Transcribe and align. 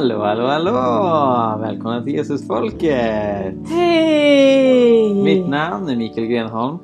Hallå, 0.00 0.18
hallå, 0.18 0.46
hallå! 0.46 1.60
Välkomna 1.60 2.04
till 2.04 2.14
Jesusfolket! 2.14 3.68
Hej! 3.68 5.14
Mitt 5.24 5.48
namn 5.48 5.88
är 5.88 5.96
Mikael 5.96 6.26
Grenholm. 6.26 6.78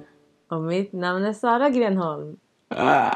Och 0.48 0.62
mitt 0.62 0.92
namn 0.92 1.24
är 1.24 1.32
Sara 1.32 1.70
Grenholm. 1.70 2.36
Ah. 2.68 3.10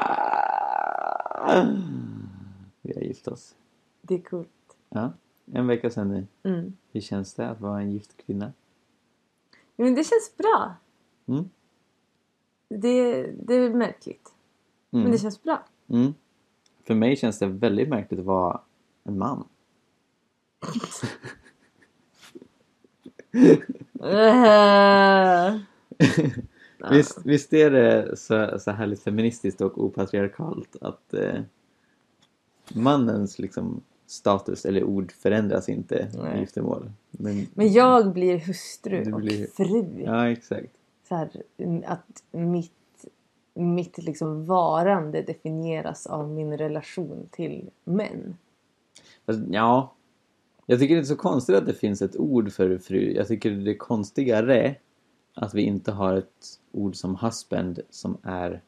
Vi 2.81 2.93
har 2.93 3.01
gift 3.01 3.27
oss. 3.27 3.55
Det 4.01 4.15
är 4.15 4.21
coolt. 4.21 4.49
Ja, 4.89 5.11
en 5.53 5.67
vecka 5.67 5.89
sedan 5.89 6.09
nu. 6.09 6.27
Mm. 6.49 6.73
Hur 6.91 7.01
känns 7.01 7.33
det 7.33 7.49
att 7.49 7.61
vara 7.61 7.81
en 7.81 7.91
gift 7.91 8.25
kvinna? 8.25 8.53
Men 9.75 9.95
det 9.95 10.03
känns 10.03 10.37
bra. 10.37 10.75
Mm. 11.25 11.49
Det, 12.69 13.23
det 13.23 13.53
är 13.53 13.69
märkligt. 13.69 14.33
Mm. 14.91 15.03
Men 15.03 15.11
det 15.11 15.17
känns 15.17 15.43
bra. 15.43 15.63
Mm. 15.89 16.13
För 16.83 16.95
mig 16.95 17.15
känns 17.15 17.39
det 17.39 17.47
väldigt 17.47 17.89
märkligt 17.89 18.19
att 18.19 18.25
vara 18.25 18.61
en 19.03 19.17
man. 19.17 19.43
Äh. 24.03 25.59
Visst, 26.91 27.19
visst 27.25 27.53
är 27.53 27.71
det 27.71 28.17
så, 28.17 28.59
så 28.59 28.71
härligt 28.71 29.03
feministiskt 29.03 29.61
och 29.61 29.83
opatriarkalt 29.83 30.75
att 30.81 31.13
eh, 31.13 31.41
mannens 32.73 33.39
liksom, 33.39 33.81
status 34.07 34.65
eller 34.65 34.83
ord 34.83 35.11
förändras 35.11 35.69
inte 35.69 36.07
Nej. 36.13 36.37
i 36.37 36.39
giftermål. 36.39 36.91
Men, 37.11 37.47
Men 37.53 37.71
jag 37.73 38.13
blir 38.13 38.37
hustru 38.39 39.03
Du 39.03 39.13
och 39.13 39.19
blir- 39.19 39.47
fru. 39.47 40.03
Ja, 40.05 40.29
exakt. 40.29 40.73
Så 41.07 41.15
här, 41.15 41.29
att 41.85 42.23
mitt, 42.31 43.05
mitt 43.53 43.97
liksom 43.97 44.45
varande 44.45 45.21
definieras 45.21 46.07
av 46.07 46.29
min 46.29 46.57
relation 46.57 47.27
till 47.31 47.69
män. 47.83 48.37
Ja, 49.51 49.93
jag 50.71 50.79
tycker 50.79 50.95
det 50.95 51.01
är 51.01 51.05
så 51.05 51.15
konstigt 51.15 51.55
att 51.55 51.65
det 51.65 51.73
finns 51.73 52.01
ett 52.01 52.17
ord 52.17 52.51
för 52.51 52.77
fru. 52.77 53.13
Jag 53.13 53.27
tycker 53.27 53.51
det 53.51 53.71
är 53.71 53.77
konstigare 53.77 54.75
att 55.33 55.53
vi 55.53 55.61
inte 55.61 55.91
har 55.91 56.13
ett 56.15 56.59
ord 56.71 56.95
som 56.95 57.15
husband 57.15 57.79
som 57.89 58.17
är 58.23 58.61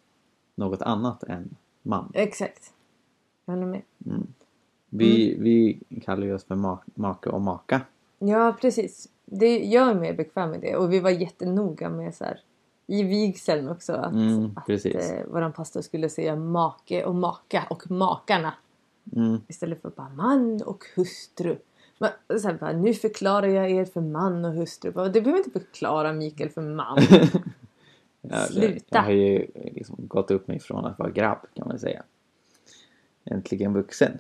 något 0.56 0.82
annat 0.82 1.23
än 1.23 1.56
man. 1.82 2.12
Exakt. 2.14 2.73
Jag 3.45 3.54
håller 3.54 3.68
med. 3.68 3.82
Vi, 4.90 5.36
vi 5.40 5.80
kallar 6.02 6.23
ju 6.23 6.34
oss 6.34 6.44
för 6.44 6.56
ma- 6.56 6.84
make 6.95 7.30
och 7.30 7.42
maka. 7.42 7.82
Ja, 8.20 8.58
precis. 8.62 9.10
Det, 9.26 9.66
jag 9.66 9.90
är 9.90 9.95
mer 9.95 10.14
bekväm 10.14 10.50
med 10.52 10.62
det. 10.62 10.76
Och 10.76 10.94
vi 10.94 11.00
var 11.00 11.10
jättenoga 11.10 11.90
med 11.90 12.16
så 12.16 12.23
här, 12.23 12.40
i 12.88 13.04
vigseln 13.04 13.70
också 13.70 13.94
att, 13.94 14.14
Mm, 14.14 14.52
att 14.56 14.70
eh, 14.70 15.26
våran 15.32 15.54
pastor 15.54 15.82
skulle 15.82 16.10
säga 16.10 16.36
make 16.36 17.06
och 17.06 17.16
maka 17.16 17.64
och 17.70 17.92
makarna. 17.92 18.54
Mm. 19.16 19.38
Istället 19.48 19.82
för 19.82 19.90
bara 19.90 20.10
man 20.10 20.62
och 20.62 20.84
hustru. 20.95 21.56
Men, 22.28 22.40
så 22.40 22.48
här, 22.48 22.58
bara, 22.58 22.72
nu 22.72 22.94
förklarar 22.94 23.48
jag 23.48 23.72
er 23.72 23.86
för 23.86 24.02
man 24.02 24.46
och 24.46 24.54
hustru. 24.54 24.92
Bara, 24.92 25.09
Du 25.09 25.22
behöver 25.22 25.38
inte 25.46 25.59
förklara 25.59 26.14
Mikael 26.14 26.50
för 26.50 26.62
man. 26.62 27.00
Ja, 28.30 28.45
Sluta. 28.45 28.86
Jag 28.90 29.02
har 29.04 29.12
ju 29.12 29.48
liksom 29.56 29.95
gått 30.08 30.32
upp 30.32 30.48
mig 30.48 30.60
från 30.60 30.86
att 30.86 31.00
vara 31.00 31.10
grabb 31.10 31.38
kan 31.54 31.68
man 31.68 31.80
säga. 31.80 32.04
Äntligen 33.26 33.73
vuxen. 33.73 34.20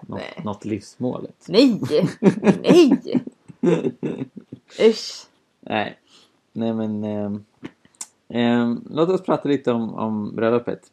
Nått, 0.00 0.20
nej. 0.20 0.42
nått 0.44 0.64
livsmålet. 0.64 1.44
Nej! 1.48 1.80
Nej! 2.62 3.00
Usch. 4.90 5.26
Nej. 5.60 5.98
Nej 6.52 6.72
men... 6.72 7.04
ehm, 7.04 7.44
ehm, 8.28 8.84
låt 8.90 9.08
oss 9.08 9.22
prata 9.22 9.48
lite 9.48 9.72
om, 9.72 9.94
om 9.94 10.36
bröllopet. 10.36 10.92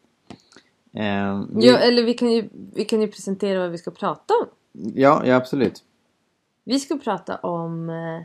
Ehm, 0.94 1.48
vi- 1.60 1.68
Ja, 1.68 1.78
eller 1.78 2.04
vi 2.04 2.14
kan, 2.14 2.32
ju, 2.32 2.50
vi 2.74 2.86
kan 2.86 3.02
ju 3.02 3.08
presentera 3.08 3.60
vad 3.60 3.72
vi 3.72 3.78
ska 3.78 3.92
prata 3.92 4.34
om. 4.34 4.48
Ja, 4.94 5.26
ja, 5.26 5.36
absolut. 5.36 5.84
Vi 6.64 6.80
ska 6.80 6.98
prata 6.98 7.38
om... 7.38 7.90
Eh, 7.90 8.22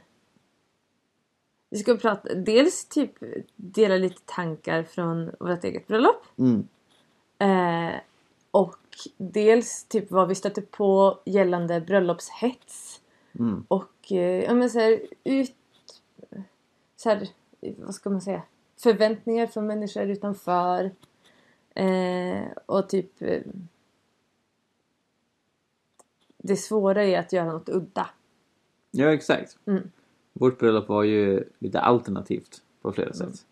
vi 1.71 1.78
ska 1.78 1.97
prata, 1.97 2.34
dels 2.34 2.84
typ 2.84 3.12
dela 3.56 3.97
lite 3.97 4.22
tankar 4.25 4.83
från 4.83 5.31
vårt 5.41 5.65
eget 5.65 5.87
bröllop. 5.87 6.25
Mm. 6.39 6.69
Eh, 7.39 8.00
och 8.50 8.77
dels 9.16 9.84
typ 9.84 10.10
vad 10.10 10.28
vi 10.28 10.34
stöter 10.34 10.62
på 10.62 11.19
gällande 11.25 11.81
bröllopshets. 11.81 13.00
Mm. 13.39 13.65
Och 13.69 14.12
eh, 14.12 14.44
ja 14.44 14.55
men 14.55 14.71
så 14.71 14.78
här, 14.78 15.00
ut... 15.25 15.55
Så 16.97 17.09
här, 17.09 17.28
vad 17.60 17.94
ska 17.94 18.10
man 18.10 18.21
säga? 18.21 18.43
Förväntningar 18.77 19.47
från 19.47 19.66
människor 19.66 20.03
utanför. 20.03 20.91
Eh, 21.75 22.43
och 22.66 22.89
typ... 22.89 23.12
Eh, 26.43 26.47
det 26.49 26.56
svåra 26.56 27.05
är 27.05 27.19
att 27.19 27.33
göra 27.33 27.53
något 27.53 27.69
udda. 27.69 28.11
Ja, 28.91 29.12
exakt. 29.12 29.59
Mm. 29.67 29.83
Vårt 30.33 30.59
bröllop 30.59 30.89
var 30.89 31.03
ju 31.03 31.45
lite 31.59 31.81
alternativt 31.81 32.62
på 32.83 32.93
flera 32.93 33.12
sätt. 33.12 33.47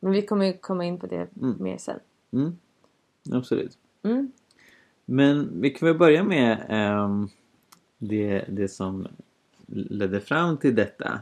Men 0.00 0.12
vi 0.12 0.22
kommer 0.26 0.46
ju 0.46 0.52
komma 0.58 0.84
in 0.84 0.98
på 0.98 1.06
det 1.06 1.28
Mm. 1.42 1.54
mer 1.58 1.78
sen. 1.78 2.00
Mm. 2.32 2.58
Absolut. 3.32 3.78
Mm. 4.02 4.32
Men 5.04 5.60
vi 5.60 5.70
kan 5.70 5.88
väl 5.88 5.98
börja 5.98 6.24
med 6.24 6.66
ehm, 6.68 7.28
det, 7.98 8.44
det 8.48 8.68
som 8.68 9.08
ledde 9.66 10.20
fram 10.20 10.56
till 10.56 10.74
detta. 10.74 11.20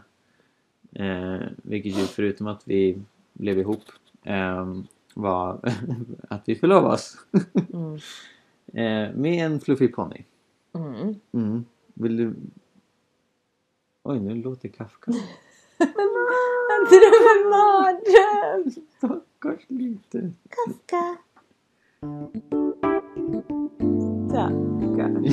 Eh, 0.93 1.41
vilket 1.57 1.99
ju 1.99 2.05
förutom 2.05 2.47
att 2.47 2.63
vi 2.69 3.03
blev 3.33 3.59
ihop 3.59 3.85
ehm, 4.23 4.87
var 5.15 5.59
att 6.29 6.43
vi 6.45 6.55
förlovade 6.55 6.95
oss. 6.95 7.17
Mm. 7.73 7.95
eh, 8.67 9.17
med 9.17 9.47
en 9.47 9.61
fluffig 9.61 9.95
ponny. 9.95 10.25
Mm. 10.75 11.15
Mm. 11.33 11.65
Vill 11.95 12.17
du... 12.17 12.35
Oj, 14.03 14.21
nu 14.21 14.35
låter 14.35 14.69
Kafka. 14.69 15.12
Jag 16.69 16.89
drömmer 16.89 17.51
mardröm! 17.51 18.71
Stackars 18.99 19.65
lite. 19.69 20.33
Kafka. 20.49 21.17
Tackar. 24.31 25.25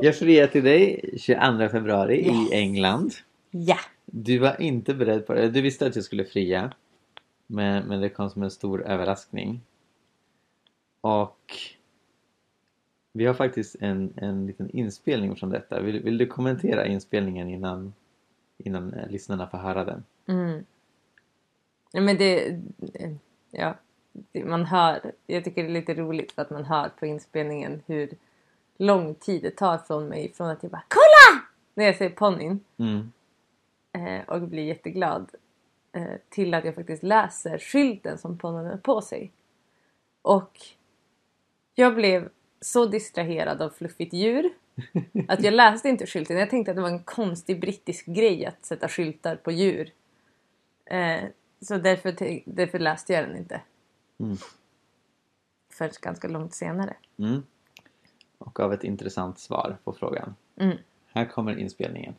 Jag 0.02 0.16
friade 0.16 0.52
till 0.52 0.64
dig 0.64 1.10
22 1.16 1.68
februari 1.68 2.26
Yes. 2.26 2.50
i 2.50 2.54
England. 2.54 3.12
Ja. 3.50 3.76
Du 4.06 4.38
var 4.38 4.60
inte 4.60 4.94
beredd 4.94 5.26
på 5.26 5.34
det. 5.34 5.48
Du 5.50 5.60
visste 5.60 5.86
att 5.86 5.96
jag 5.96 6.04
skulle 6.04 6.24
fria. 6.24 6.72
Men, 7.46 7.88
men 7.88 8.00
det 8.00 8.08
kom 8.08 8.30
som 8.30 8.42
en 8.42 8.50
stor 8.50 8.82
överraskning. 8.86 9.60
Och 11.00 11.56
vi 13.12 13.26
har 13.26 13.34
faktiskt 13.34 13.76
en, 13.80 14.12
en 14.16 14.46
liten 14.46 14.70
inspelning 14.70 15.36
från 15.36 15.50
detta. 15.50 15.80
Vill, 15.80 16.02
vill 16.02 16.18
du 16.18 16.26
kommentera 16.26 16.86
inspelningen 16.86 17.48
innan, 17.48 17.94
innan 18.58 18.94
eh, 18.94 19.08
lyssnarna 19.08 19.46
får 19.46 19.58
höra 19.58 19.84
den? 19.84 20.04
Mm. 20.26 20.64
Men 21.92 22.16
det... 22.16 22.60
Ja. 23.50 23.74
Man 24.44 24.64
hör... 24.64 25.12
Jag 25.26 25.44
tycker 25.44 25.62
det 25.62 25.68
är 25.68 25.72
lite 25.72 25.94
roligt 25.94 26.32
för 26.32 26.42
att 26.42 26.50
man 26.50 26.64
hör 26.64 26.88
på 26.88 27.06
inspelningen 27.06 27.82
hur 27.86 28.10
lång 28.76 29.14
tid 29.14 29.42
det 29.42 29.50
tar 29.50 29.78
från 29.78 30.08
mig 30.08 30.32
från 30.32 30.50
att 30.50 30.62
jag 30.62 30.72
bara 30.72 30.84
KOLLA! 30.88 31.42
När 31.74 31.84
jag 31.84 31.96
säger 31.96 32.10
ponnyn 32.10 32.60
Mm. 32.78 33.12
eh, 33.92 34.28
och 34.28 34.40
blir 34.40 34.62
jätteglad 34.62 35.30
eh, 35.92 36.14
till 36.28 36.54
att 36.54 36.64
jag 36.64 36.74
faktiskt 36.74 37.02
läser 37.02 37.58
skylten 37.58 38.18
som 38.18 38.38
ponnyn 38.38 38.66
har 38.66 38.76
på 38.76 39.00
sig. 39.00 39.32
Och 40.22 40.60
jag 41.74 41.94
blev 41.94 42.28
så 42.60 42.86
distraherad 42.86 43.62
av 43.62 43.70
fluffigt 43.70 44.12
djur 44.12 44.50
att 45.28 45.42
jag 45.42 45.54
läste 45.54 45.88
inte 45.88 46.06
skylten. 46.06 46.36
Jag 46.36 46.50
tänkte 46.50 46.70
att 46.70 46.76
det 46.76 46.82
var 46.82 46.88
en 46.88 47.04
konstig 47.04 47.60
brittisk 47.60 48.06
grej 48.06 48.46
att 48.46 48.64
sätta 48.64 48.88
skyltar 48.88 49.36
på 49.36 49.50
djur. 49.50 49.92
Eh, 50.84 51.24
så 51.60 51.78
därför, 51.78 52.14
därför 52.46 52.78
läste 52.78 53.12
jag 53.12 53.28
den 53.28 53.36
inte. 53.36 53.60
Mm. 54.20 54.36
Förrän 55.72 55.90
ganska 56.02 56.28
långt 56.28 56.54
senare. 56.54 56.96
Mm. 57.18 57.42
Och 58.38 58.60
av 58.60 58.72
ett 58.72 58.84
intressant 58.84 59.38
svar 59.38 59.78
på 59.84 59.92
frågan. 59.92 60.34
Mm. 60.56 60.76
Här 61.06 61.24
kommer 61.24 61.58
inspelningen. 61.58 62.14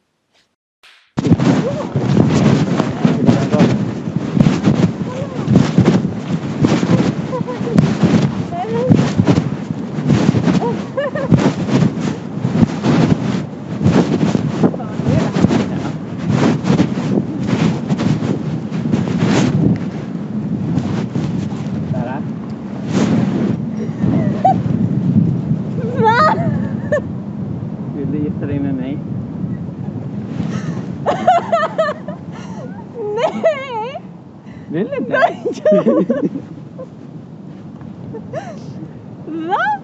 Va? 39.25 39.81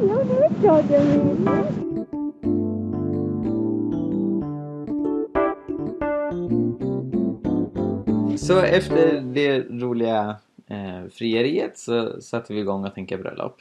Ja, 0.00 0.18
det 0.28 0.44
är 0.44 0.60
klart 0.60 0.84
jag 0.90 1.00
vill. 1.00 1.48
Så 8.38 8.58
efter 8.60 9.20
det 9.20 9.58
roliga 9.60 10.36
eh, 10.66 11.10
frieriet 11.12 11.78
så 11.78 12.20
satte 12.20 12.52
vi 12.54 12.60
igång 12.60 12.84
att 12.84 12.94
tänka 12.94 13.18
bröllop. 13.18 13.60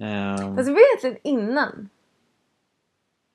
Ehm, 0.00 0.56
Fast 0.56 0.68
det 0.68 0.72
var 0.72 0.80
egentligen 0.80 1.16
innan. 1.22 1.88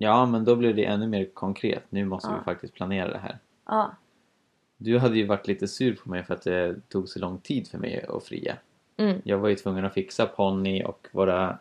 Ja, 0.01 0.25
men 0.25 0.45
då 0.45 0.55
blev 0.55 0.75
det 0.75 0.85
ännu 0.85 1.07
mer 1.07 1.25
konkret. 1.25 1.83
Nu 1.89 2.05
måste 2.05 2.29
Ja. 2.29 2.37
vi 2.37 2.43
faktiskt 2.43 2.73
planera 2.73 3.11
det 3.11 3.17
här. 3.19 3.37
Ja. 3.65 3.91
Du 4.77 4.97
hade 4.97 5.17
ju 5.17 5.25
varit 5.25 5.47
lite 5.47 5.67
sur 5.67 5.95
på 5.95 6.09
mig 6.09 6.23
för 6.23 6.33
att 6.33 6.41
det 6.41 6.75
tog 6.89 7.09
så 7.09 7.19
lång 7.19 7.37
tid 7.39 7.67
för 7.67 7.77
mig 7.77 8.05
att 8.09 8.23
fria. 8.23 8.57
Mm. 8.97 9.21
Jag 9.23 9.37
var 9.37 9.49
ju 9.49 9.55
tvungen 9.55 9.85
att 9.85 9.93
fixa 9.93 10.25
ponny 10.25 10.83
och 10.83 11.07
våra 11.11 11.57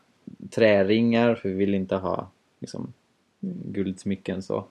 träringar 0.50 1.34
för 1.34 1.48
vi 1.48 1.54
ville 1.54 1.76
inte 1.76 1.96
ha 1.96 2.28
liksom, 2.60 2.92
guldsmycken 3.64 4.42
så. 4.42 4.64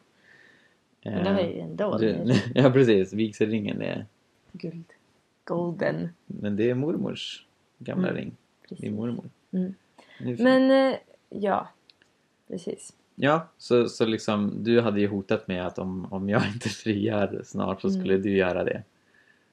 Men 1.04 1.24
det 1.24 1.34
var 1.34 1.42
ju 1.42 1.60
ändå 1.60 1.98
du, 1.98 2.14
det. 2.14 2.44
Ja 2.56 2.72
precis, 2.72 3.14
vigselringen 3.14 3.81
är... 3.81 4.06
Guld. 4.52 4.84
Golden. 5.44 6.10
Men 6.25 6.56
det 6.56 6.69
är 6.69 6.74
mormors 6.74 7.46
gamla 7.80 8.08
Mm, 8.08 8.19
ring. 8.22 8.31
Precis. 8.69 8.92
Mormor. 8.92 9.30
Mm. 9.52 9.74
Det 10.19 10.24
är 10.24 10.28
fint. 10.28 10.40
Men 10.40 10.92
eh, 10.92 10.98
ja, 11.30 11.68
precis. 12.48 12.94
Ja, 13.19 13.48
så, 13.58 13.90
så 13.90 14.06
liksom 14.06 14.64
du 14.64 14.81
hade 14.81 15.00
ju 15.00 15.08
hotat 15.08 15.48
med 15.48 15.68
att 15.68 15.80
om, 15.80 16.14
om 16.14 16.30
jag 16.30 16.42
inte 16.54 16.69
friar 16.69 17.42
snart 17.46 17.81
så 17.81 17.90
skulle 17.90 18.14
Mm. 18.14 18.22
du 18.24 18.38
göra 18.38 18.64
det. 18.64 18.84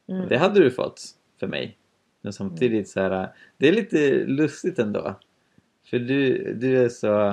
Mm. 0.08 0.28
Det 0.28 0.36
hade 0.38 0.60
du 0.60 0.70
fått 0.70 1.02
för 1.40 1.46
mig. 1.46 1.76
Men 2.20 2.32
samtidigt 2.32 2.88
så 2.88 3.00
här, 3.00 3.28
det 3.56 3.68
är 3.68 3.72
lite 3.72 4.24
lustigt 4.26 4.78
ändå. 4.78 5.14
För 5.84 5.98
du, 5.98 6.52
du 6.54 6.84
är 6.84 6.88
så 6.88 7.28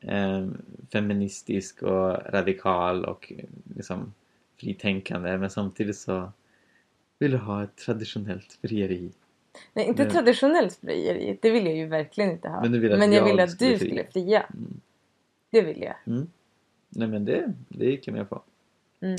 eh, 0.00 0.46
feministisk 0.92 1.82
och 1.82 2.18
radikal 2.32 3.04
och 3.04 3.32
liksom 3.76 4.14
fritänkande 4.60 5.38
men 5.38 5.50
samtidigt 5.50 5.96
så 5.96 6.32
vill 7.18 7.30
du 7.30 7.36
ha 7.36 7.64
ett 7.64 7.76
traditionellt 7.76 8.58
frieri. 8.62 9.10
Nej, 9.72 9.86
inte 9.86 10.02
Men- 10.02 10.12
traditionellt 10.12 10.74
frieri. 10.76 11.38
Det 11.42 11.50
vill 11.50 11.66
jag 11.66 11.76
ju 11.76 11.86
verkligen 11.86 12.30
inte 12.30 12.48
ha. 12.48 12.60
Men 12.60 12.74
att 12.74 12.82
jag 12.92 13.12
jag 13.14 13.24
vill 13.24 13.40
att 13.40 13.50
skulle 13.50 13.70
du 13.70 13.78
fria. 13.78 13.88
skulle 13.88 14.04
fria. 14.24 14.40
Mm. 14.42 14.80
Det 15.54 15.62
vill 15.62 15.82
jag. 15.82 15.94
Mm. 16.06 16.30
Nej 16.88 17.08
men 17.08 17.24
det, 17.24 17.52
det 17.68 17.84
gick 17.86 18.06
jag 18.06 18.14
med 18.14 18.28
på. 18.28 18.42
Mm. 19.00 19.16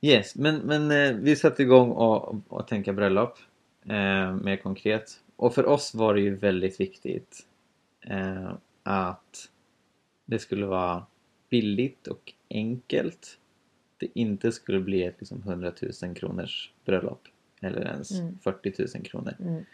Yes, 0.00 0.36
men, 0.36 0.56
men 0.56 0.90
eh, 0.90 1.16
vi 1.22 1.36
satte 1.36 1.62
igång 1.62 1.90
och, 1.90 2.36
och 2.48 2.68
tänka 2.68 2.92
bröllop 2.92 3.38
eh, 3.82 4.34
mer 4.36 4.56
konkret. 4.56 5.20
Och 5.36 5.54
för 5.54 5.66
oss 5.66 5.94
var 5.94 6.14
det 6.14 6.20
ju 6.20 6.34
väldigt 6.34 6.80
viktigt 6.80 7.46
eh, 8.00 8.52
att 8.82 9.50
det 10.24 10.38
skulle 10.38 10.66
vara 10.66 11.06
billigt 11.50 12.06
och 12.06 12.32
enkelt. 12.50 13.38
Det 13.96 14.08
inte 14.14 14.52
skulle 14.52 14.80
bli 14.80 15.04
ett 15.04 15.16
liksom 15.18 15.42
100 15.42 15.72
000 16.02 16.14
kronors 16.14 16.72
bröllop 16.84 17.28
eller 17.60 17.86
ens 17.86 18.10
Mm. 18.10 18.38
40 18.38 18.72
000 18.94 19.04
kronor. 19.04 19.34
Mm. 19.40 19.64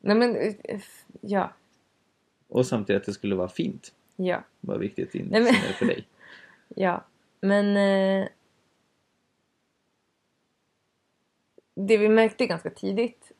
Nej 0.00 0.16
men, 0.16 0.36
eh, 0.36 0.80
ja. 1.20 1.52
Och 2.48 2.66
samtidigt 2.66 3.00
att 3.02 3.06
det 3.06 3.12
skulle 3.12 3.34
vara 3.34 3.48
fint. 3.48 3.92
Ja. 4.26 4.42
var 4.60 4.78
viktigt 4.78 5.14
in 5.14 5.28
Nej, 5.30 5.42
men- 5.42 5.54
för 5.54 5.86
dig. 5.86 6.06
Ja. 6.68 7.04
Men... 7.40 7.76
Eh, 7.76 8.28
det 11.74 11.96
vi 11.98 12.08
märkte 12.08 12.46
ganska 12.46 12.70
tidigt 12.70 13.32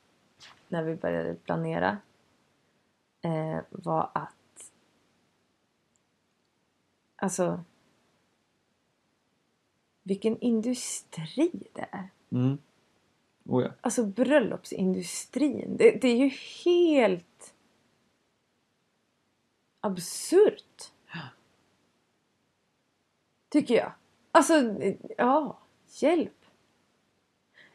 när 0.67 0.83
vi 0.83 0.95
började 0.95 1.35
planera 1.35 1.97
eh, 3.21 3.59
var 3.69 4.09
att 4.13 4.71
alltså 7.15 7.63
vilken 10.03 10.39
industri 10.39 11.51
det 11.73 11.85
är. 11.91 12.09
Mm. 12.31 12.57
Oh 13.45 13.63
ja. 13.63 13.69
Alltså 13.81 14.05
bröllopsindustrin. 14.05 15.77
Det, 15.77 15.91
det 16.01 16.07
är 16.07 16.17
ju 16.17 16.29
helt 16.65 17.25
absurt. 19.83 20.91
Tycker 23.49 23.75
jag. 23.75 23.91
Alltså, 24.31 24.53
ja. 25.17 25.57
Hjälp. 25.99 26.45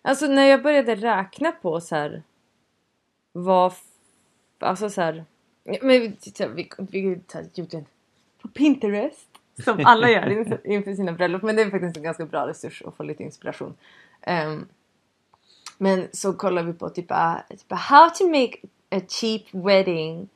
Alltså 0.03 0.27
när 0.27 0.45
jag 0.45 0.63
började 0.63 0.95
räkna 0.95 1.53
på 1.53 1.81
så 1.81 1.95
här 1.95 2.23
vad... 3.33 3.73
Alltså 4.59 4.91
så 4.91 5.01
här... 5.01 5.25
Men 5.65 5.89
vi, 5.89 6.17
vi, 6.55 6.71
en 7.73 7.85
på 8.43 8.49
Pinterest. 8.49 9.29
Som 9.65 9.81
alla 9.85 10.11
gör 10.11 10.29
inför- 10.67 10.95
sina 10.95 11.13
bröllop. 11.13 11.43
Men 11.43 11.57
det 11.57 11.63
är 11.63 11.71
faktiskt 11.71 11.97
en 11.97 12.03
ganska 12.03 12.27
bra 12.27 12.47
resurs 12.47 12.83
att 12.83 12.97
få 12.97 13.03
lite 13.03 13.23
inspiration. 13.23 13.75
Ehm, 14.21 14.69
men 15.79 16.09
så 16.13 16.33
kollar 16.33 16.63
vi 16.63 16.73
på 16.73 16.89
typ, 16.89 17.11
uh, 17.11 17.37
typ 17.49 17.73
how 17.73 18.11
to 18.11 18.27
make 18.29 18.59
a 18.91 19.01
cheap 19.09 19.43
wedding. 19.53 20.29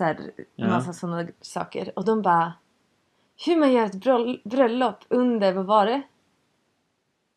Så 0.00 0.04
här, 0.04 0.30
Ja. 0.54 0.68
massa 0.68 0.92
sådana 0.92 1.28
saker. 1.40 1.92
Och 1.96 2.04
de 2.04 2.22
bara 2.22 2.52
hur 3.46 3.56
man 3.56 3.72
gör 3.72 3.86
ett 3.86 3.94
bröll- 3.94 4.40
bröllop 4.44 5.04
under, 5.08 5.52
vad 5.52 5.66
var 5.66 5.86
det? 5.86 6.02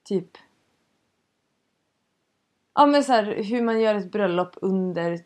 Typ 0.03 0.37
Ja 2.73 2.85
men 2.85 3.03
så 3.03 3.11
här, 3.13 3.23
hur 3.43 3.61
man 3.61 3.81
gör 3.81 3.95
ett 3.95 4.11
bröllop 4.11 4.55
under, 4.61 5.19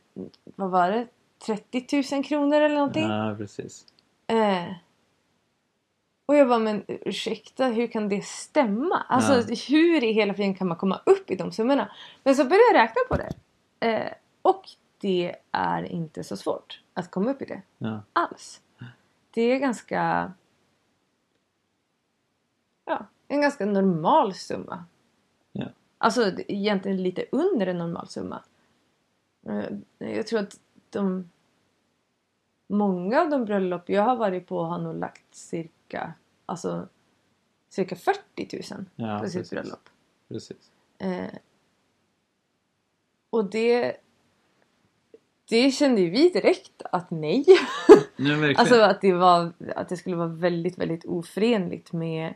vad 0.55 0.69
var 0.71 0.91
det? 0.91 1.07
30 1.45 2.15
000 2.15 2.23
kronor 2.23 2.61
eller 2.61 2.75
någonting? 2.75 3.03
ja, 3.09 3.35
precis. 3.37 3.85
Eh. 4.27 4.71
Och 6.25 6.35
jag 6.35 6.47
bara, 6.49 6.59
men 6.59 6.83
ursäkta, 6.87 7.65
hur 7.67 7.87
kan 7.87 8.09
det 8.09 8.25
stämma? 8.25 8.95
Alltså 9.09 9.53
hur 9.71 10.03
i 10.03 10.11
hela 10.11 10.33
friden 10.33 10.55
kan 10.55 10.67
man 10.67 10.77
komma 10.77 11.01
upp 11.05 11.31
i 11.31 11.35
de 11.35 11.51
summorna? 11.51 11.91
Men 12.23 12.35
så 12.35 12.43
började 12.43 12.63
jag 12.73 12.83
räkna 12.83 13.01
på 13.09 13.15
det. 13.15 13.31
Eh, 13.87 14.13
och 14.41 14.63
det 15.01 15.35
är 15.51 15.83
inte 15.83 16.23
så 16.23 16.37
svårt 16.37 16.81
att 16.99 17.11
komma 17.11 17.31
upp 17.31 17.42
i 17.42 17.45
det 17.45 17.61
Ja. 17.77 18.01
alls. 18.13 18.61
Det 19.31 19.42
är 19.42 19.59
ganska... 19.59 20.31
Ja, 22.85 23.06
en 23.27 23.42
ganska 23.42 23.66
normal 23.66 24.33
summa. 24.33 24.85
Ja. 25.51 25.66
Alltså 25.97 26.31
egentligen 26.47 27.04
lite 27.04 27.25
under 27.31 27.68
en 27.68 27.77
normal 27.77 28.07
summa. 28.07 28.44
Eh, 29.47 29.66
Jag 29.97 30.27
tror 30.27 30.39
att 30.39 30.59
de... 30.89 31.30
Många 32.68 33.21
av 33.21 33.30
de 33.30 33.45
bröllop 33.45 33.89
jag 33.89 34.04
har 34.04 34.16
varit 34.16 34.47
på 34.47 34.63
har 34.63 34.77
nog 34.80 34.95
lagt 34.95 35.35
cirka... 35.35 36.13
Alltså 36.45 36.87
cirka 37.69 37.95
40 37.95 38.73
000 38.75 38.85
Ja, 38.95 39.19
på 39.19 39.25
sitt 39.25 39.33
precis. 39.33 39.49
bröllop. 39.51 39.89
precis. 40.27 40.71
Eh, 40.97 41.33
och 43.30 43.49
det... 43.49 43.97
Det 45.49 45.71
kände 45.71 46.01
ju 46.01 46.09
vi 46.09 46.30
direkt 46.30 46.81
att 46.92 47.11
nej. 47.11 47.45
Verkligen. 48.18 48.56
Alltså 48.57 48.81
att 48.81 49.01
det, 49.01 49.13
var, 49.13 49.54
att 49.75 49.89
det 49.89 49.97
skulle 49.97 50.16
vara 50.16 50.27
väldigt, 50.27 50.77
väldigt 50.77 51.06
oförenligt 51.06 51.94
med 51.94 52.33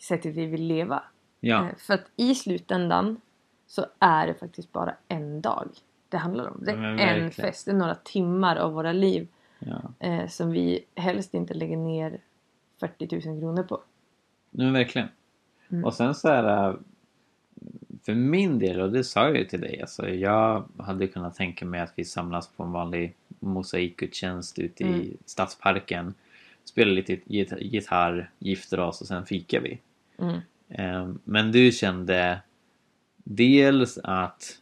sättet 0.00 0.34
vi 0.34 0.46
vill 0.46 0.62
leva. 0.66 1.02
ja. 1.40 1.68
Eh, 1.68 1.76
För 1.76 1.94
att 1.94 2.04
i 2.16 2.34
slutändan 2.34 3.20
så 3.66 3.86
är 3.98 4.26
det 4.26 4.34
faktiskt 4.34 4.72
bara 4.72 4.94
en 5.08 5.40
dag 5.40 5.68
det 6.08 6.16
handlar 6.16 6.46
om. 6.46 6.64
Det 6.64 6.70
är 6.70 6.76
Men 6.76 6.98
en 6.98 7.30
fest, 7.30 7.64
det 7.66 7.72
är 7.72 7.76
några 7.76 7.94
timmar 7.94 8.56
av 8.56 8.72
våra 8.72 8.92
liv 8.92 9.28
ja. 9.58 9.82
eh, 9.98 10.26
som 10.28 10.50
vi 10.50 10.84
helst 10.94 11.34
inte 11.34 11.54
lägger 11.54 11.76
ner 11.76 12.20
40 12.80 13.28
000 13.28 13.40
kronor 13.40 13.62
på. 13.62 13.80
Nu 14.50 14.70
verkligen. 14.70 15.08
Mm. 15.68 15.84
Och 15.84 15.94
sen 15.94 16.14
så 16.14 16.28
här 16.28 16.76
för 18.02 18.14
min 18.14 18.58
del, 18.58 18.80
och 18.80 18.92
det 18.92 19.04
sa 19.04 19.24
jag 19.24 19.36
ju 19.36 19.44
till 19.44 19.60
dig, 19.60 19.80
alltså 19.80 20.08
jag 20.08 20.64
hade 20.78 21.06
kunnat 21.06 21.34
tänka 21.34 21.64
mig 21.64 21.80
att 21.80 21.92
vi 21.96 22.04
samlas 22.04 22.48
på 22.48 22.62
en 22.62 22.72
vanlig 22.72 23.14
mosaikgudstjänst 23.40 24.58
ute 24.58 24.84
i 24.84 24.86
Mm. 24.86 25.16
stadsparken. 25.24 26.14
Spelar 26.64 26.92
lite 26.92 27.12
git- 27.26 27.60
gitarr, 27.60 28.30
gifter 28.38 28.80
oss 28.80 29.00
och 29.00 29.06
sen 29.06 29.26
fikar 29.26 29.60
vi. 29.60 29.78
Mm. 30.18 30.38
Ehm, 30.68 31.18
Men 31.24 31.52
du 31.52 31.72
kände 31.72 32.40
dels 33.24 33.98
att 34.02 34.58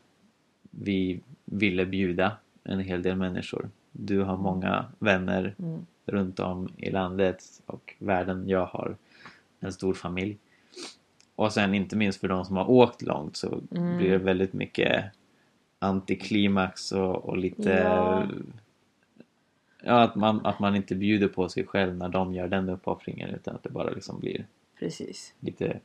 vi 0.70 1.20
ville 1.44 1.86
bjuda 1.86 2.32
en 2.64 2.80
hel 2.80 3.02
del 3.02 3.16
människor. 3.16 3.70
Du 3.92 4.20
har 4.20 4.36
många 4.36 4.84
vänner 4.98 5.54
Mm. 5.58 5.86
runt 6.06 6.40
om 6.40 6.68
i 6.76 6.90
landet 6.90 7.44
och 7.66 7.94
världen. 7.98 8.48
Jag 8.48 8.66
har 8.66 8.96
en 9.60 9.72
stor 9.72 9.94
familj. 9.94 10.36
Och 11.40 11.52
sen 11.52 11.74
inte 11.74 11.96
minst 11.96 12.20
för 12.20 12.28
de 12.28 12.44
som 12.44 12.56
har 12.56 12.70
åkt 12.70 13.02
långt 13.02 13.36
så 13.36 13.60
Mm. 13.70 13.96
blir 13.96 14.10
det 14.10 14.18
väldigt 14.18 14.52
mycket 14.52 15.04
antiklimax 15.78 16.92
och, 16.92 17.16
och 17.16 17.36
lite... 17.36 17.70
Ja. 17.70 18.26
Ja, 19.82 20.02
att 20.02 20.14
man, 20.14 20.46
att 20.46 20.58
man 20.60 20.76
inte 20.76 20.94
bjuder 20.94 21.28
på 21.28 21.48
sig 21.48 21.66
själv 21.66 21.96
när 21.96 22.08
de 22.08 22.34
gör 22.34 22.48
den 22.48 22.68
uppoffringen 22.68 23.30
utan 23.34 23.54
att 23.54 23.62
det 23.62 23.70
bara 23.70 23.90
liksom 23.90 24.20
blir 24.20 24.46
Precis. 24.78 25.34
lite 25.40 25.80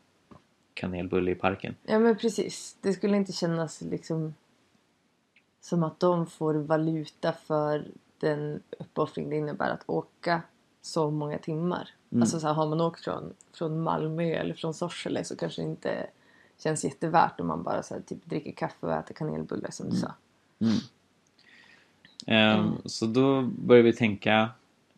kanelbulle 0.74 1.32
i 1.32 1.36
parken. 1.36 1.76
Ja 1.86 2.00
men 2.00 2.18
precis. 2.18 2.78
Det 2.82 2.94
skulle 2.94 3.18
inte 3.18 3.32
kännas 3.32 3.82
liksom 3.82 4.34
som 5.62 5.84
att 5.84 6.00
de 6.00 6.28
får 6.28 6.54
valuta 6.54 7.34
för 7.34 7.86
den 8.20 8.60
uppoffring 8.80 9.30
det 9.30 9.36
innebär 9.36 9.70
att 9.70 9.84
åka 9.90 10.42
så 10.86 11.12
många 11.12 11.38
timmar. 11.38 11.90
Mm. 12.12 12.22
Alltså 12.22 12.40
så 12.40 12.48
här, 12.48 12.54
har 12.54 12.68
man 12.68 12.82
åkt 12.82 13.04
från, 13.04 13.34
från 13.54 13.82
Malmö 13.84 14.24
eller 14.24 14.54
från 14.54 14.74
Sorsele 14.74 15.24
så 15.24 15.36
kanske 15.36 15.62
det 15.62 15.66
inte 15.68 16.08
känns 16.58 16.84
jättevärt 16.86 17.40
om 17.40 17.48
man 17.48 17.64
bara 17.64 17.84
så 17.84 17.94
här, 17.94 18.02
typ 18.02 18.26
dricker 18.26 18.52
kaffe 18.52 18.86
och 18.88 18.94
äter 18.94 19.14
kanelbulle 19.16 19.72
som 19.72 19.90
du 19.90 19.96
sa. 19.96 20.14
Mm. 20.60 20.76
Ehm, 22.28 22.72
Så 22.86 23.06
då 23.06 23.42
började 23.42 23.86
vi 23.92 23.94
tänka 23.98 24.50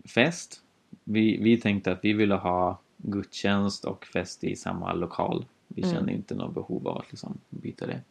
fest. 0.06 0.62
Vi, 1.03 1.38
vi 1.44 1.62
tänkte 1.62 1.91
att 1.91 2.00
vi 2.01 2.13
ville 2.13 2.36
ha 2.36 2.79
gudstjänst 2.98 3.86
och 3.86 4.06
fest 4.06 4.44
i 4.44 4.56
samma 4.56 4.94
lokal. 4.94 5.46
Vi 5.67 5.84
Mm. 5.84 5.96
kände 5.96 6.12
inte 6.13 6.36
något 6.36 6.53
behov 6.53 6.88
av 6.88 6.98
att 6.98 7.12
liksom 7.12 7.38
byta 7.50 7.86
det. 7.88 8.01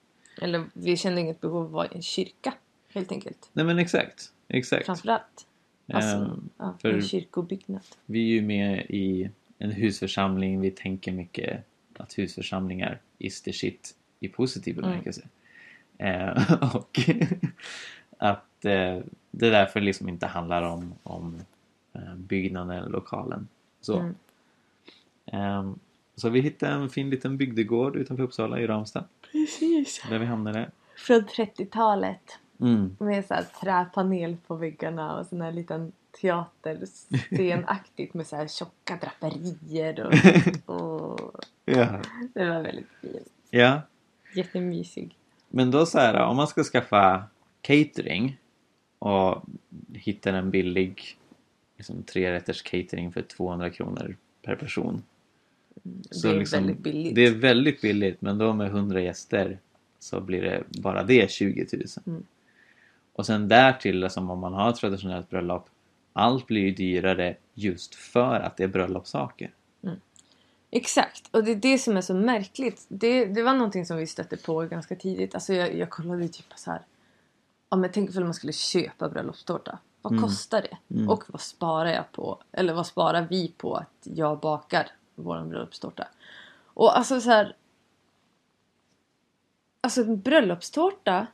Eller 0.42 0.64
vi 0.72 0.96
kände 0.96 1.20
inget 1.20 1.40
behov 1.40 1.56
av 1.56 1.64
att 1.66 1.70
vara 1.70 1.86
i 1.86 1.96
en 1.96 2.02
kyrka 2.02 2.54
helt 2.88 3.12
enkelt. 3.12 3.50
Nej 3.52 3.64
men 3.64 3.78
exakt. 3.78 4.32
Exakt. 4.48 4.86
Framförallt. 4.86 5.45
Alltså, 5.92 6.16
Ehm, 6.16 6.48
ja, 6.58 6.74
för- 6.82 6.92
en 6.92 7.02
kyrkobyggnad. 7.02 7.82
Vi 8.06 8.20
är 8.30 8.34
ju 8.34 8.42
med 8.42 8.86
i 8.88 9.30
en 9.58 9.70
husförsamling. 9.70 10.60
Vi 10.60 10.70
tänker 10.70 11.12
mycket 11.12 11.64
att 11.96 12.18
husförsamlingar 12.18 12.98
is 13.18 13.42
the 13.42 13.52
shit 13.52 13.94
i 14.20 14.28
positiv 14.28 14.78
Mm. 14.78 14.90
bemärkelse. 14.90 15.22
Eh, 15.98 16.52
och 16.76 17.00
att 18.18 18.64
eh, 18.64 18.98
det 19.30 19.50
därför 19.50 19.80
liksom 19.80 20.08
inte 20.08 20.26
handlar 20.26 20.62
om, 20.62 20.94
om 21.02 21.40
eh, 21.92 22.14
byggnaden 22.14 22.70
eller 22.78 22.90
lokalen. 22.90 23.48
Så. 23.80 23.98
Mm. 23.98 24.14
Ehm, 25.26 25.78
så 26.16 26.28
vi 26.28 26.40
hittade 26.40 26.72
en 26.72 26.90
fin 26.90 27.10
liten 27.10 27.36
bygdegård 27.36 27.96
utanför 27.96 28.24
Uppsala 28.24 28.60
i 28.60 28.66
Ramstad. 28.66 29.04
Precis. 29.32 30.02
Där 30.10 30.18
vi 30.18 30.26
hamnade. 30.26 30.70
Från 30.96 31.20
30-talet. 31.24 32.38
Mm. 32.60 32.96
Med 33.00 33.24
så 33.24 33.34
här 33.34 33.44
träpanel 33.60 34.36
på 34.46 34.54
väggarna 34.54 35.18
och 35.18 35.26
sån 35.26 35.40
här 35.40 35.52
liten 35.52 35.92
teaterscenaktigt 36.20 38.14
med 38.14 38.26
så 38.26 38.36
här 38.36 38.48
tjocka 38.48 38.98
draperier 39.00 40.00
och, 40.06 40.12
och 40.74 41.44
Ja. 41.64 42.00
det 42.34 42.48
var 42.48 42.62
väldigt 42.62 42.88
fint. 43.00 43.28
ja. 43.50 43.80
Jättemysig. 44.34 45.16
Men 45.48 45.70
då 45.70 45.86
så 45.86 45.98
här, 45.98 46.14
om 46.26 46.36
man 46.36 46.46
ska 46.48 46.62
skaffa 46.64 47.24
catering 47.60 48.38
och 48.98 49.42
hittar 49.94 50.32
en 50.32 50.50
billig 50.50 51.18
liksom, 51.76 52.02
trerätters 52.02 52.62
catering 52.62 53.12
för 53.12 53.22
200 53.22 53.70
kronor 53.70 54.16
per 54.42 54.56
person. 54.56 55.02
det 55.82 56.28
är 56.28 56.50
väldigt 56.52 56.78
billigt. 56.78 57.14
Det 57.14 57.26
är 57.26 57.34
väldigt 57.34 57.80
billigt 57.80 58.20
men 58.20 58.38
då 58.38 58.52
med 58.52 58.66
100 58.66 59.00
gäster 59.00 59.58
så 59.98 60.20
blir 60.20 60.42
det 60.42 60.64
bara 60.68 61.02
det 61.02 61.30
20 61.30 61.66
000. 61.72 61.82
Mm. 62.06 62.24
Och 63.16 63.26
sen 63.26 63.48
därtill, 63.48 64.10
som 64.10 64.30
om 64.30 64.38
man 64.38 64.54
har 64.54 64.70
ett 64.70 64.76
traditionellt 64.76 65.30
bröllop, 65.30 65.68
allt 66.12 66.46
blir 66.46 66.60
ju 66.62 66.70
dyrare 66.70 67.36
just 67.54 67.94
för 67.94 68.40
att 68.40 68.56
det 68.56 68.64
är 68.64 68.68
bröllopssaker. 68.68 69.50
Exakt, 70.70 71.28
och 71.30 71.44
det 71.44 71.50
är 71.50 71.56
det 71.56 71.78
som 71.78 71.96
är 71.96 72.00
så 72.00 72.14
märkligt. 72.14 72.86
Det, 72.88 73.24
det 73.24 73.42
var 73.42 73.54
någonting 73.54 73.86
som 73.86 73.96
vi 73.96 74.06
stötte 74.06 74.36
på 74.36 74.60
ganska 74.60 74.96
tidigt. 74.96 75.34
Alltså 75.34 75.54
jag, 75.54 75.74
jag 75.74 75.90
kollade 75.90 76.28
typ 76.28 76.46
så 76.56 76.70
här. 76.70 76.82
Ja 77.70 77.76
men 77.76 77.90
tänk 77.92 78.10
ifall 78.10 78.24
man 78.24 78.34
skulle 78.34 78.52
köpa 78.52 79.08
bröllopstårta. 79.08 79.78
Vad 80.02 80.12
Mm. 80.12 80.24
kostar 80.24 80.62
det? 80.62 80.94
Mm. 80.94 81.08
Och 81.10 81.24
vad 81.28 81.40
sparar 81.40 81.90
jag 81.90 82.12
på? 82.12 82.42
Eller 82.52 82.74
vad 82.74 82.86
sparar 82.86 83.26
vi 83.30 83.48
på 83.56 83.74
att 83.74 83.92
jag 84.02 84.40
bakar 84.40 84.88
våran 85.14 85.48
bröllopstårta? 85.48 86.08
Och 86.64 86.98
alltså 86.98 87.20
så 87.20 87.30
här. 87.30 87.56
Alltså 89.80 90.00
en 90.00 90.20
bröllopstårta. 90.20 91.26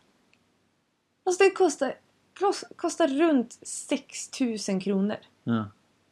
Alltså 1.24 1.44
det 1.44 1.50
kostar, 1.50 1.94
kos- 2.40 2.64
kostar 2.76 3.08
runt 3.08 3.58
6000 3.62 4.80
kronor. 4.80 5.16
Ja. 5.44 5.70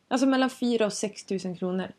Alltså 0.08 0.26
mellan 0.26 0.50
4 0.50 0.86
och 0.86 0.92
6 0.92 1.24
tusen 1.24 1.56
kronor. 1.56 1.92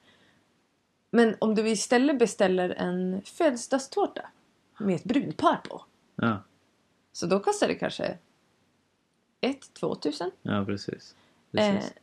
Men 1.12 1.36
om 1.40 1.56
du 1.56 1.70
istället 1.70 2.20
beställer 2.20 2.70
en 2.70 3.22
födelsedagstårta 3.26 4.30
med 4.80 4.96
ett 4.96 5.04
brudpar 5.04 5.56
på. 5.70 5.86
Ja, 6.16 6.44
Så 7.12 7.26
då 7.26 7.40
kostar 7.40 7.68
det 7.68 7.76
kanske 7.76 8.18
1-2 9.42 9.96
tusen. 10.00 10.32
ja 10.42 10.66
precis. 10.66 11.16
Eh, 11.54 11.74
precis. 11.74 11.94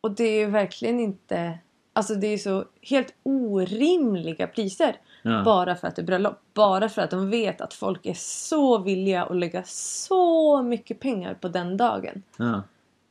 och 0.00 0.10
det 0.10 0.24
är 0.24 0.38
ju 0.40 0.46
verkligen 0.46 1.00
inte... 1.00 1.58
Alltså 1.92 2.14
det 2.14 2.26
är 2.26 2.38
så 2.38 2.64
helt 2.82 3.14
orimliga 3.22 4.46
priser. 4.46 4.96
ja. 5.22 5.42
Bara 5.44 5.76
för 5.76 5.88
att 5.88 5.96
det 5.96 6.02
är 6.02 6.06
bröllop. 6.06 6.38
Bara 6.54 6.88
för 6.88 7.02
att 7.02 7.10
de 7.10 7.30
vet 7.30 7.60
att 7.60 7.74
folk 7.74 8.06
är 8.06 8.14
så 8.16 8.78
villiga 8.78 9.24
att 9.24 9.36
lägga 9.36 9.62
så 9.66 10.62
mycket 10.62 11.00
pengar 11.00 11.34
på 11.34 11.48
den 11.48 11.76
dagen. 11.76 12.22
ja. 12.36 12.62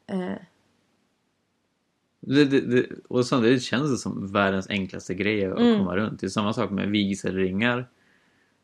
Eh, 0.07 0.33
Det, 2.21 2.45
det, 2.45 2.61
det, 2.61 2.85
och 3.07 3.25
så, 3.25 3.39
det 3.39 3.59
känns 3.59 4.01
som 4.01 4.31
världens 4.31 4.69
enklaste 4.69 5.13
grej 5.13 5.45
att 5.45 5.59
Mm. 5.59 5.77
komma 5.79 5.95
runt. 5.95 6.19
Det 6.19 6.25
är 6.25 6.29
samma 6.29 6.53
sak 6.53 6.71
med 6.71 6.89
vigselringar. 6.89 7.87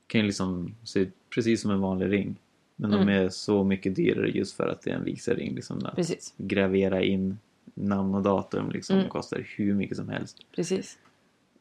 Kan 0.08 0.22
ju 0.22 0.28
liksom 0.28 0.76
se 0.84 1.00
ut 1.00 1.14
precis 1.36 1.62
som 1.62 1.72
en 1.72 1.80
vanlig 1.82 2.12
ring. 2.12 2.36
Men 2.76 2.92
de 2.92 3.02
Mm. 3.02 3.10
är 3.26 3.30
så 3.30 3.64
mycket 3.64 3.96
dyrare 3.96 4.30
just 4.30 4.56
för 4.58 4.68
att 4.68 4.82
det 4.82 4.92
är 4.92 4.96
en 4.96 5.04
vigselring. 5.04 5.56
Liksom, 5.56 5.86
att 5.86 5.96
precis, 5.96 6.34
gravera 6.38 7.04
in 7.04 7.40
namn 7.74 8.16
och 8.16 8.24
datum 8.24 8.70
liksom, 8.72 8.98
Mm. 8.98 9.10
kostar 9.10 9.48
hur 9.58 9.74
mycket 9.74 9.98
som 9.98 10.10
helst. 10.10 10.38
precis. 10.56 10.98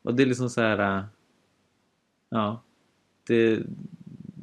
Och 0.03 0.15
det 0.15 0.23
är 0.23 0.27
liksom 0.27 0.51
så 0.51 0.61
här... 0.61 0.99
äh, 0.99 1.05
Ja. 2.29 2.63
Det, 3.27 3.63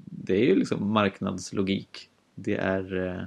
det 0.06 0.36
är 0.36 0.46
ju 0.46 0.56
liksom 0.56 0.92
marknadslogik. 0.94 2.10
Det 2.36 2.56
är... 2.58 3.08
äh, 3.08 3.24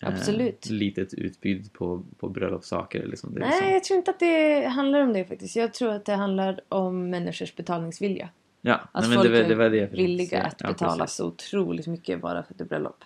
Absolut. 0.00 0.66
Äh, 0.66 0.72
litet 0.72 1.14
utbud 1.14 1.72
på, 1.72 2.02
på 2.18 2.28
bröllopssaker. 2.28 3.06
Liksom. 3.06 3.34
Det 3.34 3.40
Nej, 3.40 3.50
liksom, 3.50 3.68
jag 3.72 3.84
tror 3.84 3.98
inte 3.98 4.10
att 4.10 4.20
det 4.20 4.66
handlar 4.68 5.00
om 5.00 5.12
det 5.12 5.24
faktiskt. 5.24 5.56
Jag 5.56 5.74
tror 5.74 5.90
att 5.92 6.04
det 6.04 6.14
handlar 6.14 6.60
om 6.68 7.10
människors 7.10 7.56
betalningsvilja. 7.56 8.28
ja, 8.60 8.80
Att 8.92 9.04
nej, 9.08 9.14
folk 9.16 9.28
det, 9.30 9.42
var- 9.42 9.48
det 9.48 9.54
var 9.54 9.70
det 9.70 9.80
är 9.80 9.86
villiga 9.88 10.42
att 10.42 10.60
Ja, 10.60 10.68
betala 10.68 11.04
precis. 11.04 11.16
så 11.16 11.26
otroligt 11.26 11.86
mycket 11.86 12.20
bara 12.20 12.42
för 12.42 12.54
är 12.60 12.64
bröllop. 12.64 13.04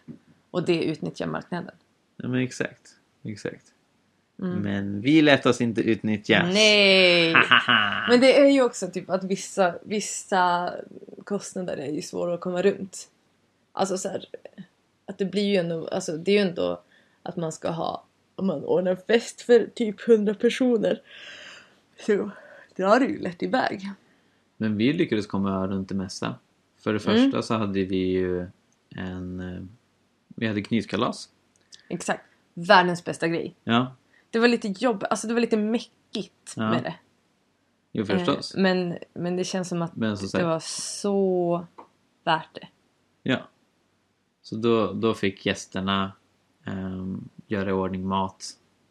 Och 0.50 0.64
det 0.66 0.84
utnyttjar 0.84 1.26
marknaden. 1.26 1.74
Ja, 2.16 2.28
men 2.28 2.40
exakt. 2.40 2.88
Exakt. 3.22 3.74
Mm. 4.42 4.58
Men 4.58 5.00
vi 5.00 5.22
lät 5.22 5.46
oss 5.46 5.60
inte 5.60 5.80
utnyttjas. 5.80 6.54
Nej! 6.54 7.34
Men 8.08 8.20
det 8.20 8.38
är 8.40 8.46
ju 8.50 8.62
också 8.62 8.86
typ 8.86 9.10
att 9.10 9.24
vissa, 9.24 9.74
vissa 9.82 10.72
kostnader 11.24 11.76
är 11.76 11.92
ju 11.92 12.02
svåra 12.02 12.34
att 12.34 12.40
komma 12.40 12.62
runt. 12.62 13.08
Alltså 13.72 13.98
så 13.98 14.08
här, 14.08 14.24
att 15.06 15.18
det 15.18 15.24
blir 15.24 15.42
ju 15.44 15.56
ändå, 15.56 15.88
alltså 15.88 16.16
det 16.16 16.30
är 16.32 16.44
ju 16.44 16.48
ändå 16.48 16.82
att 17.22 17.36
man 17.36 17.52
ska 17.52 17.70
ha, 17.70 18.04
om 18.34 18.46
man 18.46 18.64
ordnar 18.64 18.96
fest 18.96 19.40
för 19.40 19.70
typ 19.74 20.08
100 20.08 20.34
personer. 20.34 21.02
Så 22.06 22.30
drar 22.76 23.00
det 23.00 23.06
ju 23.06 23.18
lätt 23.18 23.42
iväg. 23.42 23.82
Men 24.56 24.76
vi 24.76 24.92
lyckades 24.92 25.26
komma 25.26 25.66
runt 25.66 25.88
det 25.88 25.94
mesta. 25.94 26.34
För 26.80 26.92
det 26.92 27.06
Mm. 27.06 27.22
första 27.24 27.42
så 27.42 27.54
hade 27.54 27.84
vi 27.84 27.96
ju 27.96 28.46
en... 28.96 29.40
eh, 29.40 29.62
Vi 30.36 30.46
hade 30.46 30.62
knytkalas. 30.62 31.28
Exakt. 31.88 32.24
Världens 32.54 33.04
bästa 33.04 33.28
grej. 33.28 33.54
Ja, 33.64 33.94
Det 34.30 34.38
var 34.38 34.48
lite 34.48 34.68
jobb, 34.68 35.04
alltså 35.10 35.28
det 35.28 35.34
var 35.34 35.40
lite 35.40 35.56
mäckigt 35.56 36.54
Ja. 36.56 36.70
med 36.70 36.82
det. 36.82 36.94
jo 37.92 38.04
förstås. 38.04 38.54
Eh, 38.54 38.62
Men, 38.62 38.98
men 39.14 39.36
det 39.36 39.44
känns 39.44 39.68
som 39.68 39.82
att 39.82 39.92
det 39.94 40.44
var 40.44 40.58
så 40.60 41.66
värt 42.24 42.48
det. 42.54 42.68
Ja. 43.22 43.38
Så 44.42 44.56
då, 44.56 44.92
då 44.92 45.14
fick 45.14 45.46
gästerna 45.46 46.12
ehm, 46.64 47.28
göra 47.46 47.70
i 47.70 47.72
ordning 47.72 48.06
mat 48.06 48.44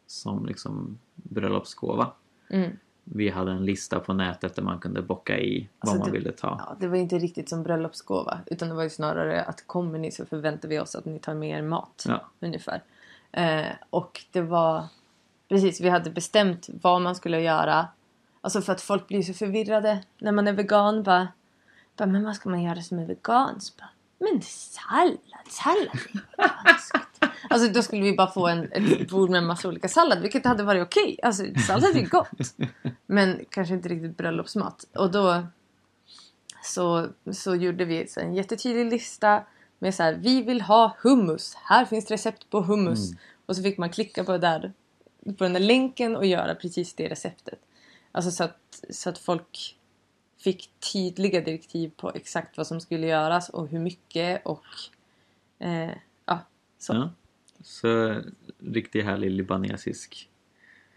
som 0.06 0.46
liksom 0.46 0.98
bröllopsgåva. 1.14 2.12
Mm. 2.50 2.70
Vi 3.04 3.28
hade 3.28 3.52
en 3.52 3.64
lista 3.64 4.00
på 4.00 4.12
nätet 4.12 4.54
där 4.54 4.62
man 4.62 4.78
kunde 4.78 5.02
bocka 5.02 5.38
i 5.38 5.68
vad 5.78 5.88
Alltså, 5.90 5.98
man 6.04 6.12
det- 6.12 6.18
ville 6.18 6.32
ta. 6.32 6.56
Ja, 6.68 6.76
det 6.80 6.88
var 6.88 6.96
inte 6.96 7.18
riktigt 7.18 7.48
som 7.48 7.62
bröllopsgåva. 7.62 8.40
Utan 8.46 8.68
det 8.68 8.74
var 8.74 8.82
ju 8.82 8.90
snarare 8.90 9.42
att 9.42 9.66
kommer 9.66 9.98
ni 9.98 10.10
så 10.12 10.26
förväntar 10.26 10.68
vi 10.68 10.80
oss 10.80 10.94
att 10.94 11.04
ni 11.04 11.18
tar 11.18 11.34
med 11.34 11.58
er 11.58 11.62
mat. 11.62 12.04
Ja. 12.08 12.28
Ungefär. 12.40 12.82
Eh, 13.32 13.66
och 13.90 14.24
det 14.32 14.40
var... 14.40 14.84
Precis, 15.48 15.80
vi 15.80 15.88
hade 15.88 16.10
bestämt 16.10 16.68
vad 16.82 17.02
man 17.02 17.14
skulle 17.14 17.40
göra. 17.40 17.88
Alltså 18.40 18.62
för 18.62 18.72
att 18.72 18.80
folk 18.80 19.08
blir 19.08 19.22
så 19.22 19.34
förvirrade 19.34 20.02
när 20.18 20.32
man 20.32 20.48
är 20.48 20.52
vegan. 20.52 21.02
Bara, 21.02 21.28
bara 21.96 22.06
men 22.06 22.24
vad 22.24 22.36
ska 22.36 22.48
man 22.48 22.62
göra 22.62 22.82
som 22.82 22.98
är 22.98 23.06
veganskt? 23.06 23.80
Men 24.18 24.42
sallad, 24.42 25.18
sallad 25.48 25.88
är 25.88 26.12
veganskt. 26.64 27.24
Alltså 27.50 27.72
då 27.72 27.82
skulle 27.82 28.02
vi 28.02 28.16
bara 28.16 28.30
få 28.30 28.48
en, 28.48 28.72
ett 28.72 29.10
bord 29.10 29.30
med 29.30 29.38
en 29.38 29.46
massa 29.46 29.68
olika 29.68 29.88
sallad. 29.88 30.20
Vilket 30.20 30.46
hade 30.46 30.62
varit 30.62 30.82
okej. 30.82 31.18
Alltså 31.22 31.44
sallad 31.66 31.96
är 31.96 32.08
gott. 32.08 32.54
Men 33.06 33.44
kanske 33.50 33.74
inte 33.74 33.88
riktigt 33.88 34.16
bröllopsmat. 34.16 34.84
Och 34.94 35.10
då 35.10 35.46
så, 36.62 37.08
så 37.32 37.54
gjorde 37.54 37.84
vi 37.84 38.08
så 38.08 38.20
en 38.20 38.34
jättetydlig 38.34 38.86
lista 38.86 39.42
med 39.78 39.94
så 39.94 40.02
här, 40.02 40.14
vi 40.14 40.42
vill 40.42 40.60
ha 40.60 40.96
hummus. 41.02 41.54
Här 41.54 41.84
finns 41.84 42.10
recept 42.10 42.50
på 42.50 42.60
hummus. 42.60 43.08
Mm. 43.08 43.18
Och 43.46 43.56
så 43.56 43.62
fick 43.62 43.78
man 43.78 43.90
klicka 43.90 44.24
på, 44.24 44.32
det 44.32 44.38
där, 44.38 44.72
på 45.36 45.44
den 45.44 45.52
där 45.52 45.60
länken 45.60 46.16
och 46.16 46.26
göra 46.26 46.54
precis 46.54 46.94
det 46.94 47.08
receptet. 47.08 47.58
Alltså 48.12 48.30
så 48.30 48.44
att, 48.44 48.84
så 48.90 49.10
att 49.10 49.18
folk 49.18 49.76
fick 50.38 50.70
tydliga 50.92 51.40
direktiv 51.40 51.90
på 51.96 52.10
exakt 52.14 52.56
vad 52.56 52.66
som 52.66 52.80
skulle 52.80 53.06
göras 53.06 53.48
och 53.48 53.68
hur 53.68 53.78
mycket 53.78 54.46
och 54.46 54.62
eh, 55.58 55.90
ja, 56.26 56.38
så. 56.78 56.94
Ja. 56.94 57.10
Så 57.62 58.20
riktigt 58.58 59.04
härlig 59.04 59.30
libanesisk 59.30 60.28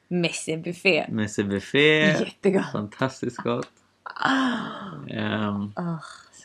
Messebuffé. 0.07 1.05
messebuffé. 1.09 1.99
Jättegott. 2.01 2.71
Fantastiskt 2.71 3.37
gott. 3.37 3.69
Ehm, 5.09 5.71
Ah, 5.75 5.97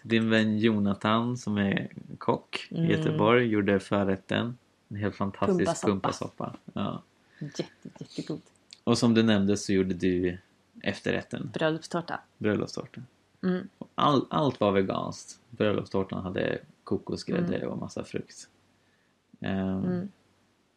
din 0.02 0.31
vän 0.31 0.59
Jonathan 0.59 1.37
som 1.37 1.59
är 1.59 1.88
kock 2.19 2.66
i 2.71 2.75
Mm. 2.78 2.90
Göteborg 2.90 3.47
gjorde 3.47 3.81
förrätten. 3.81 4.59
En 4.88 4.97
helt 4.97 5.16
fantastisk 5.16 5.59
Pumpasoppa. 5.59 5.88
pumpasoppa. 5.90 6.57
Ja. 6.73 7.02
Jätte, 7.40 7.64
jättegod. 7.99 8.40
Och 8.85 8.99
som 8.99 9.14
du 9.14 9.23
nämnde 9.23 9.57
så 9.57 9.73
gjorde 9.73 9.95
du 9.95 10.38
efterrätten, 10.83 11.50
Bröllopstårta. 11.55 12.21
bröllopstårta. 12.38 13.00
Mm. 13.43 13.69
All, 13.95 14.26
allt 14.31 14.61
var 14.61 14.73
veganskt. 14.73 15.40
Bröllopstårtan 15.50 16.23
hade 16.25 16.59
kokosgrädde 16.85 17.57
Mm. 17.57 17.69
och 17.69 17.78
massa 17.78 18.05
frukt. 18.05 18.49
Ehm, 19.40 19.85
Mm. 19.85 20.09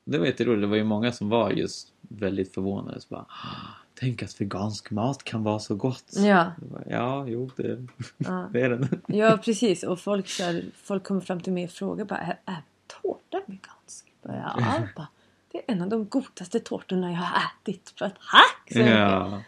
Det 0.04 0.18
var 0.18 0.26
jätteroligt. 0.26 0.62
Det 0.62 0.68
var 0.68 0.76
ju 0.76 0.84
många 0.84 1.12
som 1.12 1.30
var 1.30 1.52
just 1.52 1.94
väldigt 2.02 2.54
förvånade. 2.54 3.02
Så 3.02 3.08
bara, 3.10 3.26
"Ah, 3.30 3.76
Tänk 3.94 4.24
att 4.24 4.42
vegansk 4.42 4.92
mat 4.92 5.24
kan 5.24 5.44
vara 5.44 5.60
så 5.60 5.76
gott. 5.76 6.04
Ja, 6.16 6.52
bara, 6.58 6.84
ja, 6.90 7.26
jo, 7.28 7.50
det, 7.56 7.86
ja. 8.18 8.50
det 8.54 8.62
är 8.62 8.70
den. 8.70 9.02
ja, 9.08 9.38
precis. 9.44 9.84
Och 9.84 10.00
folk, 10.00 10.28
så 10.30 10.44
här, 10.44 10.66
folk 10.76 11.04
kommer 11.04 11.22
fram 11.22 11.40
till 11.42 11.54
mig 11.54 11.64
och 11.64 11.70
frågar 11.72 12.06
bara, 12.06 12.20
är, 12.20 12.40
är 12.46 12.62
tårta 13.02 13.42
vegansk? 13.48 14.14
Bara, 14.24 14.54
ja, 14.58 14.82
bara, 14.96 15.08
det 15.52 15.58
är 15.58 15.64
en 15.68 15.82
av 15.82 15.90
de 15.90 16.06
godaste 16.06 16.60
tårtorna 16.60 17.12
jag 17.12 17.18
har 17.18 17.42
ätit. 17.64 17.94
För 17.98 18.06
att, 18.06 18.14
Tack! 18.32 18.72
Så, 18.74 18.80
Ja. 18.80 19.42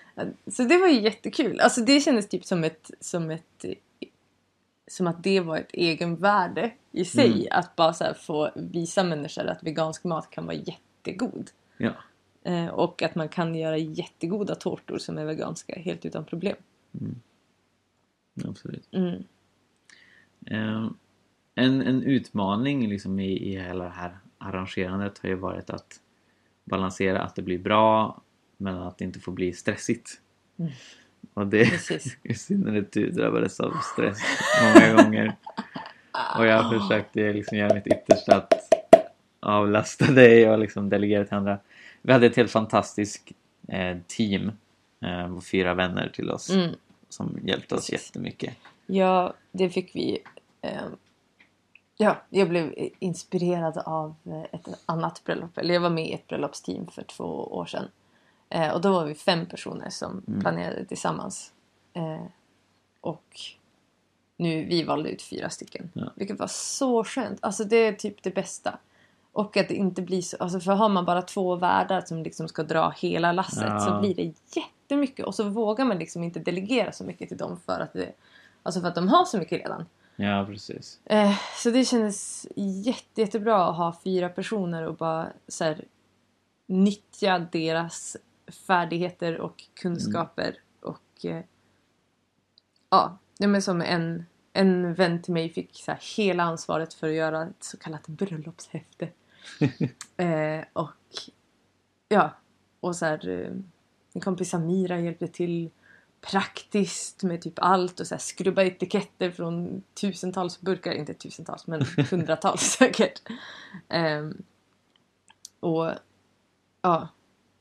så 0.48 0.64
det 0.64 0.78
var 0.78 0.88
ju 0.88 1.02
jättekul. 1.02 1.60
Alltså 1.60 1.82
det 1.82 2.00
kändes 2.00 2.30
typ 2.30 2.46
som 2.46 2.64
ett, 2.64 2.92
som 3.00 3.32
ett 3.32 3.66
som 4.88 5.08
att 5.08 5.24
det 5.24 5.40
var 5.40 5.58
ett 5.58 5.74
egenvärde 5.74 6.72
i 6.92 7.06
sig. 7.06 7.32
Mm. 7.32 7.48
Att 7.52 7.76
bara 7.76 7.94
så 7.94 8.06
få 8.14 8.52
visa 8.56 9.04
människor 9.04 9.46
att 9.46 9.64
vegansk 9.64 10.04
mat 10.04 10.30
kan 10.30 10.46
vara 10.46 10.56
jättegod. 10.56 11.50
ja. 11.78 11.92
Eh, 12.44 12.68
och 12.68 13.02
att 13.02 13.16
man 13.16 13.30
kan 13.30 13.56
göra 13.56 13.78
jättegoda 13.78 14.56
tårtor 14.56 14.98
som 14.98 15.18
är 15.18 15.26
veganska 15.26 15.80
helt 15.80 16.06
utan 16.06 16.26
problem. 16.26 16.56
Absolut. 18.46 18.88
Mm. 18.94 19.24
Ehm, 20.46 20.98
en, 21.56 21.82
en 21.82 22.04
utmaning 22.04 22.90
liksom 22.90 23.20
i, 23.20 23.54
i 23.54 23.62
hela 23.62 23.84
det 23.84 23.90
här 23.90 24.18
arrangerandet 24.42 25.20
har 25.20 25.30
ju 25.30 25.36
varit 25.36 25.70
att 25.70 26.00
balansera 26.64 27.22
att 27.22 27.36
det 27.36 27.42
blir 27.42 27.60
bra 27.60 28.22
men 28.58 28.76
att 28.78 28.98
det 28.98 29.06
inte 29.06 29.20
får 29.20 29.32
bli 29.32 29.54
stressigt. 29.54 30.22
Mm. 30.60 30.72
Och 31.34 31.48
det, 31.48 31.66
Precis. 31.70 32.18
i 32.24 32.34
synnerhet 32.34 32.92
du 32.92 33.12
drabbades 33.12 33.60
av 33.60 33.74
stress 33.94 34.18
många 34.64 35.04
gånger. 35.04 35.36
Och 36.38 36.46
jag 36.46 36.64
har 36.64 36.80
försökt 36.80 37.18
eh, 37.18 37.34
liksom 37.34 37.58
göra 37.58 37.74
mitt 37.74 37.88
yttersta 37.88 38.36
att 38.36 38.54
avlasta 39.40 40.12
dig 40.12 40.50
och 40.50 40.60
liksom 40.60 40.90
delegera 40.90 41.26
till 41.26 41.34
andra. 41.38 41.60
Vi 42.02 42.14
hade 42.14 42.26
ett 42.28 42.36
helt 42.36 42.52
fantastiskt 42.52 43.32
eh, 43.68 43.98
team, 44.08 44.52
eh, 45.02 45.40
fyra 45.40 45.74
vänner 45.74 46.10
till 46.14 46.30
oss 46.32 46.50
Mm. 46.50 46.76
som 47.10 47.40
hjälpte 47.44 47.76
oss 47.76 47.90
Precis. 47.90 48.08
jättemycket. 48.08 48.58
Ja, 48.86 49.34
det 49.52 49.70
fick 49.70 49.96
vi. 49.96 50.24
Eh, 50.62 50.82
ja, 52.02 52.18
jag 52.30 52.50
blev 52.50 52.74
inspirerad 53.00 53.78
av 53.78 54.16
eh, 54.26 54.42
ett 54.60 54.68
annat 54.86 55.24
bröllop. 55.24 55.58
Eller 55.58 55.74
jag 55.74 55.82
var 55.82 55.90
med 55.90 56.08
i 56.08 56.14
ett 56.14 56.28
bröllopsteam 56.28 56.88
för 56.88 57.04
två 57.04 57.24
år 57.58 57.66
sedan. 57.66 57.88
Eh, 58.50 58.72
och 58.74 58.82
då 58.82 58.92
var 58.92 59.06
vi 59.06 59.16
fem 59.16 59.46
personer 59.46 59.90
som 59.90 60.24
Mm. 60.28 60.42
planerade 60.42 60.86
tillsammans. 60.86 61.52
Eh, 61.94 62.26
och 63.02 63.40
nu, 64.38 64.66
vi 64.66 64.84
valde 64.84 65.10
ut 65.10 65.22
fyra 65.22 65.50
stycken. 65.50 65.90
Ja. 65.94 66.12
Vilket 66.16 66.40
var 66.40 66.48
så 66.48 67.04
skönt. 67.04 67.40
Alltså 67.42 67.64
det 67.64 67.76
är 67.88 67.94
typ 67.94 68.24
det 68.24 68.32
bästa. 68.36 68.78
Och 69.34 69.58
att 69.58 69.68
det 69.68 69.76
inte 69.76 70.02
blir 70.02 70.22
så, 70.22 70.38
alltså 70.40 70.60
för 70.60 70.72
har 70.72 70.90
man 70.90 71.06
bara 71.06 71.22
två 71.22 71.56
värdar 71.56 72.02
som 72.02 72.24
liksom 72.24 72.48
ska 72.48 72.64
dra 72.64 72.90
hela 72.90 73.32
lasset 73.32 73.64
Ja. 73.68 73.80
så 73.80 74.00
blir 74.00 74.16
det 74.16 74.34
jättemycket. 74.56 75.26
Och 75.26 75.36
så 75.36 75.44
vågar 75.50 75.86
man 75.86 75.98
liksom 75.98 76.24
inte 76.24 76.40
delegera 76.40 76.92
så 76.92 77.04
mycket 77.04 77.28
till 77.30 77.38
dem 77.38 77.60
för 77.66 77.80
att 77.80 77.94
det, 77.94 78.12
alltså 78.64 78.82
för 78.82 78.88
att 78.88 78.96
de 78.96 79.08
har 79.08 79.26
så 79.26 79.38
mycket 79.38 79.60
redan. 79.60 79.86
Ja, 80.22 80.46
precis. 80.46 81.00
Eh, 81.06 81.38
så 81.56 81.72
det 81.72 81.86
kändes 81.86 82.48
jätte, 82.56 83.22
jättebra 83.22 83.66
att 83.66 83.78
ha 83.78 84.00
fyra 84.04 84.30
personer 84.30 84.88
och 84.88 84.96
bara 84.96 85.34
så 85.48 85.64
här, 85.64 85.86
nyttja 86.68 87.48
deras 87.52 88.18
färdigheter 88.68 89.38
och 89.38 89.64
kunskaper. 89.74 90.58
Och 90.82 91.26
eh, 91.26 91.44
ja, 92.90 93.18
ja, 93.38 93.48
men 93.48 93.62
som 93.62 93.82
en, 93.82 94.26
en 94.54 94.94
vän 94.94 95.22
till 95.22 95.34
mig 95.34 95.50
fick 95.50 95.76
så 95.76 95.92
här, 95.92 96.00
hela 96.18 96.44
ansvaret 96.44 96.94
för 96.94 97.08
att 97.08 97.14
göra 97.14 97.44
ett 97.44 97.64
så 97.64 97.78
kallat 97.78 98.08
bröllopshäfte. 98.08 99.10
eh, 100.18 100.66
och 100.74 100.92
ja, 102.10 102.32
och 102.80 102.96
så 102.96 103.06
här, 103.06 103.30
eh, 103.30 103.52
min 104.14 104.22
kompis 104.22 104.50
Samira 104.50 105.00
hjälpte 105.00 105.28
till 105.28 105.70
praktiskt 106.22 107.24
med 107.24 107.42
typ 107.42 107.54
allt 107.58 108.00
och 108.00 108.08
så 108.08 108.16
här 108.16 108.20
skrubba 108.20 108.64
etiketter 108.64 109.32
från 109.32 109.84
tusentals 110.02 110.62
burkar, 110.62 110.92
inte 110.92 111.14
tusentals 111.14 111.68
men 111.68 111.82
hundratals 112.10 112.62
säkert. 112.62 113.22
Ehm, 113.90 114.38
och 115.60 115.92
ja, 116.82 117.10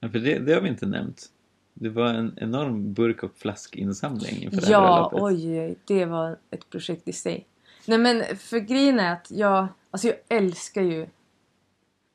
Ja, 0.00 0.08
för 0.08 0.18
det, 0.18 0.38
det 0.38 0.52
har 0.52 0.60
vi 0.60 0.68
inte 0.68 0.86
nämnt. 0.86 1.26
Det 1.74 1.88
var 1.88 2.06
en 2.06 2.34
enorm 2.36 2.92
burk 2.92 3.22
och 3.22 3.34
flaskinsamling 3.36 4.42
inför 4.42 4.60
det 4.60 4.66
här 4.66 4.72
ja 4.72 5.10
oj, 5.12 5.60
oj, 5.60 5.76
det 5.84 6.04
var 6.04 6.38
ett 6.50 6.70
projekt 6.70 7.08
i 7.08 7.12
sig. 7.12 7.46
Nej 7.86 7.98
men 7.98 8.36
för 8.36 8.58
grejen 8.58 9.00
är 9.00 9.12
att 9.12 9.30
jag, 9.30 9.68
alltså 9.90 10.08
jag 10.08 10.16
älskar 10.28 10.82
ju 10.82 11.06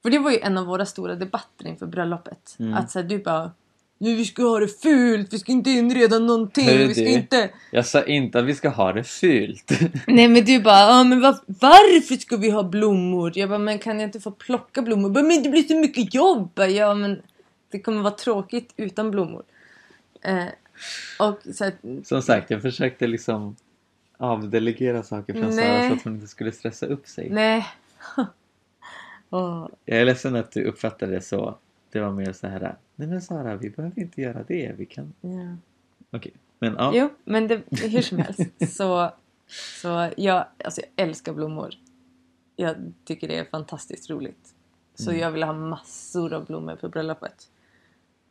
för 0.01 0.10
det 0.10 0.19
var 0.19 0.31
ju 0.31 0.39
en 0.39 0.58
av 0.58 0.65
våra 0.65 0.86
stora 0.86 1.15
debatter 1.15 1.67
inför 1.67 1.86
bröllopet. 1.86 2.55
Mm. 2.60 2.73
Att 2.73 2.91
så 2.91 2.99
här, 2.99 3.08
du 3.08 3.19
bara 3.19 3.51
nu 3.97 4.15
vi 4.15 4.25
ska 4.25 4.43
ha 4.43 4.60
det 4.60 4.67
fult, 4.81 5.34
vi 5.34 5.39
ska 5.39 5.51
inte 5.51 5.69
inreda 5.69 6.19
någonting, 6.19 6.65
Hörru 6.65 6.88
vi 6.88 6.93
ska 6.93 7.03
du. 7.03 7.10
inte... 7.10 7.49
Jag 7.71 7.86
sa 7.86 8.03
inte 8.03 8.39
att 8.39 8.45
vi 8.45 8.55
ska 8.55 8.69
ha 8.69 8.93
det 8.93 9.03
fult. 9.03 9.71
Nej 10.08 10.27
men 10.27 10.45
du 10.45 10.60
bara, 10.62 10.79
ja 10.79 11.03
men 11.03 11.21
var, 11.21 11.38
varför 11.47 12.15
ska 12.15 12.38
vi 12.38 12.49
ha 12.49 12.63
blommor? 12.63 13.31
Jag 13.36 13.49
bara, 13.49 13.60
men 13.60 13.79
kan 13.79 13.99
jag 13.99 14.08
inte 14.08 14.19
få 14.19 14.31
plocka 14.31 14.81
blommor? 14.81 15.10
Bara, 15.10 15.23
men 15.23 15.43
det 15.43 15.49
blir 15.49 15.63
så 15.63 15.75
mycket 15.75 16.13
jobb! 16.13 16.51
Ja 16.69 16.93
men 16.93 17.21
det 17.71 17.79
kommer 17.79 18.01
vara 18.01 18.13
tråkigt 18.13 18.73
utan 18.77 19.12
blommor. 19.12 19.43
Eh, 20.21 20.45
och 21.19 21.39
så 21.55 21.63
här, 21.63 21.73
Som 22.03 22.21
sagt, 22.21 22.49
jag 22.49 22.62
försökte 22.62 23.08
liksom 23.08 23.55
avdelegera 24.17 25.03
saker 25.03 25.34
från 25.34 25.53
Sara 25.53 25.88
så 25.89 25.93
att 25.95 26.03
hon 26.03 26.15
inte 26.15 26.27
skulle 26.27 26.51
stressa 26.51 26.86
upp 26.86 27.08
sig. 27.08 27.29
nej. 27.29 27.65
Åh, 29.29 29.67
Jag 29.86 30.01
är 30.01 30.05
ledsen 30.05 30.36
att 30.36 30.51
du 30.51 30.63
uppfattade 30.63 31.12
det 31.12 31.21
så. 31.21 31.58
Det 31.95 32.01
var 32.01 32.12
mer 32.12 32.34
så 32.34 32.47
här. 32.47 32.75
Nej 32.95 33.08
men 33.08 33.21
Sara, 33.21 33.55
vi 33.55 33.69
behöver 33.69 33.99
inte 33.99 34.21
göra 34.21 34.43
det. 34.43 34.75
Vi 34.77 34.86
kan... 34.86 35.13
ja. 35.21 35.58
Okej. 36.12 36.34
Men 36.60 36.73
ja. 36.77 36.91
Jo, 36.93 37.10
men 37.23 37.47
det, 37.47 37.62
hur 37.71 38.01
som 38.01 38.17
helst. 38.17 38.39
Så, 38.77 39.12
så 39.81 40.10
jag, 40.17 40.45
alltså 40.63 40.81
jag 40.81 41.08
älskar 41.08 41.34
blommor. 41.34 41.73
Jag 42.55 42.75
tycker 43.05 43.27
det 43.27 43.38
är 43.38 43.45
fantastiskt 43.45 44.10
roligt. 44.10 44.55
Så 44.93 45.10
Mm. 45.10 45.21
jag 45.21 45.31
ville 45.31 45.45
ha 45.45 45.53
massor 45.53 46.34
av 46.34 46.45
blommor 46.45 46.75
på 46.75 46.89
bröllopet. 46.89 47.49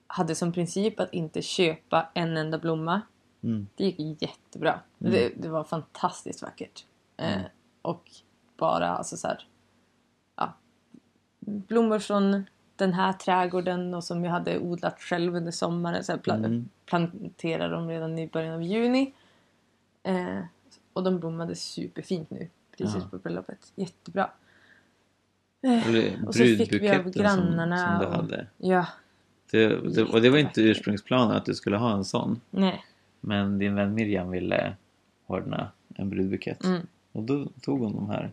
Hade 0.07 0.35
som 0.35 0.53
princip 0.53 1.01
att 1.01 1.13
inte 1.15 1.43
köpa 1.43 2.09
en 2.15 2.37
enda 2.37 2.59
blomma. 2.59 3.01
Mm. 3.43 3.67
Det 3.77 3.85
gick 3.85 4.23
jättebra. 4.23 4.81
Mm. 5.01 5.13
Det, 5.13 5.33
det 5.37 5.49
var 5.49 5.65
fantastiskt 5.65 6.43
vackert. 6.43 6.85
Eh, 7.17 7.33
Mm. 7.35 7.45
och 7.83 8.11
bara 8.57 8.89
alltså 8.89 9.17
så 9.17 9.29
här, 9.29 9.47
ja, 10.37 10.53
blommor 11.41 11.99
från 11.99 12.45
den 12.77 12.93
här 12.93 13.13
trädgården 13.13 13.95
och 13.95 14.05
som 14.05 14.25
jag 14.25 14.33
hade 14.33 14.59
odlat 14.59 15.01
själv 15.01 15.37
under 15.37 15.51
sommaren. 15.53 16.05
Så 16.05 16.13
jag 16.13 16.21
pla- 16.21 16.35
Mm. 16.45 16.69
planterade 16.87 17.75
dem 17.75 17.89
redan 17.89 18.19
i 18.19 18.27
början 18.29 18.55
av 18.55 18.63
juni. 18.63 19.13
Eh, 20.03 20.39
och 20.93 21.03
de 21.05 21.19
blommade 21.21 21.55
superfint 21.55 22.31
nu. 22.31 22.49
Precis 22.79 22.97
Ja. 23.03 23.09
på 23.11 23.19
bröllopet. 23.19 23.73
Jättebra. 23.75 24.31
Eller 25.63 26.27
Och 26.27 26.35
så 26.35 26.43
fick 26.43 26.73
vi 26.73 26.91
av 26.91 27.11
grannarna. 27.11 27.77
som, 27.79 27.89
som 27.89 27.99
du 28.01 28.07
och, 28.07 28.13
hade. 28.15 28.47
Ja, 28.59 28.87
Det, 29.51 29.69
det, 29.95 30.03
och 30.03 30.23
det 30.23 30.31
var 30.31 30.39
inte 30.39 30.63
ursprungsplanen 30.63 31.37
att 31.37 31.45
du 31.45 31.55
skulle 31.55 31.77
ha 31.77 31.93
en 31.93 32.05
sån. 32.05 32.41
nej. 32.51 32.85
Men 33.21 33.59
din 33.59 33.75
vän 33.75 33.95
Miriam 33.95 34.31
ville 34.31 34.77
ordna 35.27 35.71
en 35.95 36.11
brudbukett. 36.11 36.65
Mm. 36.65 36.87
Och 37.13 37.23
då 37.23 37.47
tog 37.61 37.81
hon 37.81 37.93
de 37.97 38.11
här. 38.11 38.31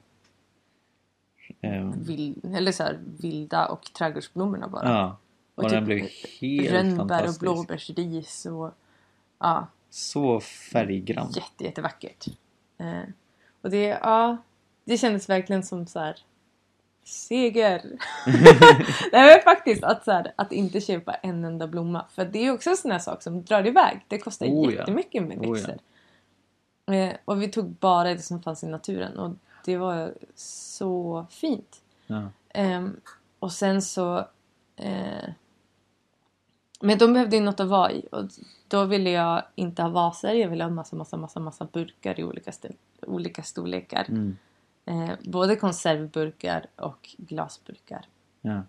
Ehm, 1.61 2.03
Vild, 2.03 2.55
eller 2.55 2.71
så 2.71 2.83
här, 2.83 2.99
vilda 3.19 3.65
och 3.65 3.93
trädgårdsblommorna 3.93 4.67
bara. 4.67 4.89
ja. 4.89 5.17
Och, 5.55 5.63
Och 5.63 5.69
den 5.69 5.79
typ 5.79 5.85
blev 5.85 6.09
helt 6.39 6.71
Rönnbär 6.73 7.27
och 7.29 7.35
blåbärsris 7.39 8.45
och 8.45 8.71
ja, 9.39 9.67
Så 9.89 10.39
färggrann. 10.39 11.31
jätte, 11.35 11.63
jättevackert. 11.63 12.27
Eh, 12.77 13.01
och 13.61 13.69
det, 13.69 13.83
ja, 13.85 14.37
det 14.85 14.97
kändes 14.97 15.29
verkligen 15.29 15.63
som 15.63 15.87
så 15.87 15.99
här 15.99 16.15
seger. 17.03 17.81
Nej 19.11 19.33
men 19.35 19.41
faktiskt 19.43 19.83
att, 19.83 20.03
så 20.03 20.11
här, 20.11 20.33
att 20.35 20.51
inte 20.51 20.81
köpa 20.81 21.13
en 21.13 21.45
enda 21.45 21.67
blomma. 21.67 22.05
För 22.11 22.25
det 22.25 22.45
är 22.45 22.51
också 22.51 22.69
en 22.69 22.77
sån 22.77 22.91
här 22.91 22.99
sak 22.99 23.23
som 23.23 23.43
drar 23.43 23.67
iväg. 23.67 24.05
Det 24.07 24.17
kostar 24.17 24.45
Oh 24.45 24.73
ja. 24.73 24.79
jättemycket 24.79 25.23
med 25.23 25.37
Oh 25.39 25.45
ja. 25.45 25.51
växter. 25.51 25.77
Eh, 26.91 27.13
och 27.25 27.41
vi 27.41 27.47
tog 27.47 27.65
bara 27.69 28.13
det 28.13 28.19
som 28.21 28.41
fanns 28.41 28.63
i 28.63 28.67
naturen 28.67 29.17
och 29.17 29.31
det 29.65 29.77
var 29.77 30.13
så 30.35 31.25
fint. 31.29 31.81
Ja. 32.07 32.29
Ehm, 32.49 32.99
och 33.39 33.51
sen 33.51 33.81
så... 33.81 34.17
Eh, 34.75 35.29
men 36.83 36.97
de 36.97 37.13
behövde 37.13 37.35
ju 37.35 37.41
något 37.41 37.59
att 37.59 37.67
vara 37.67 37.91
i 37.91 38.07
och 38.11 38.25
då 38.67 38.85
ville 38.85 39.09
jag 39.09 39.43
inte 39.55 39.81
ha 39.81 39.89
vaser. 39.89 40.33
Jag 40.33 40.49
ville 40.49 40.63
ha 40.63 40.71
massa, 40.71 40.95
massa, 40.95 41.17
massa, 41.17 41.39
massa 41.39 41.65
burkar 41.65 42.19
i 42.19 42.23
olika, 42.23 42.51
olika 43.01 43.43
storlekar. 43.43 44.05
Mm. 44.09 44.37
Eh, 44.85 45.11
både 45.23 45.55
konservburkar 45.55 46.65
och 46.75 47.09
glasburkar. 47.17 48.05
Ja. 48.41 48.63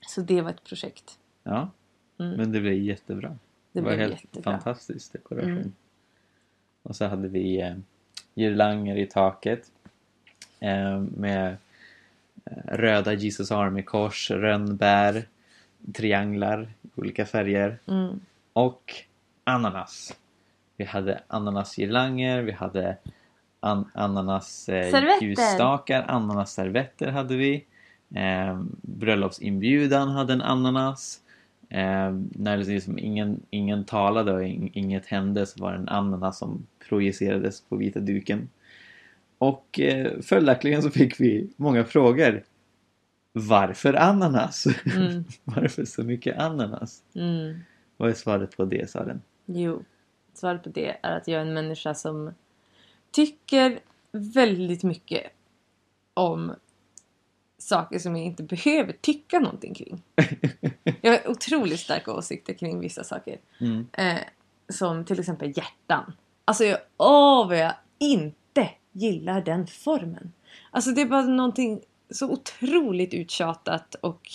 Så 0.00 0.20
det 0.20 0.40
var 0.40 0.50
ett 0.50 0.64
projekt. 0.64 1.18
ja. 1.42 1.70
Mm. 2.18 2.36
Men 2.36 2.52
det 2.52 2.60
blev 2.60 2.74
jättebra. 2.74 3.38
Det 3.72 3.80
var 3.80 3.90
blev 3.90 4.00
helt 4.00 4.24
jättebra. 4.24 4.52
fantastisk 4.52 5.12
dekoration. 5.12 5.50
Mm. 5.50 5.72
Och 6.82 6.96
så 6.96 7.06
hade 7.06 7.28
vi 7.28 7.60
eh, 7.60 7.76
girlanger 8.34 8.96
i 8.96 9.06
taket 9.06 9.72
med 11.00 11.56
eh, 12.44 12.56
röda 12.76 13.12
Jesus 13.12 13.50
Army-kors, 13.52 14.30
rönnbär, 14.30 15.24
trianglar 15.94 16.68
i 16.82 16.88
olika 17.00 17.26
färger 17.26 17.78
Mm. 17.88 18.20
och 18.52 18.92
ananas. 19.44 20.14
Vi 20.76 20.84
hade 20.84 21.20
ananasgirlanger, 21.26 22.42
vi 22.42 22.52
hade 22.52 22.96
an- 23.60 23.90
ananas 23.94 24.68
eh, 24.68 24.90
ananasservetter 26.08 27.10
hade 27.10 27.36
vi. 27.36 27.64
Eh, 28.14 28.62
bröllopsinbjudan 28.82 30.08
hade 30.08 30.32
en 30.32 30.42
ananas. 30.42 31.20
Eh, 31.68 32.12
när 32.32 32.56
det 32.58 32.64
liksom 32.64 32.98
ingen, 32.98 33.40
ingen 33.50 33.84
talade 33.84 34.32
och 34.32 34.42
ing- 34.42 34.70
inget 34.72 35.06
hände 35.06 35.46
så 35.46 35.62
var 35.62 35.72
det 35.72 35.78
en 35.78 35.88
ananas 35.88 36.38
som 36.38 36.66
projicerades 36.88 37.60
på 37.60 37.76
vita 37.76 38.00
duken. 38.00 38.48
Och 39.38 39.80
eh, 39.80 40.20
följaktligen 40.20 40.82
så 40.82 40.90
fick 40.90 41.20
vi 41.20 41.50
många 41.56 41.84
frågor. 41.84 42.44
Varför 43.32 43.94
ananas? 43.94 44.66
Mm. 44.96 45.24
Varför 45.44 45.84
så 45.84 46.02
mycket 46.02 46.38
ananas? 46.38 47.02
Mm. 47.14 47.58
Vad 47.96 48.10
är 48.10 48.14
svaret 48.14 48.56
på 48.56 48.64
det 48.64 48.90
Saren? 48.90 49.22
Jo, 49.46 49.84
svaret 50.34 50.62
på 50.62 50.68
det 50.68 50.96
är 51.02 51.16
att 51.16 51.28
jag 51.28 51.42
är 51.42 51.46
en 51.46 51.54
människa 51.54 51.94
som 51.94 52.34
tycker 53.10 53.80
väldigt 54.12 54.82
mycket 54.82 55.22
om 56.14 56.54
saker 57.58 57.98
som 57.98 58.16
jag 58.16 58.24
inte 58.24 58.42
behöver 58.42 58.92
tycka 58.92 59.38
någonting 59.38 59.74
kring. 59.74 60.02
Jag 61.00 61.12
har 61.12 61.30
otroligt 61.30 61.80
starka 61.80 62.12
åsikter 62.12 62.54
kring 62.54 62.80
vissa 62.80 63.04
saker. 63.04 63.38
Mm. 63.60 63.86
Eh, 63.92 64.18
som 64.68 65.04
till 65.04 65.20
exempel 65.20 65.52
hjärtan. 65.56 66.12
Alltså, 66.44 66.64
jag, 66.64 66.78
åh 66.96 67.48
vad 67.48 67.58
jag 67.58 67.74
inte 67.98 68.36
gillar 68.94 69.40
den 69.40 69.66
formen. 69.66 70.32
Alltså 70.70 70.90
det 70.90 71.00
är 71.00 71.06
bara 71.06 71.22
någonting 71.22 71.80
så 72.10 72.30
otroligt 72.30 73.14
uttjatat 73.14 73.94
och 73.94 74.30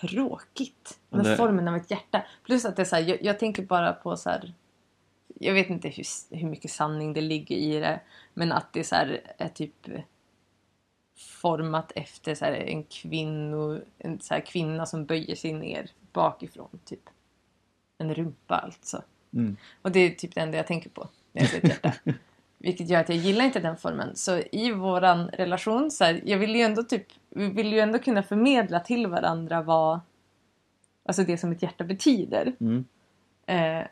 tråkigt 0.00 0.98
med 1.10 1.24
det- 1.24 1.36
formen 1.36 1.68
av 1.68 1.76
ett 1.76 1.90
hjärta. 1.90 2.24
Plus 2.44 2.64
att 2.64 2.76
det 2.76 2.82
är 2.82 2.86
så 2.86 2.96
här, 2.96 3.02
jag, 3.02 3.22
jag 3.22 3.38
tänker 3.38 3.62
bara 3.62 3.92
på 3.92 4.16
så 4.16 4.30
här. 4.30 4.54
Jag 5.40 5.54
vet 5.54 5.70
inte 5.70 5.88
hur, 5.88 6.36
hur 6.36 6.48
mycket 6.48 6.70
sanning 6.70 7.12
det 7.12 7.20
ligger 7.20 7.56
i 7.56 7.80
det. 7.80 8.00
Men 8.34 8.52
att 8.52 8.72
det 8.72 8.84
så 8.84 8.94
här 8.94 9.20
är 9.38 9.48
typ 9.48 9.86
format 11.16 11.92
efter 11.94 12.34
så 12.34 12.44
här 12.44 12.52
en, 12.52 12.84
kvinno, 12.84 13.80
en 13.98 14.20
så 14.20 14.40
kvinna 14.46 14.86
som 14.86 15.04
böjer 15.06 15.36
sig 15.36 15.52
ner 15.52 15.90
bakifrån. 16.12 16.80
Typ. 16.84 17.08
En 17.98 18.14
rumpa 18.14 18.54
alltså. 18.54 19.02
Mm. 19.32 19.56
Och 19.82 19.92
det 19.92 20.00
är 20.00 20.10
typ 20.10 20.34
det 20.34 20.40
enda 20.40 20.56
jag 20.56 20.66
tänker 20.66 20.90
på 20.90 21.08
när 21.32 21.42
jag 21.42 21.50
ser 21.50 21.58
ett 21.58 21.68
hjärta. 21.68 21.92
Vilket 22.58 22.88
gör 22.90 23.00
att 23.00 23.08
jag 23.08 23.18
gillar 23.18 23.44
inte 23.44 23.60
den 23.60 23.76
formen. 23.76 24.16
Så 24.16 24.38
i 24.52 24.72
våran 24.72 25.28
relation, 25.28 25.90
så 25.90 26.04
här, 26.04 26.20
jag 26.24 26.38
vill 26.38 26.56
ju 26.56 26.62
ändå 26.62 26.82
typ, 26.82 27.06
vi 27.28 27.48
vill 27.48 27.72
ju 27.72 27.80
ändå 27.80 27.98
kunna 27.98 28.22
förmedla 28.22 28.80
till 28.80 29.06
varandra 29.06 29.62
vad 29.62 30.00
alltså 31.04 31.22
det 31.24 31.38
som 31.38 31.52
ett 31.52 31.62
hjärta 31.62 31.84
betyder. 31.84 32.52
Mm. 32.60 32.84
Eh, 33.46 33.86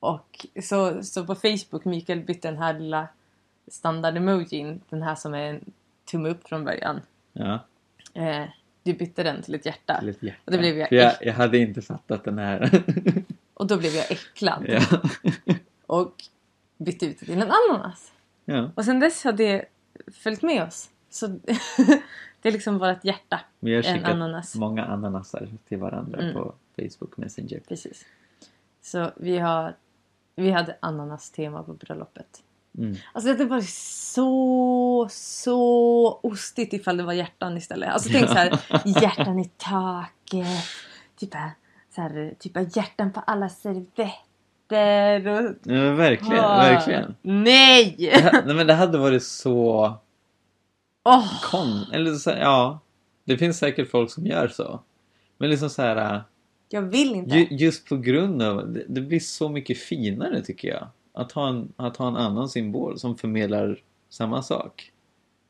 och 0.00 0.46
så, 0.62 1.02
så 1.02 1.26
på 1.26 1.34
Facebook, 1.34 1.84
Mikael 1.84 2.20
bytte 2.20 2.48
den 2.48 2.58
här 2.58 2.78
lilla 2.78 3.08
standard-emojin, 3.66 4.80
den 4.88 5.02
här 5.02 5.14
som 5.14 5.34
är 5.34 5.42
en 5.50 5.72
tumme 6.10 6.28
upp 6.28 6.48
från 6.48 6.64
början. 6.64 7.00
Ja, 7.32 7.60
Eh, 8.14 8.44
du 8.82 8.92
bytte 8.92 9.22
den 9.22 9.42
till 9.42 9.54
ett 9.54 9.66
hjärta. 9.66 10.00
till 10.00 10.08
ett 10.08 10.22
hjärta. 10.22 10.40
Och 10.44 10.52
det 10.52 10.58
blev 10.58 10.78
jag 10.78 10.92
jag, 10.92 11.12
jag 11.20 11.34
hade 11.34 11.58
inte 11.58 11.82
fattat 11.82 12.24
den 12.24 12.38
här. 12.38 12.82
Och 13.54 13.66
då 13.66 13.76
blev 13.76 13.92
jag 13.92 14.10
äcklad. 14.10 14.64
ja. 14.68 14.80
Och 15.86 16.14
bytte 16.84 17.06
ut 17.06 17.20
det 17.20 17.26
till 17.26 17.42
en 17.42 17.52
ananas. 17.70 18.12
ja. 18.44 18.70
Och 18.74 18.84
sen 18.84 19.00
dess 19.00 19.24
har 19.24 19.32
det 19.32 19.64
följt 20.12 20.42
med 20.42 20.62
oss. 20.62 20.90
Så 21.10 21.26
det 22.42 22.48
är 22.48 22.52
liksom 22.52 22.78
vårt 22.78 23.04
hjärta. 23.04 23.40
Vi 23.60 23.74
har 23.74 23.82
En 23.82 23.94
skickat 23.94 24.10
ananas. 24.10 24.54
många 24.54 24.84
ananasar 24.84 25.48
till 25.68 25.78
varandra 25.78 26.20
Mm. 26.20 26.34
på 26.34 26.54
Facebook 26.76 27.16
Messenger. 27.16 27.60
Precis. 27.68 28.04
Så 28.82 29.10
vi 29.16 29.38
har 29.38 29.76
vi 30.34 30.50
hade 30.50 30.76
ananas-tema 30.80 31.62
på 31.62 31.72
bröllopet. 31.72 32.42
Mm. 32.78 32.96
Alltså 33.12 33.34
det 33.34 33.44
var 33.44 33.60
så, 33.60 35.08
så 35.10 36.20
ostigt 36.22 36.72
ifall 36.72 36.96
det 36.96 37.02
var 37.02 37.12
hjärtan 37.12 37.56
istället. 37.56 37.88
Alltså 37.88 38.08
tänk 38.12 38.28
så 38.28 38.34
här, 38.34 38.60
hjärtan 39.02 39.38
i 39.38 39.50
taket. 39.56 40.64
Typ, 41.16 41.34
här- 41.34 41.50
så 41.94 42.00
här, 42.00 42.34
typ 42.38 42.76
hjärtan 42.76 43.12
på 43.12 43.20
alla 43.20 43.48
servetter. 43.48 44.12
Och, 45.26 45.54
Ja, 45.72 45.92
verkligen, 45.92 46.44
Ah, 46.44 46.56
verkligen. 46.62 47.14
Nej! 47.22 47.94
Det, 47.98 48.42
nej, 48.46 48.54
men 48.54 48.66
det 48.66 48.74
hade 48.74 48.98
varit 48.98 49.22
så 49.22 49.94
Åh, 51.04 51.42
kon... 51.50 51.84
Eller 51.92 52.14
så, 52.14 52.30
ja, 52.30 52.80
det 53.24 53.38
finns 53.38 53.58
säkert 53.58 53.90
folk 53.90 54.10
som 54.10 54.26
gör 54.26 54.48
så. 54.48 54.80
Men 55.38 55.50
liksom 55.50 55.70
så 55.70 55.82
här, 55.82 56.22
jag 56.68 56.82
vill 56.82 57.14
inte. 57.14 57.36
ju, 57.38 57.46
just 57.50 57.88
på 57.88 57.96
grund 57.96 58.42
av... 58.42 58.72
Det, 58.72 58.84
det 58.88 59.00
blir 59.00 59.20
så 59.20 59.48
mycket 59.48 59.78
finare 59.78 60.42
tycker 60.42 60.68
jag. 60.68 60.86
Att 61.14 61.32
ha, 61.32 61.48
en, 61.48 61.72
att 61.76 61.96
ha 61.96 62.08
en 62.08 62.16
annan 62.16 62.48
symbol 62.48 62.98
som 62.98 63.16
förmedlar 63.18 63.78
samma 64.10 64.42
sak. 64.42 64.92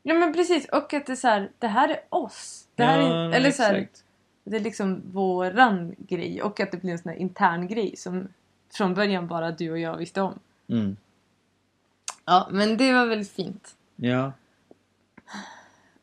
Ja 0.03 0.13
men 0.13 0.33
precis 0.33 0.69
och 0.69 0.93
att 0.93 1.05
det 1.05 1.11
är 1.11 1.15
så 1.15 1.27
här, 1.27 1.49
det 1.59 1.67
här 1.67 1.89
är 1.89 1.99
oss. 2.09 2.63
Det 2.75 2.83
här 2.83 2.99
är, 2.99 3.03
Ja, 3.29 3.33
eller 3.33 3.51
så 3.51 3.63
här, 3.63 3.73
exakt. 3.75 4.03
det 4.43 4.55
är 4.55 4.59
liksom 4.61 5.01
våran 5.11 5.95
grej 5.97 6.41
och 6.41 6.59
att 6.59 6.71
det 6.71 6.77
blir 6.81 6.91
en 6.91 6.97
sån 6.99 7.11
här 7.11 7.19
intern 7.19 7.67
grej 7.67 7.95
som 7.97 8.27
från 8.73 8.93
början 8.93 9.27
bara 9.27 9.51
du 9.51 9.71
och 9.71 9.79
jag 9.79 9.97
visste 9.97 10.21
om. 10.21 10.39
Mm. 10.67 10.97
Ja 12.25 12.47
men 12.51 12.77
det 12.77 12.93
var 12.93 13.05
väldigt 13.05 13.31
fint. 13.31 13.75
Ja. 13.95 14.31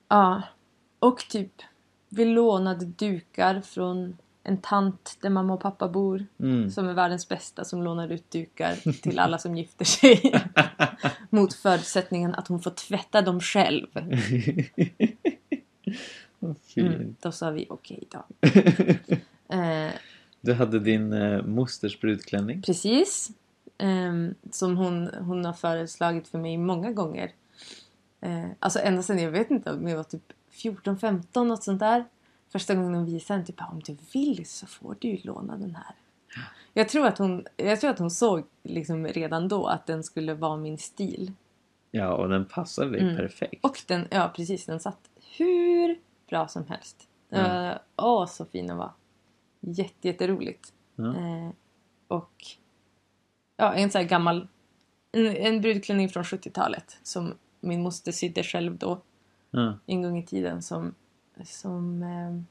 Ja. 0.09 0.42
Och 0.98 1.18
typ 1.28 1.52
vi 2.09 2.24
lånade 2.24 2.85
dukar 2.85 3.61
från 3.61 4.16
en 4.42 4.59
tant 4.59 5.18
där 5.20 5.30
mamma 5.30 5.54
och 5.54 5.61
pappa 5.61 5.88
bor. 5.88 6.26
Mm. 6.38 6.70
Som 6.70 6.88
är 6.88 6.94
världens 6.94 7.28
bästa 7.28 7.64
som 7.64 7.83
lånar 7.83 8.12
ut 8.12 8.30
dukar 8.30 8.92
till 9.02 9.18
alla 9.18 9.38
som 9.38 9.56
gifter 9.56 9.85
sig. 9.85 10.44
Mot 11.30 11.54
förutsättningen 11.54 12.35
att 12.35 12.48
hon 12.48 12.61
får 12.61 12.70
tvätta 12.70 13.22
dem 13.22 13.40
själv. 13.40 13.87
Mm, 16.76 17.16
då 17.20 17.33
sa 17.33 17.50
vi 17.50 17.66
okej 17.68 18.04
då. 18.11 18.24
Eh, 19.56 19.90
Du 20.40 20.53
hade 20.55 20.79
din 20.81 21.12
eh, 21.12 21.42
mosters 21.42 22.00
brudklänning. 22.00 22.62
Precis. 22.62 23.31
Ehm, 23.79 24.35
som 24.50 24.76
hon, 24.76 25.11
hon 25.20 25.44
har 25.44 25.53
föreslagit 25.53 26.29
för 26.29 26.38
mig 26.38 26.57
många 26.59 26.92
gånger. 26.92 27.33
Eh, 28.20 28.44
alltså 28.59 28.79
ända 28.79 29.03
sedan 29.03 29.18
jag 29.18 29.31
vet 29.31 29.50
inte 29.50 29.72
om 29.72 29.88
jag 29.88 29.96
var 29.96 30.05
typ 30.05 30.33
14-15 30.53 31.44
något 31.44 31.62
sånt 31.64 31.81
där. 31.81 32.05
Första 32.53 32.74
gången 32.74 32.94
hon 32.94 33.07
visade 33.07 33.38
den 33.38 33.46
typ 33.46 33.61
om 33.72 33.81
du 33.81 33.96
vill 34.12 34.46
så 34.46 34.66
får 34.66 34.96
du 34.98 35.18
låna 35.22 35.57
den 35.57 35.74
här. 35.74 35.94
Jag 36.74 36.88
tror 36.88 37.07
att 37.07 37.18
hon, 37.18 37.46
jag 37.57 37.81
tror 37.81 37.90
att 37.90 37.98
hon 37.98 38.11
såg 38.11 38.44
liksom 38.62 39.07
redan 39.07 39.48
då 39.48 39.66
att 39.66 39.87
den 39.87 40.05
skulle 40.05 40.35
vara 40.35 40.57
min 40.57 40.79
stil. 40.79 41.33
Ja, 41.90 42.12
och 42.14 42.29
den 42.29 42.44
passade 42.44 42.90
dig 42.90 43.00
Mm. 43.00 43.16
perfekt. 43.16 43.64
Och 43.64 43.83
den, 43.87 44.07
ja 44.11 44.33
precis, 44.37 44.66
den 44.66 44.81
satt 44.81 44.98
hur 45.38 45.98
bra 46.29 46.48
som 46.48 46.66
helst. 46.66 47.09
Mm. 47.31 47.66
Eh, 47.70 47.76
Åh, 47.96 48.26
så 48.26 48.44
fin 48.44 48.66
den 48.66 48.76
var. 48.76 48.90
Jätte, 49.61 50.09
jätteroligt. 50.09 50.73
Ja. 50.96 51.16
Eh, 51.16 51.51
och 52.09 52.44
ja, 53.57 53.75
en 53.75 53.90
sån 53.90 54.01
här 54.01 54.09
gammal 54.09 54.49
en, 55.12 55.27
en 55.37 55.61
brudklänning 55.61 56.09
från 56.09 56.23
70-talet 56.23 56.99
som 57.03 57.35
min 57.61 57.83
moster 57.83 58.12
sydde 58.12 58.42
själv 58.42 58.79
då 58.79 59.01
Ja. 59.51 59.79
en 59.87 60.03
gång 60.03 60.18
i 60.18 60.27
tiden 60.27 60.62
som, 60.62 60.94
som 61.44 62.03
eh, 62.03 62.42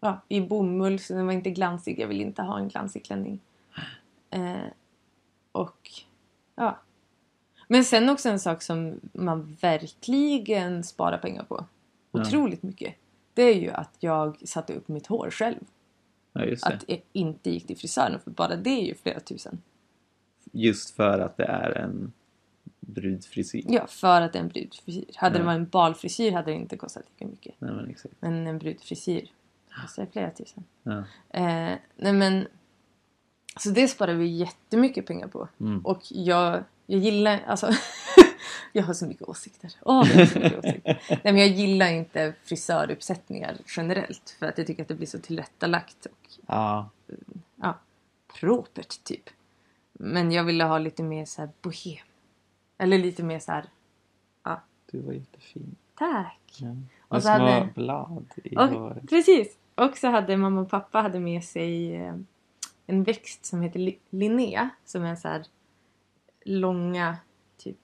ja, 0.00 0.20
i 0.28 0.40
bomull 0.40 0.98
så 0.98 1.14
den 1.14 1.26
var 1.26 1.32
inte 1.32 1.50
glansig. 1.50 2.00
Jag 2.00 2.08
vill 2.08 2.20
inte 2.20 2.42
ha 2.42 2.58
en 2.58 2.68
glansig 2.68 3.04
klänning. 3.04 3.40
Eh, 4.30 4.56
och 5.52 5.90
ja. 6.54 6.78
Men 7.68 7.84
sen 7.84 8.08
också 8.08 8.28
en 8.28 8.40
sak 8.40 8.62
som 8.62 9.00
man 9.12 9.56
verkligen 9.60 10.84
sparar 10.84 11.18
pengar 11.18 11.42
på. 11.44 11.64
Ja. 12.12 12.20
Otroligt 12.20 12.62
mycket. 12.62 12.94
Det 13.34 13.42
är 13.42 13.54
ju 13.54 13.70
att 13.70 13.96
jag 14.00 14.48
satte 14.48 14.74
upp 14.74 14.88
mitt 14.88 15.06
hår 15.06 15.30
själv. 15.30 15.64
Ja. 16.32 16.42
Att 16.62 16.84
jag 16.88 17.00
inte 17.12 17.50
gick 17.50 17.66
till 17.66 17.76
frisören 17.76 18.20
för 18.20 18.30
bara 18.30 18.56
det 18.56 18.70
är 18.70 18.84
ju 18.86 18.94
flera 18.94 19.20
tusen. 19.20 19.62
just 20.52 20.96
för 20.96 21.18
att 21.18 21.36
det 21.36 21.44
är 21.44 21.70
en 21.70 22.12
brudfrisyr. 22.80 23.64
Ja, 23.68 23.86
för 23.86 24.22
att 24.22 24.32
det 24.32 24.38
är 24.38 24.42
en 24.42 24.48
brudfrisyr. 24.48 25.04
Hade 25.14 25.34
Ja. 25.36 25.38
det 25.40 25.46
varit 25.46 25.56
en 25.56 25.68
balfrisyr 25.68 26.32
hade 26.32 26.50
det 26.50 26.54
inte 26.56 26.76
kostat 26.76 27.02
lika 27.10 27.30
mycket. 27.30 27.54
Nej 27.58 27.72
men 27.74 27.88
exakt. 27.90 28.14
Men 28.20 28.46
en 28.46 28.58
brudfrisyr 28.58 29.30
kostar 29.82 30.06
flera 30.12 30.30
tusen. 30.30 30.64
Ja. 30.82 30.98
Eh, 31.30 31.78
nej 31.96 32.12
men... 32.12 32.46
Så 33.60 33.70
det 33.70 33.88
sparar 33.88 34.14
vi 34.14 34.26
jättemycket 34.26 35.06
pengar 35.06 35.28
på. 35.28 35.48
Mm. 35.60 35.86
Och 35.86 36.02
jag, 36.08 36.64
jag 36.86 37.00
gillar... 37.00 37.40
Alltså, 37.46 37.66
jag 38.72 38.82
har 38.82 38.94
så 38.94 39.06
mycket 39.06 39.28
åsikter. 39.28 39.72
Åh, 39.82 40.08
jag 40.10 40.18
har 40.18 40.26
så 40.26 40.38
mycket 40.38 40.58
åsikter. 40.64 41.02
Nej, 41.08 41.20
men 41.22 41.36
jag 41.38 41.48
gillar 41.48 41.88
inte 41.92 42.34
frisöruppsättningar 42.44 43.56
generellt. 43.76 44.36
För 44.38 44.46
att 44.46 44.58
jag 44.58 44.66
tycker 44.66 44.82
att 44.82 44.88
det 44.88 44.94
blir 44.94 45.06
så 45.06 45.18
tillrättalagt 45.18 46.06
och 46.06 46.28
ja. 46.46 46.90
ja, 47.56 47.78
propert 48.40 49.04
typ. 49.04 49.30
Men 49.92 50.32
jag 50.32 50.44
ville 50.44 50.64
ha 50.64 50.78
lite 50.78 51.02
mer 51.02 51.24
så 51.24 51.40
här 51.42 51.50
bohem. 51.62 52.06
Eller 52.78 52.98
lite 52.98 53.22
mer 53.22 53.38
så 53.38 53.52
här... 53.52 53.64
Ja, 54.44 54.62
Du 54.90 54.98
var 55.00 55.12
jättefin. 55.12 55.76
tack! 55.94 56.56
Ja. 56.58 56.68
Och 57.00 57.14
Med 57.14 57.22
så 57.22 57.28
små 57.28 57.46
hade- 57.46 57.68
blad 57.74 58.26
i 58.44 58.56
Och, 58.56 58.68
håret. 58.68 59.08
precis! 59.08 59.56
Och 59.74 59.96
så 59.96 60.08
hade 60.08 60.36
mamma 60.36 60.60
och 60.60 60.70
pappa 60.70 61.00
hade 61.00 61.20
med 61.20 61.44
sig 61.44 61.96
eh, 61.96 62.14
en 62.86 63.02
växt 63.04 63.44
som 63.46 63.62
heter 63.62 63.78
li- 63.80 63.98
Linnea. 64.10 64.68
Som 64.84 65.04
är 65.04 65.16
så 65.16 65.28
här 65.28 65.44
långa, 66.44 67.16
typ... 67.56 67.78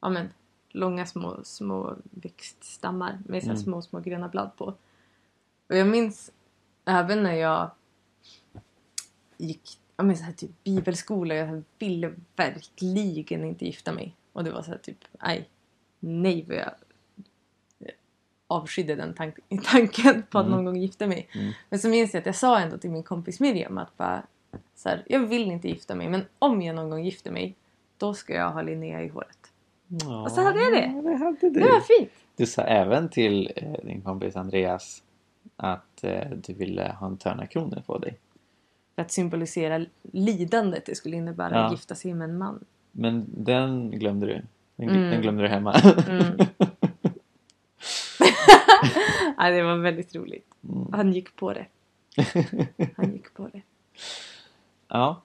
Ja 0.00 0.08
men, 0.08 0.28
långa 0.68 1.06
små, 1.06 1.40
små 1.44 1.96
växtstammar 2.10 3.18
med 3.26 3.42
så 3.42 3.48
Mm. 3.50 3.62
små, 3.62 3.82
små 3.82 4.00
gröna 4.00 4.28
blad 4.28 4.50
på. 4.56 4.64
Och 5.68 5.76
jag 5.76 5.86
minns 5.88 6.32
även 6.84 7.22
när 7.22 7.34
jag 7.34 7.70
gick 9.36 9.78
ja, 9.96 10.04
men 10.04 10.16
så 10.16 10.22
här, 10.24 10.32
typ 10.32 10.64
bibelskola. 10.64 11.34
Jag 11.34 11.62
ville 11.78 12.14
verkligen 12.36 13.44
inte 13.44 13.64
gifta 13.66 13.92
mig. 13.92 14.16
Och 14.32 14.44
det 14.44 14.50
var 14.50 14.62
så 14.62 14.70
här 14.70 14.78
typ, 14.78 14.98
nej, 15.22 15.48
nej 16.00 16.44
vad 16.48 16.56
jag 16.56 16.70
avskydde 18.46 18.94
den 18.94 19.14
tank- 19.14 19.38
tanken 19.64 20.22
på 20.30 20.38
att 20.38 20.46
Mm. 20.46 20.56
någon 20.56 20.64
gång 20.64 20.76
gifta 20.76 21.06
mig. 21.06 21.28
Mm. 21.34 21.52
Men 21.70 21.78
så 21.78 21.88
minns 21.88 22.14
jag 22.14 22.20
att 22.20 22.26
jag 22.26 22.36
sa 22.36 22.58
ändå 22.58 22.78
till 22.78 22.90
min 22.90 23.02
kompis 23.02 23.40
Miriam 23.40 23.78
att 23.78 23.96
bara, 23.96 24.22
så 24.74 24.88
här, 24.88 25.04
jag 25.06 25.20
vill 25.20 25.50
inte 25.50 25.68
gifta 25.68 25.94
mig 25.94 26.08
men 26.08 26.24
om 26.38 26.62
jag 26.62 26.76
någon 26.76 26.90
gång 26.90 27.04
gifter 27.04 27.30
mig 27.30 27.54
då 27.98 28.14
ska 28.14 28.34
jag 28.34 28.50
ha 28.50 28.62
Linnea 28.62 29.02
i 29.02 29.08
håret. 29.08 29.52
Ja, 29.88 30.22
Och 30.22 30.32
så 30.32 30.42
hade 30.42 30.60
jag 30.60 30.72
det. 30.72 31.02
det 31.10 31.16
hade 31.16 31.36
du. 31.40 31.50
Det 31.50 31.60
var 31.72 31.80
fint! 31.80 32.10
Du 32.36 32.46
sa 32.46 32.62
även 32.62 33.08
till 33.08 33.52
eh, 33.56 33.72
din 33.84 34.02
kompis 34.02 34.36
Andreas 34.36 35.02
att 35.56 36.04
eh, 36.04 36.30
du 36.30 36.52
ville 36.54 36.96
ha 37.00 37.06
en 37.06 37.16
törnakrona 37.16 37.82
på 37.86 37.98
dig. 37.98 38.18
För 38.94 39.02
att 39.02 39.10
symbolisera 39.12 39.86
lidandet 40.12 40.86
det 40.86 40.94
skulle 40.94 41.16
innebära 41.16 41.54
Ja. 41.54 41.64
att 41.66 41.72
gifta 41.72 41.94
sig 41.94 42.14
med 42.14 42.30
en 42.30 42.38
man. 42.38 42.64
Men 42.92 43.24
den 43.28 43.90
glömde 43.90 44.26
du. 44.26 44.42
Den, 44.76 44.88
Mm. 44.88 45.10
den 45.10 45.22
glömde 45.22 45.42
du 45.42 45.48
hemma. 45.48 45.72
Mm. 46.08 46.22
ja, 49.36 49.50
det 49.50 49.62
var 49.62 49.76
väldigt 49.76 50.14
roligt. 50.16 50.46
Mm. 50.68 50.86
Han 50.92 51.12
gick 51.12 51.36
på 51.36 51.52
det. 51.52 51.66
Han 52.96 53.12
gick 53.12 53.34
på 53.34 53.48
det. 53.52 53.62
ja. 54.88 55.22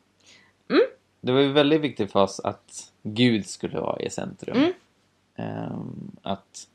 Det 1.21 1.31
var 1.31 1.39
ju 1.39 1.51
väldigt 1.51 1.81
viktigt 1.81 2.11
för 2.11 2.23
oss 2.23 2.39
att 2.39 2.91
Gud 3.03 3.45
skulle 3.45 3.79
vara 3.79 4.01
i 4.01 4.09
centrum. 4.09 4.57
Mm. 4.57 4.73
Ehm, 5.35 6.11
att 6.21 6.67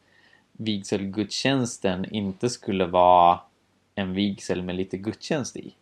vigselgudstjänsten 0.53 2.05
inte 2.05 2.51
skulle 2.51 2.87
vara 2.87 3.41
en 3.95 4.13
vigsel 4.13 4.63
med 4.63 4.75
lite 4.75 4.97
gudstjänst 4.97 5.57
i. 5.57 5.75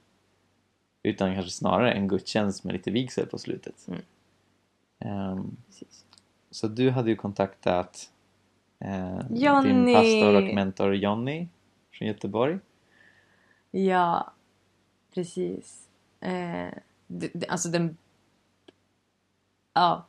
Utan 1.02 1.34
kanske 1.34 1.50
snarare 1.50 1.92
en 1.92 2.08
gudstjänst 2.08 2.64
med 2.64 2.72
lite 2.72 2.90
vigsel 2.90 3.26
på 3.26 3.38
slutet. 3.38 3.86
Mm. 3.88 5.56
Precis. 5.66 6.04
så 6.50 6.68
du 6.68 6.90
hade 6.90 7.10
ju 7.10 7.16
kontaktat 7.16 8.10
eh, 8.78 9.18
din 9.62 9.94
pastor 9.94 10.34
och 10.34 10.54
mentor 10.54 10.94
Jonny 10.94 11.48
från 11.92 12.08
Göteborg. 12.08 12.58
Ja, 13.70 14.32
precis. 15.14 15.88
Eh, 16.20 16.68
det, 17.06 17.30
det, 17.34 17.48
alltså 17.48 17.68
den 17.68 17.96
ja, 19.74 20.06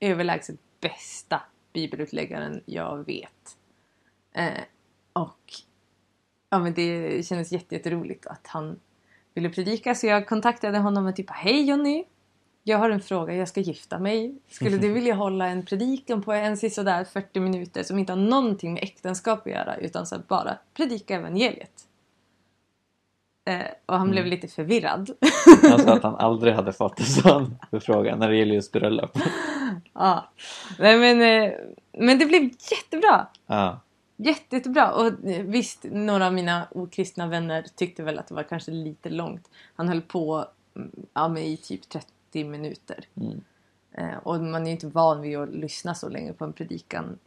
överlägset 0.00 0.56
bästa 0.80 1.42
bibelutläggaren 1.72 2.60
jag 2.66 3.06
vet. 3.06 3.56
Eh, 4.32 4.62
och 5.12 5.52
ja, 6.50 6.58
men 6.58 6.74
det 6.74 7.26
kändes 7.26 7.52
jätte- 7.52 7.74
jätteroligt 7.74 8.26
att 8.26 8.46
han 8.46 8.80
ville 9.34 9.50
predika 9.50 9.94
så 9.94 10.06
jag 10.06 10.26
kontaktade 10.26 10.78
honom 10.78 11.06
och 11.06 11.16
typ 11.16 11.30
Hej 11.30 11.68
Jonny! 11.68 12.04
Jag 12.66 12.78
har 12.78 12.90
en 12.90 13.00
fråga, 13.00 13.34
jag 13.34 13.48
ska 13.48 13.60
gifta 13.60 13.98
mig. 13.98 14.38
Skulle 14.48 14.78
du 14.78 14.92
vilja 14.92 15.14
hålla 15.14 15.46
en 15.46 15.66
predikan 15.66 16.22
på 16.22 16.32
en 16.32 16.56
sådär 16.56 17.04
40 17.04 17.40
minuter 17.40 17.82
som 17.82 17.98
inte 17.98 18.12
har 18.12 18.20
någonting 18.20 18.74
med 18.74 18.82
äktenskap 18.82 19.46
att 19.46 19.52
göra 19.52 19.76
utan 19.76 20.06
så 20.06 20.18
bara 20.18 20.58
predika 20.74 21.14
evangeliet? 21.14 21.88
Eh, 23.44 23.66
och 23.86 23.98
han 23.98 24.10
blev 24.10 24.22
Mm. 24.24 24.30
lite 24.30 24.48
förvirrad. 24.48 25.10
Han 25.70 25.78
sa 25.78 25.92
att 25.92 26.02
han 26.02 26.16
aldrig 26.16 26.54
hade 26.54 26.72
fått 26.72 27.00
en 27.00 27.06
sån 27.06 27.56
förfrågan 27.70 28.18
när 28.18 28.28
det 28.28 28.36
gäller 28.36 28.54
just 28.54 28.72
bröllop. 28.72 29.18
ja. 29.92 30.28
Nej, 30.78 30.98
men, 30.98 31.22
eh, 31.22 31.52
men 31.92 32.18
det 32.18 32.26
blev 32.26 32.42
jättebra! 32.42 33.26
Ja. 33.46 33.80
Jätte, 34.16 34.56
jättebra. 34.56 34.92
Och 34.92 35.06
eh, 35.06 35.42
visst, 35.42 35.84
några 35.90 36.26
av 36.26 36.32
mina 36.34 36.68
okristna 36.70 37.26
vänner 37.26 37.66
tyckte 37.76 38.02
väl 38.02 38.18
att 38.18 38.28
det 38.28 38.34
var 38.34 38.42
kanske 38.42 38.70
lite 38.70 39.08
långt. 39.10 39.50
Han 39.76 39.88
höll 39.88 40.02
på 40.02 40.46
mm, 40.76 40.90
ja, 41.14 41.28
men 41.28 41.42
i 41.42 41.56
typ 41.56 41.88
30 41.88 42.44
minuter. 42.44 43.04
Mm. 43.16 43.40
Och 44.22 44.40
man 44.40 44.62
är 44.62 44.66
ju 44.66 44.70
inte 44.72 44.86
van 44.86 45.20
vid 45.20 45.38
att 45.38 45.48
lyssna 45.48 45.94
så 45.94 46.08
länge 46.08 46.32
på 46.32 46.44
en 46.44 46.52
predikan 46.52 47.18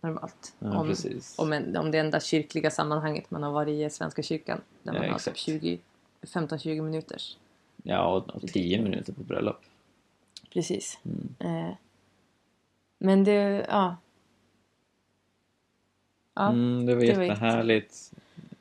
normalt. 0.00 0.54
Ja, 0.58 0.78
om, 0.80 0.94
om, 1.38 1.52
en, 1.52 1.76
om 1.76 1.90
det 1.90 1.98
enda 1.98 2.20
kyrkliga 2.20 2.70
sammanhanget 2.70 3.30
man 3.30 3.42
har 3.42 3.52
varit 3.52 3.68
i 3.72 3.84
är 3.84 3.88
Svenska 3.88 4.22
kyrkan. 4.22 4.60
Där 4.82 4.92
man 4.92 5.02
Ja, 5.02 5.08
har 5.10 5.18
typ 5.18 5.26
exakt. 5.28 5.38
20 5.38 5.78
15-20 6.22 6.82
minuters. 6.82 7.36
Ja, 7.82 8.06
och, 8.06 8.28
och 8.34 8.42
tio 8.42 8.82
minuter 8.82 9.12
på 9.12 9.22
bröllop. 9.22 9.60
Precis. 10.52 10.98
Mm. 11.04 11.34
Eh, 11.38 11.74
men 12.98 13.24
det, 13.24 13.66
ja. 13.68 13.96
Ja, 16.34 16.48
Mm, 16.48 16.86
det 16.86 16.94
var 16.94 17.02
det 17.02 17.14
var 17.14 17.22
jättehärligt. 17.22 18.12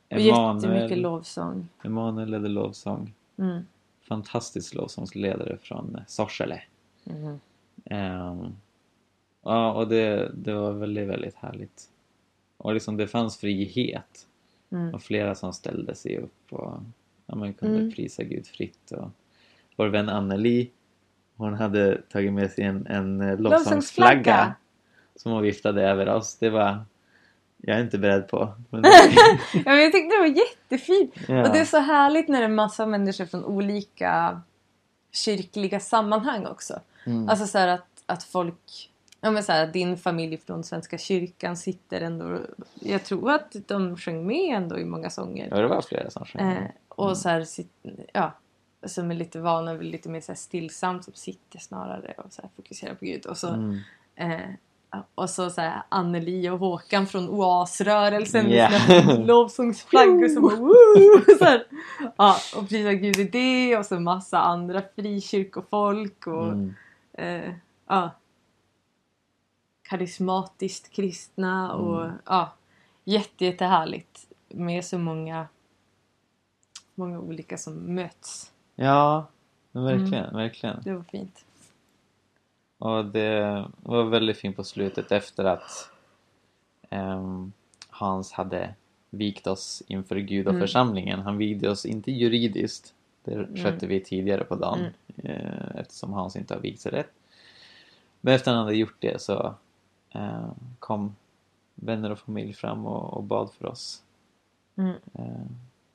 jättemycket 0.10 0.64
Emanuel, 0.66 1.02
lovsång. 1.02 1.68
Emanuel 1.84 2.30
ledde 2.30 2.48
lovsång. 2.48 3.14
Mm. 3.38 3.66
Fantastisk 4.08 4.74
lovsångsledare 4.74 5.58
från 5.58 5.98
Sorsele. 6.08 6.62
Mhm. 7.04 7.40
Ehm, 7.86 8.56
ja, 9.46 9.74
och 9.74 9.88
det, 9.88 10.32
det 10.36 10.54
var 10.54 10.72
väldigt, 10.72 11.08
väldigt 11.08 11.36
härligt. 11.36 11.84
Och 12.58 12.74
liksom 12.74 12.98
det 12.98 13.08
fanns 13.08 13.38
frihet. 13.38 14.28
Mm. 14.72 14.94
Och 14.94 15.02
flera 15.04 15.36
som 15.36 15.54
ställde 15.54 15.96
sig 15.96 16.18
upp 16.18 16.54
och 16.54 16.74
ja, 17.26 17.36
man 17.36 17.54
kunde 17.54 17.78
Mm. 17.80 17.92
prisa 17.92 18.24
Gud 18.24 18.48
fritt. 18.48 18.92
Och 18.92 19.10
vår 19.76 19.88
vän 19.88 20.10
Anneli, 20.10 20.72
hon 21.38 21.54
hade 21.54 22.02
tagit 22.02 22.34
med 22.34 22.52
sig 22.52 22.64
en, 22.64 22.88
en 22.88 23.22
eh, 23.22 23.40
lovsångsflagga 23.40 24.56
som 25.16 25.32
hon 25.32 25.42
viftade 25.44 25.84
över 25.84 26.10
oss. 26.10 26.36
Det 26.36 26.50
var 26.50 26.86
jag 27.58 27.78
är 27.78 27.82
inte 27.82 27.98
beredd 27.98 28.28
på. 28.28 28.54
Men 28.70 28.84
Ja, 29.54 29.62
men 29.66 29.80
jag 29.82 29.92
tyckte 29.92 30.16
det 30.16 30.20
var 30.20 30.38
jättefint. 30.38 31.14
Ja. 31.28 31.48
Och 31.48 31.54
det 31.54 31.60
är 31.60 31.66
så 31.66 31.80
härligt 31.80 32.28
när 32.28 32.40
det 32.40 32.46
är 32.46 32.50
massa 32.50 32.86
människor 32.86 33.26
från 33.26 33.46
olika 33.46 34.42
kyrkliga 35.12 35.80
sammanhang 35.80 36.46
också. 36.46 36.80
mm. 37.06 37.30
Alltså 37.30 37.48
så 37.48 37.58
här 37.58 37.68
att, 37.68 37.88
att 38.06 38.24
folk, 38.24 38.90
ja 39.26 39.32
men 39.32 39.44
så 39.44 39.52
här, 39.52 39.68
din 39.68 39.98
familj 39.98 40.38
från 40.38 40.64
Svenska 40.64 40.98
kyrkan 40.98 41.58
sitter 41.58 42.02
ändå, 42.02 42.40
jag 42.80 43.04
tror 43.04 43.32
att 43.32 43.56
de 43.68 43.98
sjöng 43.98 44.28
med 44.28 44.58
ändå 44.58 44.80
i 44.80 44.86
många 44.86 45.10
sånger. 45.10 45.48
ja, 45.52 45.58
det 45.58 45.68
var 45.68 45.82
flera 45.82 46.10
som 46.10 46.26
sjöng. 46.26 46.42
Eh, 46.52 46.64
och 46.90 47.18
så 47.18 47.30
här, 47.30 47.46
ja, 48.14 48.32
som 48.86 49.12
är 49.12 49.16
lite 49.16 49.40
vana 49.40 49.74
vid 49.74 49.92
lite 49.92 50.10
mer 50.10 50.22
så 50.22 50.32
här 50.32 50.38
stillsamt, 50.38 51.04
som 51.06 51.14
sitter 51.14 51.60
snarare 51.60 52.14
och 52.18 52.34
så 52.34 52.42
här 52.42 52.50
fokuserar 52.56 52.94
på 52.96 53.06
Gud. 53.06 53.26
Och 53.26 53.38
så, 53.38 53.48
Mm. 53.48 53.78
eh, 54.16 54.40
och 55.16 55.30
så, 55.30 55.50
så 55.50 55.62
här, 55.62 55.82
Anneli 55.90 56.50
och 56.50 56.60
Håkan 56.60 57.08
från 57.08 57.30
Oasrörelsen 57.30 58.52
Ja. 58.52 58.70
med 58.70 58.82
sina 58.82 59.14
lovsångsflaggor 59.26 60.28
som 60.28 60.42
bara, 60.42 60.56
så 61.38 61.46
här, 61.46 61.64
ja, 62.18 62.36
och 62.58 62.70
prisa 62.70 62.94
Gud 62.94 63.18
i 63.18 63.24
det 63.24 63.78
och 63.78 63.86
så 63.86 64.00
massa 64.00 64.40
andra 64.40 64.82
frikyrkofolk 64.96 66.28
och 66.28 66.48
Mm. 66.48 66.74
eh, 67.14 67.52
ja, 67.88 68.12
karismatiskt 69.90 70.92
kristna 70.92 71.74
och 71.74 72.04
Mm. 72.06 72.16
ja, 72.26 72.54
jätte, 73.04 73.46
jättehärligt 73.46 74.28
med 74.50 74.86
så 74.86 74.98
många, 74.98 75.48
många 76.96 77.20
olika 77.20 77.58
som 77.58 77.74
möts. 77.74 78.52
Ja, 78.76 79.28
men 79.72 79.84
verkligen, 79.84 80.24
Mm. 80.26 80.36
verkligen. 80.36 80.82
Det 80.84 80.94
var 80.94 81.04
fint. 81.04 81.46
Och 82.78 83.06
det 83.06 83.66
var 83.84 84.04
väldigt 84.04 84.38
fint 84.38 84.56
på 84.56 84.64
slutet 84.64 85.12
efter 85.12 85.44
att 85.46 85.90
ehm, 86.90 87.52
Hans 87.90 88.32
hade 88.32 88.74
vikt 89.10 89.48
oss 89.48 89.84
inför 89.88 90.16
Gud 90.16 90.48
och 90.48 90.54
Mm. 90.54 90.62
församlingen. 90.68 91.20
Han 91.20 91.38
vigde 91.38 91.70
oss 91.70 91.86
inte 91.86 92.12
juridiskt. 92.12 92.94
Det 93.24 93.48
skötte 93.64 93.88
vi 93.88 94.00
tidigare 94.04 94.44
på 94.44 94.56
dagen 94.56 94.80
Mm. 94.80 94.92
eh, 95.32 95.76
eftersom 95.76 96.14
Hans 96.14 96.36
inte 96.36 96.54
har 96.54 96.62
vigt 96.62 96.82
sig 96.82 96.92
rätt. 96.92 97.12
Men 98.22 98.34
efter 98.34 98.52
han 98.52 98.64
hade 98.64 98.76
gjort 98.76 98.96
det 99.00 99.22
så 99.22 99.56
kom 100.80 101.16
vänner 101.76 102.10
och 102.12 102.20
familj 102.20 102.54
fram 102.54 102.86
och, 102.86 103.14
och 103.14 103.24
bad 103.24 103.52
för 103.54 103.66
oss. 103.66 104.04
Mm. 104.76 104.96
Eh, 105.14 105.46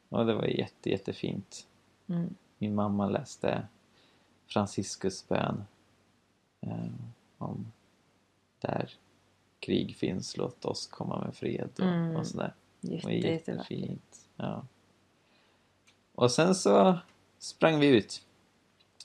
och 0.08 0.26
det 0.26 0.34
var 0.34 0.44
jätte, 0.44 0.90
jättefint. 0.90 1.66
Mm. 2.06 2.34
Min 2.58 2.74
mamma 2.74 3.08
läste 3.08 3.66
Franciscus 4.46 5.28
bön 5.28 5.64
eh, 6.60 6.86
om 7.38 7.72
där 8.60 8.90
krig 9.60 9.96
finns, 9.96 10.36
låt 10.36 10.64
oss 10.64 10.86
komma 10.86 11.24
med 11.24 11.34
fred 11.34 11.70
och, 11.78 11.80
Mm. 11.80 12.16
och 12.16 12.26
sådär. 12.26 12.54
Det 12.80 13.04
var 13.04 13.10
Jätte, 13.10 13.28
jättevackert. 13.28 13.70
jättefint. 13.70 14.28
Ja. 14.36 14.62
Och 16.14 16.30
sen 16.30 16.54
så 16.54 16.98
sprang 17.38 17.78
vi 17.80 17.86
ut, 17.86 18.22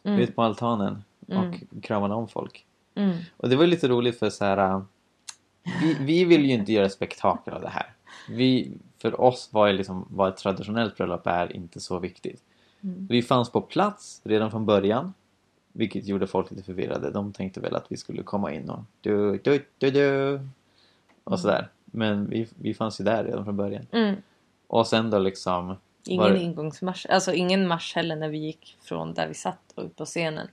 Mm. 0.04 0.20
ut 0.20 0.36
på 0.36 0.42
altanen 0.44 1.04
och 1.28 1.34
Mm. 1.34 1.60
kramade 1.82 2.14
om 2.14 2.28
folk. 2.28 2.66
Mm. 2.96 3.18
Och 3.38 3.50
det 3.50 3.56
var 3.56 3.68
lite 3.68 3.88
roligt 3.88 4.20
för 4.20 4.30
så 4.30 4.46
här. 4.46 4.86
Vi, 5.82 5.98
vi 6.00 6.26
vill 6.26 6.46
ju 6.46 6.54
inte 6.54 6.74
göra 6.74 6.90
spektakel 6.90 7.54
av 7.54 7.62
det 7.62 7.70
här. 7.70 7.94
Vi, 8.30 8.72
för 8.98 9.22
oss 9.22 9.50
var 9.52 9.74
liksom 9.74 10.08
vad 10.10 10.30
ett 10.30 10.38
traditionellt 10.38 10.98
bröllop 10.98 11.28
är 11.28 11.56
inte 11.56 11.80
så 11.80 12.00
viktigt. 12.00 12.42
Mm. 12.84 13.08
Vi 13.10 13.22
fanns 13.22 13.52
på 13.52 13.62
plats 13.62 14.22
redan 14.24 14.52
från 14.52 14.66
början. 14.66 15.14
Vilket 15.72 16.06
gjorde 16.06 16.28
folk 16.28 16.52
lite 16.52 16.64
förvirrade. 16.64 17.12
De 17.12 17.34
tänkte 17.34 17.60
väl 17.60 17.76
att 17.76 17.86
vi 17.90 17.98
skulle 17.98 18.24
komma 18.24 18.54
in 18.54 18.70
och 18.70 18.80
du, 19.02 19.38
du, 19.44 19.66
du, 19.78 19.92
du 19.92 20.40
och 21.24 21.40
sådär. 21.40 21.70
Men 21.86 22.30
vi, 22.30 22.48
vi 22.62 22.74
fanns 22.74 23.02
ju 23.02 23.04
där 23.04 23.24
redan 23.24 23.46
från 23.46 23.58
början. 23.58 23.88
Mm. 23.92 24.16
Och 24.68 24.88
sen 24.88 25.10
då 25.10 25.20
liksom... 25.20 25.76
Ingen 26.08 26.24
var 26.24 26.36
ingångsmarsch, 26.36 27.06
alltså 27.10 27.34
ingen 27.34 27.68
marsch 27.68 27.96
heller 27.96 28.16
när 28.16 28.30
vi 28.30 28.38
gick 28.38 28.78
från 28.82 29.14
där 29.14 29.28
vi 29.28 29.34
satt 29.34 29.72
och 29.76 29.86
upp 29.86 29.96
på 29.96 30.06
scenen. 30.06 30.48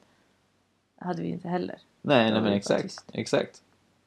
hade 0.98 1.22
vi 1.22 1.29
inte 1.29 1.48
heller. 1.48 1.79
Nej, 2.03 2.33
nej 2.33 2.40
men 2.40 2.53
exakt. 2.53 2.83
tyst. 2.83 3.11
Exakt. 3.12 3.62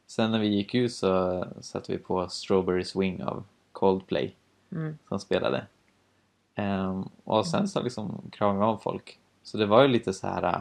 Sen 0.08 0.32
när 0.32 0.40
vi 0.40 0.48
gick 0.48 0.76
ut 0.76 0.94
så 0.94 1.46
satte 1.62 1.92
vi 1.92 1.98
på 1.98 2.28
Strawberry 2.30 2.84
Swing 2.84 3.24
av 3.24 3.44
Coldplay 3.72 4.36
Mm. 4.72 4.98
som 5.10 5.20
spelade. 5.20 5.66
Ehm, 6.56 7.04
och 7.24 7.48
sen 7.48 7.68
så 7.68 7.82
liksom 7.84 8.22
kramade 8.32 8.60
vi 8.60 8.66
om 8.66 8.80
folk. 8.80 9.20
Så 9.44 9.58
det 9.58 9.66
var 9.66 9.82
ju 9.82 9.88
lite 9.88 10.14
så 10.14 10.28
här. 10.28 10.44
äh, 10.44 10.60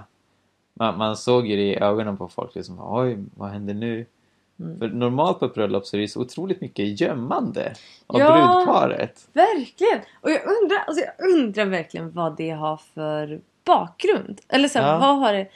Man, 0.74 0.98
man 0.98 1.16
såg 1.16 1.46
ju 1.46 1.56
det 1.56 1.62
i 1.62 1.76
ögonen 1.78 2.16
på 2.16 2.28
folk 2.28 2.54
liksom. 2.54 2.78
Oj, 2.80 3.18
vad 3.34 3.50
händer 3.50 3.74
nu? 3.74 4.06
Mm. 4.58 4.78
För 4.78 4.88
normalt 4.88 5.38
på 5.38 5.44
ett 5.46 5.54
bröllop 5.54 5.86
så 5.86 5.96
är 5.96 6.00
det 6.00 6.08
så 6.08 6.20
otroligt 6.20 6.60
mycket 6.60 7.00
gömmande 7.00 7.74
av 8.06 8.20
Ja. 8.20 8.32
brudparet. 8.32 9.28
Verkligen! 9.32 9.98
Och 10.20 10.30
jag 10.30 10.40
undrar, 10.62 10.78
alltså 10.78 11.04
jag 11.04 11.30
undrar 11.32 11.64
verkligen 11.64 12.10
vad 12.12 12.36
det 12.36 12.50
har 12.50 12.76
för 12.76 13.40
bakgrund. 13.64 14.40
Eller 14.48 14.68
så 14.68 14.78
här, 14.78 14.92
Ja. 14.92 14.98
vad 14.98 15.18
har 15.18 15.32
det 15.32 15.48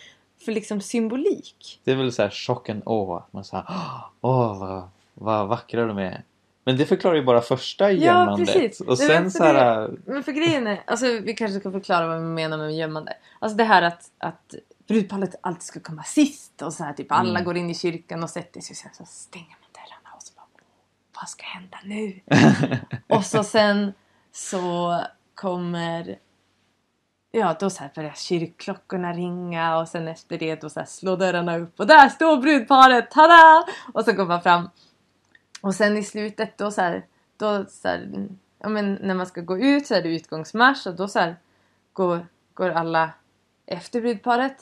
för 0.44 0.52
liksom 0.52 0.80
symbolik? 0.80 1.80
Det 1.84 1.90
är 1.92 1.96
väl 1.96 2.12
så 2.12 2.22
här 2.22 2.30
chock 2.30 2.68
and 2.68 2.82
awe. 2.86 3.22
Man 3.30 3.44
säger 3.44 3.64
åh 4.20 4.58
vad, 4.58 4.88
vad 5.14 5.48
vackra 5.48 5.86
de 5.86 5.98
är. 5.98 6.22
Men 6.64 6.76
det 6.76 6.86
förklarar 6.86 7.14
ju 7.16 7.22
bara 7.24 7.40
första 7.40 7.92
Ja, 7.92 8.04
gömmandet. 8.06 8.46
precis. 8.46 8.80
Och 8.80 8.98
sen 8.98 9.30
så 9.30 9.44
här... 9.44 9.90
Men 10.04 10.22
för 10.22 10.32
grejen 10.32 10.66
är, 10.66 10.82
alltså 10.86 11.06
vi 11.06 11.34
kanske 11.34 11.60
ska 11.60 11.70
förklara 11.72 12.06
vad 12.06 12.18
vi 12.18 12.24
menar 12.26 12.58
med 12.58 12.76
gömmande. 12.76 13.16
Alltså 13.38 13.56
det 13.56 13.64
här 13.64 13.82
att, 13.82 14.10
att 14.18 14.54
brudparet 14.86 15.34
alltid 15.40 15.62
ska 15.62 15.80
komma 15.80 16.02
sist 16.02 16.62
och 16.62 16.72
så 16.72 16.84
här 16.84 16.92
typ 16.92 17.12
alla 17.12 17.30
Mm. 17.30 17.44
går 17.44 17.56
in 17.56 17.70
i 17.70 17.74
kyrkan 17.74 18.22
och 18.22 18.30
sätter 18.30 18.60
sig 18.60 18.74
och 18.74 18.76
sen 18.76 18.90
så 18.94 19.04
stänger 19.04 19.46
man 19.60 19.68
dörrarna 19.72 20.16
och 20.16 20.22
så 20.22 20.32
bara 20.36 20.46
åh, 20.54 21.20
vad 21.20 21.28
ska 21.28 21.44
hända 21.44 21.78
nu? 21.84 22.20
och 23.16 23.24
så 23.24 23.44
sen 23.44 23.92
så 24.32 25.00
kommer 25.34 26.18
Ja, 27.38 27.56
då 27.60 27.70
så 27.70 27.82
här 27.82 27.90
börjar 27.94 28.12
kyrkklockorna 28.16 29.12
ringa 29.12 29.78
och 29.78 29.88
sen 29.88 30.08
efter 30.08 30.38
det 30.38 30.60
då 30.60 30.70
så 30.70 30.80
här 30.80 30.86
slår 30.86 31.16
dörrarna 31.16 31.58
upp 31.58 31.80
och 31.80 31.86
där 31.86 32.08
står 32.08 32.36
brudparet, 32.36 33.10
tada! 33.10 33.64
Och 33.92 34.04
så 34.04 34.12
går 34.12 34.26
man 34.26 34.42
fram. 34.42 34.70
Och 35.60 35.74
sen 35.74 35.96
i 35.96 36.02
slutet 36.02 36.58
då 36.58 36.70
så 36.70 36.80
här, 36.80 37.06
då 37.36 37.64
så 37.68 37.88
här, 37.88 38.28
ja 38.58 38.68
men 38.68 38.94
när 38.94 39.14
man 39.14 39.26
ska 39.26 39.40
gå 39.40 39.58
ut 39.58 39.86
så 39.86 39.94
är 39.94 40.02
det 40.02 40.08
utgångsmarsch 40.08 40.86
och 40.86 40.96
då 40.96 41.08
så 41.08 41.18
här 41.18 41.36
går, 41.92 42.26
går 42.54 42.70
alla 42.70 43.10
efter 43.66 44.00
brudparet. 44.00 44.56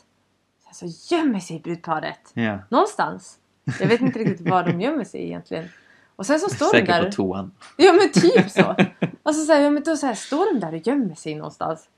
Så 0.72 1.14
gömmer 1.14 1.40
sig 1.40 1.60
brudparet 1.60 2.30
ja. 2.34 2.58
någonstans. 2.68 3.38
Jag 3.80 3.86
vet 3.86 4.00
inte 4.00 4.18
riktigt 4.18 4.48
var 4.48 4.64
de 4.64 4.80
gömmer 4.80 5.04
sig 5.04 5.24
egentligen. 5.24 5.68
Och 6.16 6.26
sen 6.26 6.40
så 6.40 6.48
står 6.48 6.66
de 6.66 6.70
Säkert 6.70 6.88
där. 6.88 7.04
på 7.04 7.12
toan. 7.12 7.52
Ja 7.76 7.92
men 7.92 8.12
typ 8.12 8.50
så. 8.50 8.76
Alltså 9.22 9.44
så 9.44 9.52
här, 9.52 9.60
ja, 9.60 9.70
men 9.70 9.82
då 9.82 9.96
så 9.96 10.06
här, 10.06 10.14
står 10.14 10.52
de 10.54 10.60
där 10.60 10.74
och 10.74 10.86
gömmer 10.86 11.14
sig 11.14 11.34
någonstans. 11.34 11.88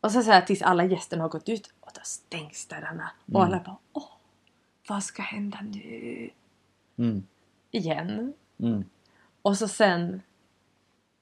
Och 0.00 0.12
så, 0.12 0.22
så 0.22 0.30
här, 0.30 0.40
tills 0.40 0.62
alla 0.62 0.84
gästerna 0.84 1.24
har 1.24 1.28
gått 1.28 1.48
ut 1.48 1.70
och 1.80 1.90
då 1.94 2.00
stängs 2.04 2.66
dörrarna. 2.66 3.10
Och 3.32 3.40
Mm. 3.40 3.42
alla 3.52 3.62
bara 3.64 3.76
åh, 3.92 4.08
vad 4.88 5.02
ska 5.02 5.22
hända 5.22 5.58
nu? 5.62 6.30
Mm. 6.98 7.26
Igen. 7.70 8.32
Mm. 8.60 8.84
Och 9.42 9.56
så 9.56 9.68
sen 9.68 10.22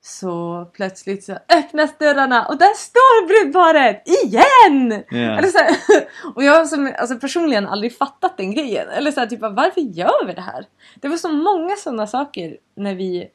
så 0.01 0.65
plötsligt 0.73 1.25
så 1.25 1.33
öppnas 1.33 1.99
dörrarna 1.99 2.47
och 2.47 2.59
där 2.59 2.75
står 2.75 3.27
brudparet 3.27 4.03
igen! 4.09 5.05
Ja. 5.11 5.39
Eller 5.39 5.49
så 5.49 5.59
här, 5.59 5.77
och 6.35 6.45
jag 6.45 6.53
har 6.59 6.65
som, 6.67 6.93
alltså 6.99 7.19
personligen 7.19 7.67
aldrig 7.67 7.97
fattat 7.99 8.37
den 8.37 8.55
grejen. 8.55 8.89
Eller 8.89 9.11
så 9.13 9.21
här, 9.21 9.27
typ, 9.27 9.41
varför 9.41 9.81
gör 9.81 10.27
vi 10.27 10.33
det 10.33 10.41
här? 10.41 10.67
Det 11.01 11.09
var 11.09 11.17
så 11.17 11.33
många 11.33 11.77
sådana 11.77 12.07
saker 12.07 12.57
när 12.75 12.95
vi 12.95 13.29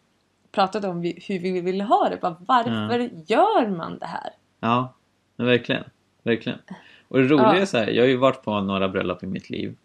pratade 0.52 0.88
om 0.88 1.02
hur 1.02 1.40
vi 1.40 1.62
ville 1.62 1.84
ha 1.84 2.10
det. 2.10 2.18
Bara, 2.18 2.36
varför 2.40 3.10
gör 3.32 3.68
man 3.68 4.00
det 4.00 4.06
här? 4.06 4.30
Ja, 4.60 4.94
men 5.42 5.50
verkligen. 5.50 5.84
Verkligen. 6.24 6.60
Och 7.08 7.18
det 7.18 7.24
roliga 7.24 7.56
Ja. 7.56 7.56
är 7.56 7.66
så 7.66 7.78
här, 7.78 7.88
jag 7.88 8.04
har 8.04 8.08
ju 8.08 8.16
varit 8.16 8.44
på 8.44 8.62
några 8.62 8.90
bröllop 8.90 9.24
i 9.24 9.28
mitt 9.28 9.50
liv. 9.50 9.76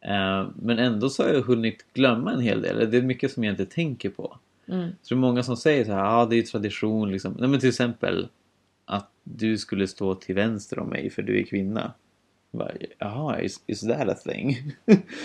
Eh, 0.00 0.46
men 0.56 0.78
ändå 0.78 1.08
så 1.08 1.22
har 1.22 1.30
jag 1.30 1.42
hunnit 1.42 1.86
glömma 1.94 2.32
en 2.32 2.40
hel 2.40 2.62
del. 2.62 2.90
Det 2.90 2.98
är 2.98 3.02
mycket 3.02 3.32
som 3.32 3.44
jag 3.44 3.52
inte 3.52 3.66
tänker 3.66 4.10
på. 4.10 4.36
Mm. 4.68 4.88
Så 5.02 5.14
det 5.14 5.18
är 5.18 5.20
många 5.20 5.42
som 5.42 5.56
säger 5.56 5.84
så 5.84 5.92
här, 5.92 5.98
ja 5.98 6.16
ah, 6.16 6.26
det 6.26 6.34
är 6.34 6.36
ju 6.36 6.42
tradition 6.42 7.12
liksom. 7.12 7.36
Nej 7.38 7.48
men 7.48 7.60
till 7.60 7.68
exempel 7.68 8.28
att 8.84 9.10
du 9.24 9.58
skulle 9.58 9.88
stå 9.88 10.14
till 10.14 10.34
vänster 10.34 10.78
om 10.78 10.88
mig 10.88 11.10
för 11.10 11.22
du 11.22 11.40
är 11.40 11.44
kvinna. 11.44 11.92
Jaha, 12.98 13.40
is, 13.40 13.62
is 13.66 13.80
that 13.80 14.08
a 14.08 14.14
thing? 14.14 14.72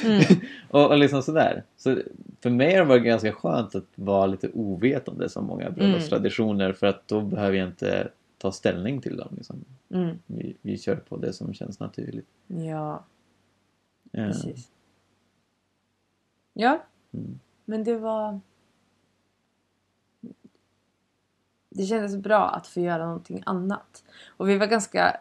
Mm. 0.05 0.23
och, 0.69 0.91
och 0.91 0.97
liksom 0.97 1.23
sådär. 1.23 1.63
Så 1.77 1.97
för 2.41 2.49
mig 2.49 2.71
har 2.71 2.79
det 2.79 2.89
varit 2.89 3.03
ganska 3.03 3.31
skönt 3.31 3.75
att 3.75 3.87
vara 3.95 4.25
lite 4.25 4.49
ovetande 4.53 5.29
som 5.29 5.45
många 5.45 5.69
bröllopstraditioner 5.69 6.73
för 6.73 6.87
att 6.87 7.07
då 7.07 7.21
behöver 7.21 7.57
jag 7.57 7.67
inte 7.67 8.07
ta 8.43 8.51
ställning 8.51 9.01
till 9.01 9.17
dem. 9.17 9.33
Liksom. 9.37 9.65
Mm. 9.89 10.19
Vi, 10.25 10.55
vi 10.61 10.77
kör 10.77 10.95
på 10.95 11.17
det 11.17 11.33
som 11.33 11.53
känns 11.53 11.79
naturligt. 11.79 12.27
Ja, 12.47 13.03
Eh, 14.11 14.25
precis. 14.27 14.71
Ja, 16.53 16.83
Mm. 17.13 17.39
men 17.65 17.83
det 17.83 17.97
var... 17.97 18.39
Det 21.69 21.85
kändes 21.85 22.15
bra 22.17 22.49
att 22.49 22.67
få 22.67 22.79
göra 22.79 23.05
någonting 23.05 23.43
annat. 23.45 24.03
Och 24.27 24.49
vi 24.49 24.57
var 24.57 24.67
ganska 24.67 25.17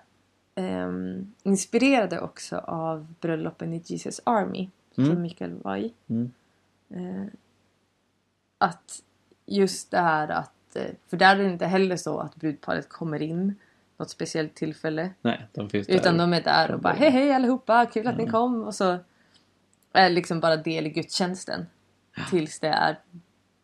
ehm, 0.54 1.32
inspirerade 1.42 2.20
också 2.20 2.58
av 2.58 3.14
bröllopen 3.20 3.72
i 3.72 3.82
Jesus 3.84 4.20
Army 4.24 4.70
Mm. 4.98 5.10
som 5.10 5.22
Mikael 5.22 5.54
var 5.54 5.76
i. 5.76 5.92
Mm. 6.06 6.30
Eh, 6.88 7.26
att 8.58 9.02
just 9.46 9.90
det 9.90 9.98
här 10.00 10.28
att, 10.28 10.52
eh, 10.76 10.86
för 11.08 11.16
där 11.16 11.36
är 11.36 11.42
det 11.42 11.50
inte 11.52 11.66
heller 11.66 11.96
så 11.96 12.18
att 12.18 12.36
brudparet 12.36 12.88
kommer 12.88 13.22
in 13.22 13.54
något 13.96 14.10
speciellt 14.10 14.54
tillfälle. 14.54 15.10
Nej, 15.22 15.46
de 15.52 15.70
finns 15.70 15.86
där. 15.86 15.94
Utan 15.94 16.16
de 16.18 16.32
är 16.32 16.42
där 16.42 16.70
och 16.70 16.80
bara 16.80 16.94
början. 16.94 17.12
hej 17.12 17.22
hej 17.22 17.32
allihopa, 17.32 17.86
kul 17.86 18.06
att 18.06 18.16
ni 18.16 18.22
Mm. 18.22 18.32
kom. 18.32 18.62
Och 18.64 18.74
så 18.74 18.98
är 19.92 20.10
liksom 20.10 20.40
bara 20.40 20.56
del 20.56 20.86
i 20.86 20.90
gudstjänsten. 20.90 21.66
Tills 22.30 22.60
det 22.60 22.68
är 22.68 22.98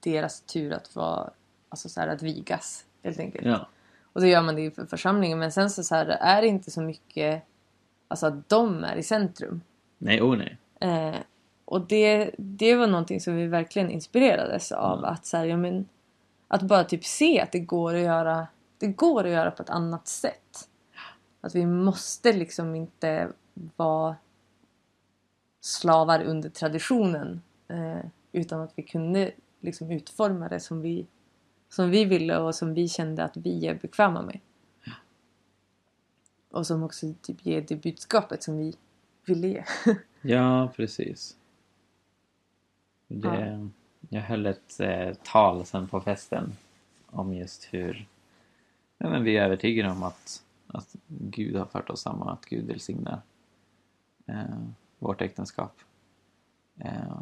deras 0.01 0.41
tur 0.41 0.73
att 0.73 0.97
vara, 0.97 1.31
alltså 1.69 1.89
så 1.89 2.01
här, 2.01 2.09
att 2.09 2.23
vigas 2.23 2.85
helt 3.03 3.19
enkelt. 3.19 3.47
Ja. 3.47 3.69
Och 4.13 4.21
så 4.21 4.27
gör 4.27 4.43
man 4.43 4.55
det 4.55 4.63
inför 4.63 4.87
församlingen 4.87 5.39
men 5.39 5.53
sen 5.53 5.71
så, 5.71 5.83
så 5.83 5.95
här, 5.95 6.07
är 6.07 6.43
det 6.43 6.49
inte 6.49 6.71
så 6.71 6.81
mycket 6.81 7.43
alltså 8.09 8.27
att 8.27 8.49
de 8.49 8.85
är 8.85 8.97
i 8.97 9.03
centrum. 9.03 9.61
Nej, 9.99 10.23
oh 10.23 10.37
nej. 10.37 10.57
Eh, 10.81 11.17
och 11.65 11.81
det, 11.87 12.31
det 12.39 12.75
var 12.75 12.87
någonting 12.87 13.21
som 13.21 13.37
vi 13.37 13.47
verkligen 13.47 13.91
inspirerades 13.91 14.73
av. 14.73 14.99
Mm. 14.99 15.11
Att, 15.11 15.27
så 15.27 15.37
här, 15.37 15.45
ja, 15.45 15.57
men, 15.57 15.89
att 16.49 16.63
bara 16.63 16.85
typ 16.85 17.05
se 17.05 17.41
att 17.41 17.53
det 17.53 17.61
går 17.61 17.95
att 17.95 18.01
göra 18.01 18.47
det 18.79 18.87
går 18.87 19.25
att 19.25 19.31
göra 19.31 19.51
på 19.51 19.63
ett 19.63 19.71
annat 19.71 20.09
sätt. 20.09 20.69
Att 21.41 21.55
vi 21.55 21.67
måste 21.67 22.33
liksom 22.33 22.75
inte 22.75 23.33
vara 23.77 24.17
slavar 25.61 26.23
under 26.23 26.51
traditionen. 26.51 27.43
Eh, 27.69 28.01
utan 28.33 28.61
att 28.61 28.73
vi 28.75 28.83
kunde 28.83 29.33
liksom 29.61 29.91
utforma 29.91 30.49
det 30.49 30.61
som 30.61 30.81
vi, 30.81 31.07
som 31.69 31.91
vi 31.91 32.05
ville 32.05 32.39
och 32.39 32.55
som 32.55 32.75
vi 32.75 32.89
kände 32.89 33.25
att 33.25 33.37
vi 33.37 33.67
är 33.67 33.75
bekväma 33.75 34.23
med. 34.23 34.41
Och 36.51 36.67
som 36.67 36.83
också 36.83 37.15
typ 37.23 37.47
ger 37.47 37.65
det 37.69 37.77
budskapet 37.77 38.43
som 38.43 38.57
vi 38.57 38.77
ville 39.25 39.49
ge. 39.49 39.65
Ja, 40.21 40.73
precis. 40.77 41.37
Det, 43.09 43.71
Jag 44.09 44.23
höll 44.23 44.47
ett 44.47 44.81
eh, 44.81 45.15
tal 45.15 45.67
sen 45.67 45.89
på 45.89 46.01
festen 46.01 46.53
om 47.07 47.35
just 47.35 47.69
hur 47.71 48.07
ja, 48.99 49.09
men 49.09 49.25
vi 49.25 49.37
är 49.37 49.45
övertygade 49.45 49.91
om 49.91 50.03
att 50.03 50.43
att 50.67 50.97
Gud 51.07 51.57
har 51.57 51.67
fört 51.67 51.91
oss 51.91 52.01
samman, 52.01 52.29
att 52.29 52.45
Gud 52.45 52.67
välsignar 52.67 53.21
eh, 54.27 54.45
vårt 54.99 55.21
äktenskap. 55.21 55.79
Eh, 56.79 57.21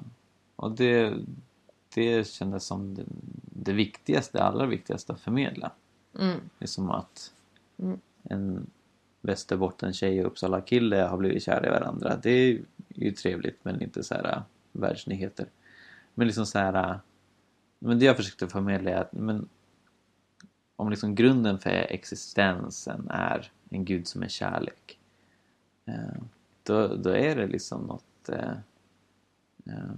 och 0.57 0.73
det, 0.73 1.15
det 1.95 2.29
kändes 2.29 2.65
som 2.65 2.95
det, 2.95 3.05
det 3.43 3.73
viktigaste, 3.73 4.43
allra 4.43 4.67
viktigaste 4.67 5.13
att 5.13 5.21
förmedla. 5.21 5.73
Mm. 6.19 6.41
Det 6.59 6.65
är 6.65 6.69
som 6.69 6.91
att 6.91 7.33
Mm. 7.79 8.01
en 8.23 8.71
Västerbotten-tjej 9.21 10.21
och 10.21 10.27
Uppsala-kille 10.27 10.97
har 10.97 11.17
blivit 11.17 11.43
kära 11.43 11.67
i 11.67 11.71
varandra. 11.71 12.17
Det 12.23 12.31
är 12.31 12.59
ju 12.89 13.13
trevligt 13.13 13.59
men 13.63 13.83
inte 13.83 14.05
så 14.05 14.15
här 14.15 14.33
äh, 14.33 14.43
världsnyheter. 14.73 15.47
Men 16.19 16.27
liksom 16.27 16.47
så 16.47 16.59
här... 16.59 16.91
äh, 16.91 16.97
Men 17.79 17.99
det 17.99 18.05
jag 18.05 18.17
försökte 18.17 18.49
förmedla 18.49 18.91
är 18.91 18.97
att 18.97 19.13
men, 19.13 19.49
om 20.77 20.91
liksom 20.91 21.15
grunden 21.15 21.59
för 21.59 21.71
existensen 21.71 23.09
är 23.11 23.51
en 23.71 23.85
gud 23.85 24.07
som 24.07 24.23
är 24.23 24.29
kärlek. 24.29 24.99
Eh, 25.85 26.23
då, 26.63 26.97
då 26.97 27.11
är 27.11 27.37
det 27.37 27.47
liksom 27.47 27.83
något 27.83 28.29
eh, 28.29 28.57
eh, 29.67 29.95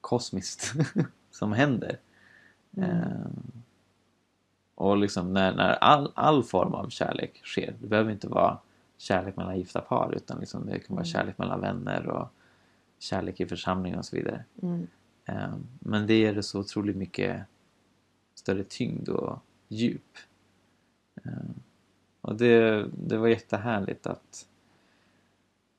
kosmiskt 0.00 0.74
som 1.30 1.52
händer. 1.52 1.98
Eh, 2.76 3.26
och 4.74 4.96
liksom 4.96 5.32
när, 5.32 5.54
när 5.54 5.72
all, 5.72 6.12
all 6.14 6.42
form 6.44 6.74
av 6.74 6.88
kärlek 6.88 7.40
sker, 7.44 7.74
det 7.80 7.86
behöver 7.86 8.12
inte 8.12 8.28
vara 8.28 8.58
kärlek 8.96 9.36
mellan 9.36 9.58
gifta 9.58 9.80
par 9.80 10.12
utan 10.16 10.40
liksom 10.40 10.66
det 10.66 10.78
kan 10.78 10.96
vara 10.96 11.06
kärlek 11.06 11.38
mellan 11.38 11.60
vänner 11.60 12.06
och 12.06 12.28
kärlek 12.98 13.40
i 13.40 13.46
församlingen 13.46 13.98
och 13.98 14.04
så 14.04 14.16
vidare. 14.16 14.44
Mm. 14.62 14.86
Eh, 15.26 15.54
Men 15.80 16.06
det 16.06 16.14
ger 16.14 16.34
det 16.34 16.42
så 16.42 16.60
otroligt 16.60 16.96
mycket 16.96 17.42
större 18.34 18.64
tyngd 18.64 19.08
och 19.08 19.38
djup. 19.68 20.16
Eh, 21.24 21.32
Och 22.20 22.36
det, 22.36 22.86
det 22.92 23.16
var 23.16 23.28
jättehärligt 23.28 24.06
att 24.06 24.46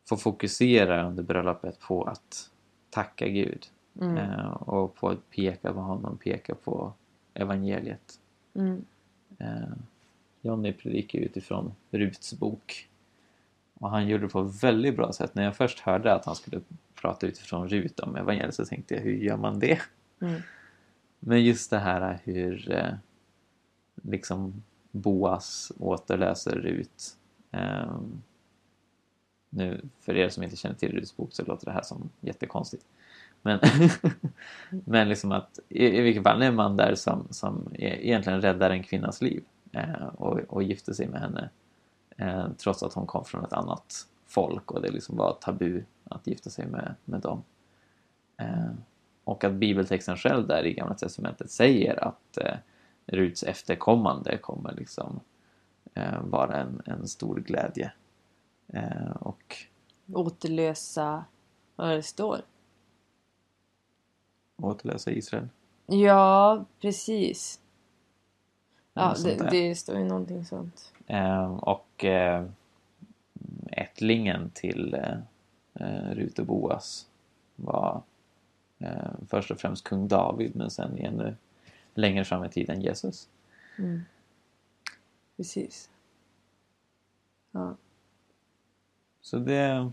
få 0.10 0.18
fokusera 0.18 1.08
under 1.08 1.24
bröllopet 1.24 1.80
på 1.80 2.04
att 2.04 2.50
tacka 2.90 3.28
Gud 3.28 3.68
Mm. 4.02 4.18
eh, 4.18 4.46
och 4.52 4.96
på 4.96 5.10
att 5.10 5.30
peka 5.30 5.74
på 5.74 5.80
honom, 5.80 6.18
peka 6.18 6.56
på 6.56 6.94
evangeliet. 7.34 8.20
Mm. 8.54 8.86
Jonny 10.42 10.74
predikar 10.74 11.20
utifrån 11.20 11.74
Ruts 11.92 12.34
bok. 12.34 12.90
Och 13.74 13.90
han 13.90 14.08
gjorde 14.08 14.24
det 14.24 14.30
på 14.30 14.42
ett 14.42 14.64
väldigt 14.64 14.96
bra 14.96 15.14
sätt. 15.14 15.36
När 15.36 15.44
jag 15.44 15.56
först 15.56 15.80
hörde 15.80 16.14
att 16.14 16.26
han 16.26 16.36
skulle 16.36 16.62
prata 17.02 17.28
utifrån 17.28 17.70
Rut 17.70 18.00
om 18.00 18.16
evangeliet 18.16 18.56
så 18.56 18.66
tänkte 18.66 18.96
jag, 18.96 19.02
hur 19.02 19.16
gör 19.16 19.38
man 19.38 19.60
det? 19.60 19.82
Mm. 20.22 20.42
Men 21.20 21.44
just 21.44 21.70
det 21.70 21.80
här 21.80 22.20
hur 22.24 22.72
eh, 22.72 22.94
liksom 24.04 24.64
Boas 24.92 25.72
återläser 25.80 26.52
Rut. 26.52 27.18
Eh, 27.52 28.00
nu, 29.50 29.82
för 30.02 30.16
er 30.16 30.30
som 30.30 30.44
inte 30.44 30.56
känner 30.56 30.76
till 30.76 30.92
Ruts 30.92 31.18
bok 31.18 31.30
så 31.32 31.46
låter 31.46 31.66
det 31.66 31.72
här 31.72 31.82
som 31.82 32.10
jättekonstigt. 32.20 32.86
Men, 33.42 33.60
men 34.70 35.10
liksom 35.10 35.32
att 35.32 35.60
i, 35.70 35.86
i 35.86 36.02
vilket 36.02 36.24
fall 36.24 36.42
är 36.42 36.52
man 36.52 36.78
där 36.78 36.96
som, 36.96 37.28
som 37.30 37.74
e- 37.74 38.08
egentligen 38.08 38.42
räddar 38.42 38.70
en 38.70 38.84
kvinnas 38.84 39.22
liv 39.22 39.44
eh, 39.72 40.08
och, 40.08 40.40
och 40.40 40.64
gifter 40.64 40.94
sig 40.94 41.08
med 41.08 41.22
henne 41.22 41.50
eh, 42.18 42.48
trots 42.58 42.84
att 42.84 42.94
hon 42.94 43.06
kom 43.06 43.26
från 43.26 43.46
ett 43.46 43.54
annat 43.54 44.08
folk 44.28 44.72
och 44.72 44.82
det 44.82 44.92
liksom 44.92 45.18
var 45.18 45.34
tabu 45.34 45.84
att 46.10 46.28
gifta 46.28 46.50
sig 46.50 46.68
med, 46.68 46.96
med 47.06 47.22
dem. 47.22 47.44
Eh, 48.38 48.72
och 49.24 49.44
att 49.44 49.54
bibeltexten 49.54 50.18
själv 50.18 50.48
där 50.48 50.66
i 50.66 50.74
Gamla 50.74 50.96
Testamentet 50.96 51.52
säger 51.52 52.04
att 52.04 52.38
eh, 52.38 52.56
Ruts 53.06 53.44
efterkommande 53.44 54.38
kommer 54.38 54.74
liksom 54.74 55.20
eh, 55.94 56.22
vara 56.22 56.56
en, 56.62 56.82
en 56.86 57.08
stor 57.08 57.36
glädje. 57.40 57.92
Eh, 58.68 59.12
och 59.20 59.56
Återlösa 60.14 61.26
vad 61.76 61.90
det 61.90 62.04
står. 62.04 62.42
återlösa 64.58 65.12
Israel. 65.12 65.48
Ja, 65.86 66.66
precis. 66.82 67.60
Ja, 68.94 69.16
det, 69.24 69.48
det 69.52 69.76
står 69.76 69.98
ju 69.98 70.06
någonting 70.06 70.46
sånt. 70.46 70.94
Eh, 71.08 71.52
och 71.52 72.06
eh, 72.06 72.46
ättlingen 73.72 74.50
till 74.54 74.94
eh, 74.94 75.18
Rut 76.16 76.40
och 76.40 76.46
Boas 76.46 77.08
var 77.56 78.02
eh, 78.80 79.12
först 79.30 79.52
och 79.52 79.60
främst 79.60 79.84
kung 79.84 80.08
David 80.08 80.56
men 80.56 80.72
sen 80.72 80.98
ännu 80.98 81.36
längre 81.94 82.26
fram 82.26 82.44
i 82.44 82.50
tiden 82.50 82.82
Jesus. 82.82 83.30
Mm. 83.78 84.02
Precis. 85.38 85.90
Ja. 87.52 87.76
Så 89.22 89.38
det, 89.40 89.92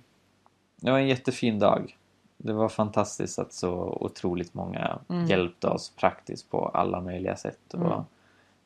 det 0.77 0.91
var 0.91 0.99
en 0.99 1.09
jättefin 1.09 1.59
dag. 1.59 1.99
Det 2.37 2.53
var 2.53 2.69
fantastiskt 2.69 3.39
att 3.39 3.53
så 3.53 3.99
otroligt 4.01 4.55
många 4.55 4.99
Mm. 5.09 5.27
hjälpte 5.27 5.67
oss 5.69 5.91
praktiskt 5.97 6.51
på 6.51 6.69
alla 6.69 7.01
möjliga 7.01 7.37
sätt. 7.37 7.75
Mm. 7.75 7.87
Och 7.87 8.05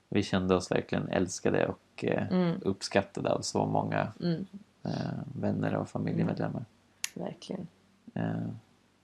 vi 0.09 0.23
kände 0.23 0.55
oss 0.55 0.71
verkligen 0.71 1.09
älskade 1.09 1.67
och 1.67 2.05
eh, 2.05 2.29
Mm. 2.33 2.61
uppskattade 2.63 3.33
av 3.33 3.41
så 3.41 3.67
många 3.67 4.13
Mm. 4.21 4.47
eh, 4.83 5.19
vänner 5.41 5.75
och 5.75 5.89
familjemedlemmar. 5.89 6.65
Verkligen. 7.19 7.69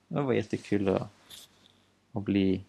Det 0.09 0.23
var 0.23 0.33
jättekul 0.33 0.89
att, 0.89 1.09
att 2.13 2.23
bli 2.23 2.65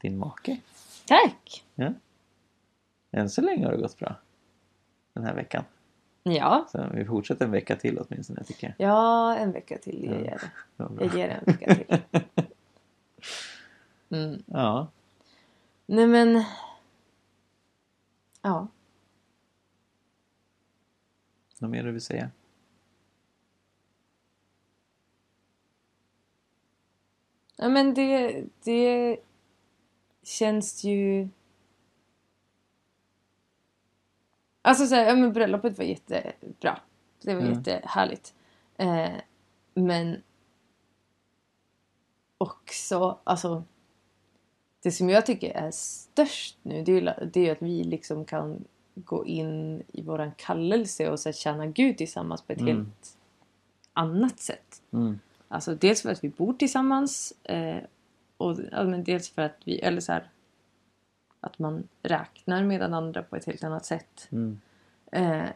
din 0.00 0.18
make. 0.18 0.60
Tack! 1.06 1.64
Ja. 1.74 1.92
Än 3.10 3.30
så 3.30 3.40
länge 3.40 3.64
har 3.64 3.72
det 3.72 3.78
gått 3.78 3.98
bra. 3.98 4.14
Den 5.12 5.24
här 5.24 5.34
veckan. 5.34 5.64
Ja. 6.22 6.66
Så 6.72 6.86
vi 6.94 7.04
fortsätter 7.04 7.44
en 7.44 7.50
vecka 7.50 7.76
till 7.76 7.98
åtminstone 7.98 8.44
tycker 8.44 8.74
jag. 8.78 8.88
Ja, 8.88 9.36
en 9.36 9.52
vecka 9.52 9.78
till 9.78 10.04
Ja. 10.04 10.12
ger 10.14 10.24
jag 10.30 10.40
det. 10.40 10.50
Jag 11.04 11.16
ger 11.16 11.28
en 11.28 11.44
vecka 11.44 11.74
till. 11.74 12.22
Mm. 14.08 14.42
Ja, 14.46 14.88
Nej 15.86 16.06
men... 16.06 16.44
Ja. 18.42 18.68
något 21.58 21.70
mer 21.70 21.82
du 21.84 21.92
vill 21.92 22.00
säga? 22.00 22.30
Ja 27.62 27.68
men 27.68 27.94
det, 27.94 28.44
det 28.64 29.16
känns 30.22 30.84
ju... 30.84 31.28
Alltså 34.62 34.86
så 34.86 34.94
här, 34.94 35.06
ja 35.06 35.14
men 35.16 35.32
bröllopet 35.32 35.78
var 35.78 35.84
jättebra. 35.84 36.80
Det 37.22 37.34
var 37.34 37.42
Mm. 37.42 37.52
jättehärligt. 37.54 38.34
Eh, 38.76 39.12
men 39.74 40.22
också, 42.38 43.18
alltså 43.24 43.64
det 44.82 44.92
som 44.92 45.10
jag 45.10 45.26
tycker 45.26 45.50
är 45.50 45.70
störst 45.70 46.58
nu 46.62 46.82
det 46.84 46.92
är, 46.92 47.28
det 47.32 47.48
är 47.48 47.52
att 47.52 47.62
vi 47.62 47.84
liksom 47.84 48.24
kan 48.24 48.64
gå 48.94 49.26
in 49.26 49.82
i 49.92 50.02
våran 50.02 50.32
kallelse 50.36 51.10
och 51.10 51.20
så 51.20 51.28
här, 51.28 51.34
tjäna 51.34 51.66
Gud 51.66 51.98
tillsammans 51.98 52.42
på 52.42 52.52
ett 52.52 52.60
Mm. 52.60 52.76
helt 52.76 53.18
annat 53.92 54.40
sätt. 54.40 54.82
Mm. 54.92 55.18
Alltså 55.52 55.74
dels 55.74 56.02
för 56.02 56.10
att 56.10 56.24
vi 56.24 56.28
bor 56.28 56.54
tillsammans 56.54 57.32
eh, 57.42 57.82
och 58.36 58.56
ja, 58.70 58.84
men 58.84 59.04
dels 59.04 59.30
för 59.30 59.42
att 59.42 59.56
vi, 59.64 59.78
eller 59.78 60.00
så 60.00 60.12
här, 60.12 60.30
att 61.40 61.58
man 61.58 61.88
räknar 62.02 62.64
med 62.64 62.80
den 62.80 62.94
andra 62.94 63.22
på 63.22 63.36
ett 63.36 63.44
helt 63.44 63.64
annat 63.64 63.84
sätt. 63.84 64.28
Mm. 64.30 64.60
Eh, 65.12 65.50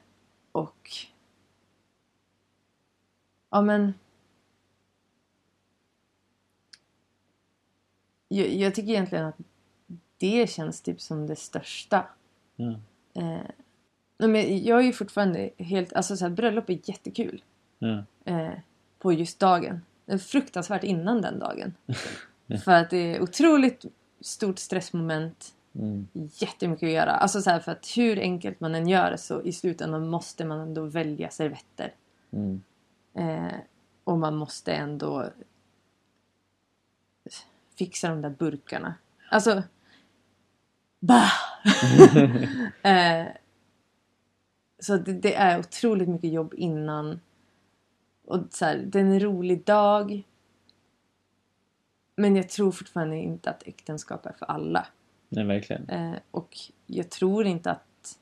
och 0.53 0.91
ja 3.51 3.61
men 3.61 3.95
jag, 8.29 8.49
jag 8.49 8.75
tycker 8.75 8.93
egentligen 8.93 9.25
att 9.25 9.39
det 10.19 10.51
känns 10.51 10.81
typ 10.81 11.01
som 11.01 11.27
det 11.27 11.37
största. 11.37 12.07
Ja. 12.57 12.81
Eh, 13.15 13.41
men 14.19 14.65
jag 14.65 14.79
är 14.79 14.85
ju 14.85 14.93
fortfarande 14.93 15.51
helt, 15.59 15.93
alltså 15.93 16.17
så 16.17 16.25
här, 16.25 16.31
bröllop 16.31 16.71
är 16.71 16.81
jättekul 16.85 17.45
Ja. 17.79 18.05
eh, 18.25 18.53
på 19.07 19.13
just 19.13 19.39
dagen. 19.39 19.81
Det 20.07 20.13
är 20.13 20.19
fruktansvärt 20.19 20.85
innan 20.85 21.23
den 21.23 21.39
dagen. 21.39 21.75
För 22.65 22.73
att 22.73 22.91
det 22.91 22.97
är 22.97 23.23
otroligt 23.23 23.85
stort 24.21 24.59
stressmoment. 24.59 25.55
Mm. 25.75 26.09
Jättemycket 26.13 26.87
att 26.87 26.93
göra. 26.93 27.11
Alltså 27.11 27.43
så 27.43 27.61
för 27.61 27.73
att 27.73 27.87
hur 27.97 28.19
enkelt 28.19 28.61
man 28.61 28.75
än 28.75 28.89
gör 28.89 29.17
så 29.17 29.43
i 29.43 29.53
slutändan 29.53 30.09
måste 30.09 30.45
man 30.45 30.61
ändå 30.61 30.85
välja 30.85 31.31
servetter. 31.31 31.95
Mm. 32.33 32.63
Eh, 33.15 33.59
och 34.05 34.19
man 34.19 34.37
måste 34.37 34.73
ändå 34.73 35.31
fixa 37.79 38.09
de 38.09 38.23
där 38.23 38.31
burkarna. 38.31 38.95
Alltså... 39.31 39.63
Bah! 41.01 41.33
eh, 42.83 43.27
så 44.79 44.97
det, 44.97 45.13
det 45.13 45.35
är 45.35 45.59
otroligt 45.59 46.09
mycket 46.09 46.33
jobb 46.33 46.55
innan. 46.57 47.21
Och 48.27 48.41
så 48.51 48.65
här, 48.65 48.77
det 48.77 48.99
är 48.99 49.03
en 49.03 49.21
rolig 49.21 49.65
dag. 49.65 50.23
Men 52.17 52.37
jag 52.37 52.49
tror 52.49 52.73
fortfarande 52.73 53.17
inte 53.17 53.51
att 53.51 53.63
äktenskap 53.67 54.27
är 54.27 54.33
för 54.33 54.47
alla. 54.47 54.87
Nej, 55.29 55.45
verkligen. 55.45 55.89
Eh, 55.89 56.19
och 56.31 56.57
jag 56.87 57.11
tror 57.11 57.47
inte 57.47 57.71
att... 57.71 58.19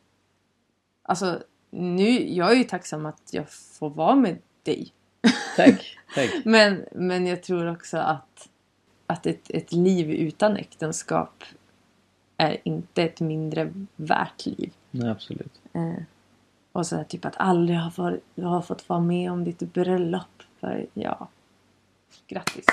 Alltså, 1.02 1.42
nu, 1.70 2.34
jag 2.34 2.52
är 2.52 2.56
ju 2.56 2.64
tacksam 2.64 3.06
att 3.06 3.30
jag 3.32 3.50
får 3.50 3.90
vara 3.90 4.14
med 4.14 4.38
dig. 4.62 4.92
Tack, 5.56 5.98
tack. 6.14 6.30
Men, 6.44 6.84
men 6.92 7.26
jag 7.26 7.42
tror 7.42 7.70
också 7.70 7.98
att, 7.98 8.48
att 9.06 9.26
ett, 9.26 9.50
ett 9.50 9.72
liv 9.72 10.10
utan 10.10 10.56
äktenskap 10.56 11.44
är 12.36 12.56
inte 12.64 13.02
ett 13.02 13.20
mindre 13.20 13.72
värt 13.96 14.46
liv. 14.46 14.72
Nej, 14.90 15.10
absolut. 15.10 15.60
Eh, 15.72 15.94
och 16.74 16.86
så 16.86 16.96
här, 16.96 17.04
typ 17.04 17.24
att 17.24 17.34
aldrig 17.36 17.78
ha, 17.78 17.92
varit, 17.96 18.24
ha 18.36 18.62
fått 18.62 18.88
vara 18.88 19.00
med 19.00 19.32
om 19.32 19.44
ditt 19.44 19.58
bröllop. 19.58 20.42
För 20.60 20.86
ja, 20.94 21.28
grattis. 22.26 22.64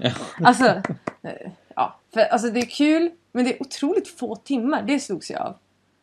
Ja. 0.00 0.12
Alltså, 0.44 0.64
eh, 1.22 1.50
ja. 1.74 1.96
För, 2.14 2.20
alltså 2.20 2.50
det 2.50 2.60
är 2.60 2.66
kul 2.66 3.10
men 3.32 3.44
det 3.44 3.54
är 3.54 3.62
otroligt 3.62 4.08
få 4.08 4.36
timmar. 4.36 4.82
Det 4.82 5.00
slogs 5.00 5.30
jag 5.30 5.40
av. 5.42 5.54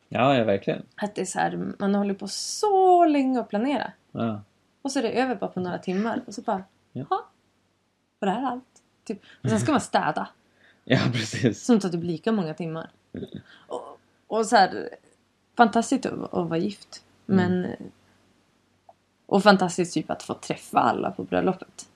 Ja, 0.10 0.36
ja, 0.38 0.44
verkligen. 0.44 0.84
Att 0.96 1.16
det 1.16 1.22
är 1.22 1.26
så 1.26 1.40
här, 1.40 1.74
man 1.80 1.96
håller 1.96 2.14
på 2.14 2.28
så 2.28 3.06
länge 3.06 3.40
att 3.40 3.50
planera. 3.50 3.92
Ja. 4.12 4.42
Och 4.82 4.92
så 4.92 5.00
är 5.00 5.04
det 5.04 5.12
över 5.22 5.36
bara 5.36 5.50
på 5.50 5.60
några 5.60 5.78
timmar. 5.78 6.22
Och 6.28 6.34
så 6.34 6.42
bara, 6.42 6.64
Ja. 6.92 7.06
jaha. 7.10 7.22
Var 8.20 8.26
det 8.28 8.32
här 8.32 8.46
allt? 8.52 8.64
Typ. 9.04 9.22
Och 9.44 9.50
sen 9.50 9.60
ska 9.60 9.72
man 9.72 9.82
städa. 9.82 10.28
ja, 10.84 11.00
precis. 11.14 11.66
Som 11.66 11.80
tar 11.80 11.90
typ 11.90 12.04
lika 12.04 12.32
många 12.32 12.54
timmar. 12.54 12.90
Och, 13.68 14.00
och 14.28 14.46
så 14.46 14.56
här, 14.56 14.90
fantastiskt 15.58 16.06
att, 16.06 16.34
att 16.34 16.50
vara 16.50 16.58
gift. 16.58 17.04
Men... 17.36 17.76
Och 19.26 19.44
fantastiskt 19.44 19.94
typ 19.94 20.10
att 20.10 20.24
få 20.24 20.34
träffa 20.34 20.80
alla 20.80 21.12
på 21.12 21.24
bröllopet. 21.24 21.90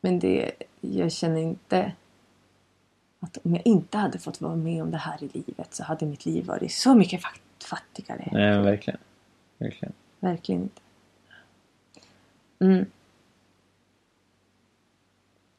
Men 0.00 0.18
det, 0.18 0.52
jag 0.80 1.12
känner 1.12 1.40
inte 1.40 1.92
att 3.20 3.38
om 3.42 3.54
jag 3.54 3.66
inte 3.66 3.98
hade 3.98 4.18
fått 4.18 4.40
vara 4.40 4.56
med 4.56 4.82
om 4.82 4.90
det 4.90 4.96
här 4.98 5.24
i 5.24 5.28
livet 5.28 5.74
så 5.74 5.84
hade 5.84 6.06
mitt 6.06 6.26
liv 6.26 6.46
varit 6.46 6.72
så 6.72 6.94
mycket 6.94 7.22
fat- 7.22 7.64
fattigare. 7.64 8.28
Nej, 8.32 8.50
men 8.50 8.62
verkligen. 8.62 9.00
Verkligen. 9.58 9.92
Verkligen 10.20 10.62
inte. 10.62 10.80
Mm. 12.58 12.86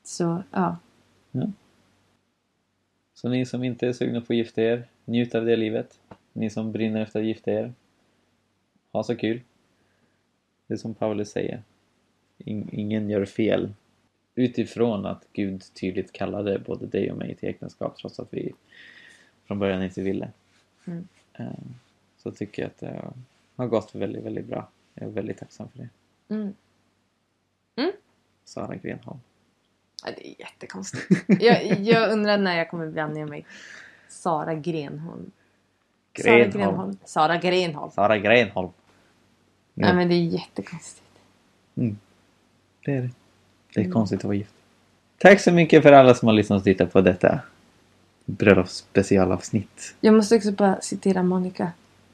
Så, 0.03 0.43
ja. 0.51 0.77
Så 3.13 3.29
ni 3.29 3.45
som 3.45 3.63
inte 3.63 3.87
är 3.87 3.93
sugna 3.93 4.21
på 4.21 4.33
att 4.33 4.37
gifta 4.37 4.61
er, 4.61 4.87
njut 5.05 5.35
av 5.35 5.45
det 5.45 5.55
livet. 5.55 5.99
Ni 6.35 6.49
som 6.49 6.71
brinner 6.71 7.01
efter 7.01 7.19
att 7.19 7.25
gifta 7.25 7.51
er, 7.51 7.73
ha 8.91 9.03
så 9.03 9.15
kul. 9.15 9.41
Det 10.67 10.73
är 10.73 10.77
som 10.77 10.93
Paulus 10.93 11.29
säger. 11.31 11.63
In- 12.37 12.69
ingen 12.71 13.09
gör 13.09 13.25
fel. 13.25 13.73
Utifrån 14.35 15.05
att 15.05 15.25
Gud 15.33 15.63
tydligt 15.73 16.11
kallade 16.11 16.59
både 16.59 16.85
dig 16.85 17.11
och 17.11 17.17
mig 17.17 17.35
till 17.35 17.49
äktenskap 17.49 17.97
trots 17.97 18.19
att 18.19 18.33
vi 18.33 18.53
från 19.45 19.59
början 19.59 19.83
inte 19.83 20.01
ville. 20.01 20.29
Mm. 20.85 21.07
Eh, 21.33 21.45
Så 22.17 22.31
tycker 22.31 22.61
jag 22.61 22.69
att 22.69 22.77
det 22.77 23.11
har 23.55 23.67
gått 23.67 23.95
väldigt, 23.95 24.23
väldigt 24.23 24.45
bra. 24.45 24.69
Jag 24.93 25.07
är 25.07 25.11
väldigt 25.11 25.37
tacksam 25.37 25.69
för 25.69 25.77
det. 25.77 25.89
Mm. 26.35 27.91
Sara 28.43 28.75
Grenholm. 28.75 29.19
Ja, 30.05 30.11
det 30.17 30.27
är 30.27 30.39
jättekonstigt. 30.39 31.25
jag, 31.41 31.79
jag 31.79 32.11
undrar 32.11 32.37
när 32.37 32.57
jag 32.57 32.69
kommer 32.69 32.85
vänja 32.85 33.25
mig. 33.25 33.45
Sara 34.09 34.53
Grenholm. 34.55 35.31
Sara 36.23 36.45
Grenholm. 36.45 36.97
Sara 37.05 37.37
Grenholm. 37.37 37.91
Sara 37.91 38.17
Grenholm. 38.17 38.69
Ja. 39.73 39.85
Nej 39.85 39.95
men 39.95 40.09
det 40.09 40.15
är 40.15 40.23
jättekonstigt. 40.23 41.01
Det 42.85 42.91
är 42.91 43.01
det. 43.01 43.09
Det 43.73 43.81
är 43.81 43.91
konstigt 43.91 44.19
att 44.19 44.23
vara 44.23 44.35
gift. 44.35 44.53
Tack 45.17 45.39
så 45.41 45.51
mycket 45.51 45.83
för 45.83 45.91
alla 45.91 46.13
som 46.13 46.27
har 46.27 46.33
lyssnat 46.33 46.57
och 46.57 46.63
tittat 46.63 46.93
på 46.93 47.01
detta 47.01 47.39
bröllopsspecialavsnitt. 48.25 49.95
Jag 49.99 50.13
måste 50.13 50.35
också 50.35 50.51
bara 50.51 50.81
citera 50.81 51.23
Monica 51.23 51.71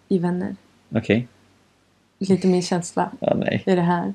i 0.08 0.20
Vänner. 0.20 0.56
Okej? 0.96 1.28
Lite 2.20 2.48
min 2.48 2.62
känsla 2.62 3.12
Ja, 3.20 3.34
nej. 3.36 3.64
i 3.66 3.76
det 3.76 3.82
här. 3.82 4.14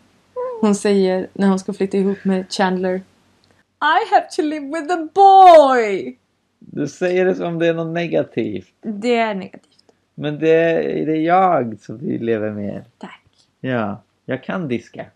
Hon 0.61 0.75
säger 0.75 1.29
när 1.33 1.49
hon 1.49 1.59
ska 1.59 1.73
flytta 1.73 1.97
ihop 1.97 2.25
med 2.25 2.53
Chandler. 2.53 2.95
I 3.81 4.15
have 4.15 4.27
to 4.37 4.43
live 4.43 4.67
with 4.67 4.95
a 4.95 5.09
boy! 5.15 6.17
Du 6.59 6.89
säger 6.89 7.25
det 7.25 7.35
som 7.35 7.59
det 7.59 7.67
är 7.67 7.75
något 7.75 7.95
negativt. 7.95 8.73
Det 8.83 9.17
är 9.17 9.35
negativt. 9.35 9.76
Men 10.19 10.39
det 10.39 10.51
är, 10.51 11.07
det 11.07 11.13
är 11.13 11.23
jag 11.23 11.81
som 11.81 11.99
vi 11.99 12.19
lever 12.19 12.51
med. 12.51 12.85
Tack. 12.99 13.23
Ja, 13.61 14.03
jag 14.25 14.45
kan 14.45 14.69
diska. 14.69 15.07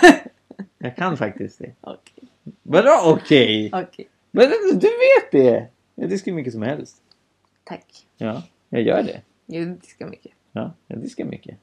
jag 0.78 0.96
kan 0.96 1.16
faktiskt 1.16 1.58
det. 1.58 1.72
Okej. 1.80 2.28
Vadå 2.62 3.00
okej? 3.04 3.70
Okej. 3.72 4.08
Men 4.30 4.48
du 4.72 4.88
vet 4.88 5.32
det! 5.32 5.68
Jag 5.94 6.10
diskar 6.10 6.32
mycket 6.32 6.52
som 6.52 6.62
helst. 6.62 6.96
Tack. 7.64 8.06
Ja, 8.16 8.42
jag 8.68 8.82
gör 8.82 9.02
det. 9.02 9.20
Jag 9.46 9.68
diskar 9.68 10.06
mycket. 10.06 10.32
Ja, 10.52 10.72
jag 10.86 10.98
diskar 10.98 11.24
mycket. 11.24 11.56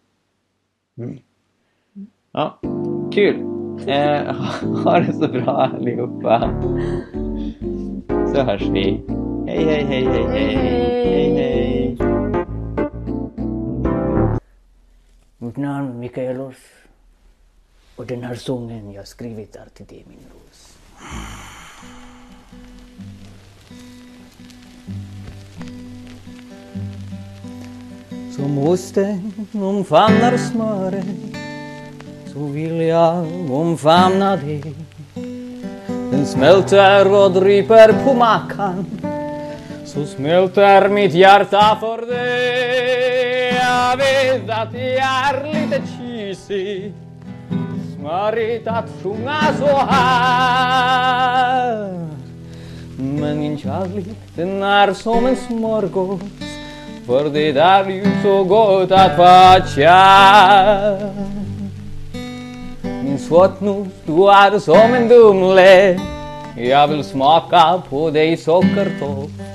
Mm. 0.98 1.20
Ja, 2.32 2.60
kul! 3.14 3.40
Eh, 3.88 4.36
ha, 4.84 5.00
det 5.00 5.14
så 5.14 5.28
bra 5.28 5.52
allihopa. 5.52 6.62
Så 8.34 8.44
hörs 8.44 8.62
vi. 8.62 9.04
Hej, 9.48 9.64
hej, 9.64 9.84
hej, 9.84 10.06
hej, 10.06 10.26
hej. 10.28 10.56
Hej, 11.06 11.34
hej. 11.34 12.23
Mitt 15.44 15.58
namn 15.58 16.00
Mikaelos 16.00 16.56
och 17.96 18.06
den 18.06 18.24
här 18.24 18.36
sången 18.36 18.92
jag 18.92 19.08
skrivit 19.08 19.56
är 19.56 19.66
till 19.74 19.86
dig 19.86 20.06
min 20.08 20.20
ros. 20.34 20.78
Som 28.36 28.58
osten 28.58 29.34
omfamnar 29.54 30.38
smöret 30.38 31.06
så 32.34 32.40
vill 32.40 32.82
jag 32.82 33.52
omfamna 33.52 34.36
dig. 34.36 34.64
Den 35.88 36.26
smälter 36.26 37.24
och 37.24 37.32
dryper 37.32 38.04
på 38.04 38.14
mackan 38.14 38.86
så 39.86 40.06
smälter 40.06 40.90
mitt 40.90 41.14
hjärta 41.14 41.78
för 41.80 42.06
dig. 42.06 42.73
Jag 43.94 43.98
vet 43.98 44.50
att 44.50 44.72
det 44.72 44.98
är 44.98 45.44
lite 45.54 45.82
cheesy 45.88 46.92
smörigt 47.96 48.68
att 48.68 48.86
sjunga 49.04 49.42
så 49.60 49.78
här. 49.78 50.98
Men 52.98 53.40
min 53.40 53.58
kärlek 53.58 54.06
den 54.36 54.64
är 54.64 54.94
som 54.94 55.26
en 55.26 55.36
smörgås 55.36 56.22
för 57.08 57.30
det 57.30 57.50
är 57.60 57.90
ju 57.90 58.06
så 58.24 58.44
gott 58.44 58.92
att 58.92 59.18
vara 59.18 59.66
kär. 59.76 61.14
Min 62.82 63.20
sötnos, 63.20 63.88
du 64.06 64.30
är 64.30 64.60
som 64.60 64.94
en 64.94 65.08
Dumle 65.08 66.00
Jag 66.58 66.88
vill 66.88 67.04
smaka 67.04 67.82
på 67.90 68.10
dig 68.10 68.38
sockertopp 68.38 69.53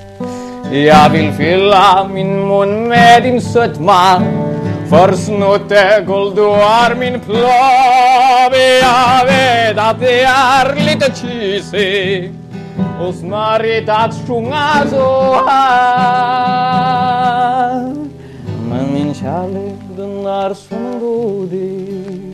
jag 0.73 1.11
vill 1.11 1.33
fylla 1.33 2.09
min 2.15 2.49
mun 2.49 2.89
med 2.89 3.23
din 3.23 3.41
sötma. 3.41 4.23
För 4.91 5.13
snuttegull, 5.13 6.35
du 6.35 6.45
är 6.51 6.95
min 6.95 7.21
plov 7.21 8.53
Jag 8.83 9.25
vet 9.27 9.79
att 9.79 10.01
det 10.01 10.23
är 10.23 10.75
lite 10.75 11.13
cheesy 11.13 12.31
och 13.01 13.15
smörigt 13.15 13.89
att 13.89 14.15
sjunga 14.27 14.87
så 14.91 15.35
här. 15.49 16.59
Men 18.71 18.95
min 18.95 19.15
kärlek 19.15 19.79
den 19.97 20.27
är 20.27 20.55
som 20.55 21.01
godis. 21.01 22.29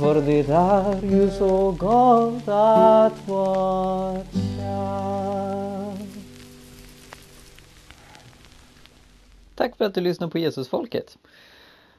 För 0.00 0.14
det 0.14 0.48
är 0.48 0.98
ju 1.02 1.30
så 1.30 1.70
gott 1.70 2.48
att 2.48 3.12
vara 3.28 4.16
kär. 4.32 5.57
Tack 9.58 9.76
för 9.76 9.84
att 9.84 9.94
du 9.94 10.00
lyssnar 10.00 10.28
på 10.28 10.38
Jesusfolket. 10.38 11.18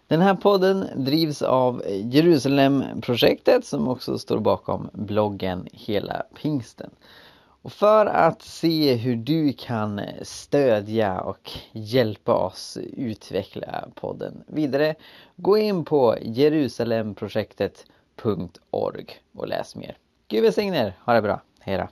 Den 0.07 0.21
här 0.21 0.35
podden 0.35 0.87
drivs 0.95 1.41
av 1.41 1.83
Jerusalemprojektet 1.87 3.65
som 3.65 3.87
också 3.87 4.17
står 4.17 4.39
bakom 4.39 4.89
bloggen 4.93 5.67
Hela 5.73 6.23
Pingsten. 6.41 6.89
Och 7.61 7.71
för 7.71 8.05
att 8.05 8.41
se 8.41 8.95
hur 8.95 9.15
du 9.15 9.53
kan 9.53 10.01
stödja 10.21 11.21
och 11.21 11.51
hjälpa 11.71 12.33
oss 12.33 12.77
utveckla 12.93 13.87
podden 13.95 14.43
vidare 14.47 14.95
gå 15.35 15.57
in 15.57 15.85
på 15.85 16.15
jerusalemprojektet.org 16.21 19.05
och 19.33 19.47
läs 19.47 19.75
mer. 19.75 19.97
Gud 20.27 20.43
välsigne 20.43 20.85
er, 20.85 20.93
ha 21.05 21.13
det 21.13 21.21
bra, 21.21 21.41
hej 21.59 21.77
då! 21.77 21.87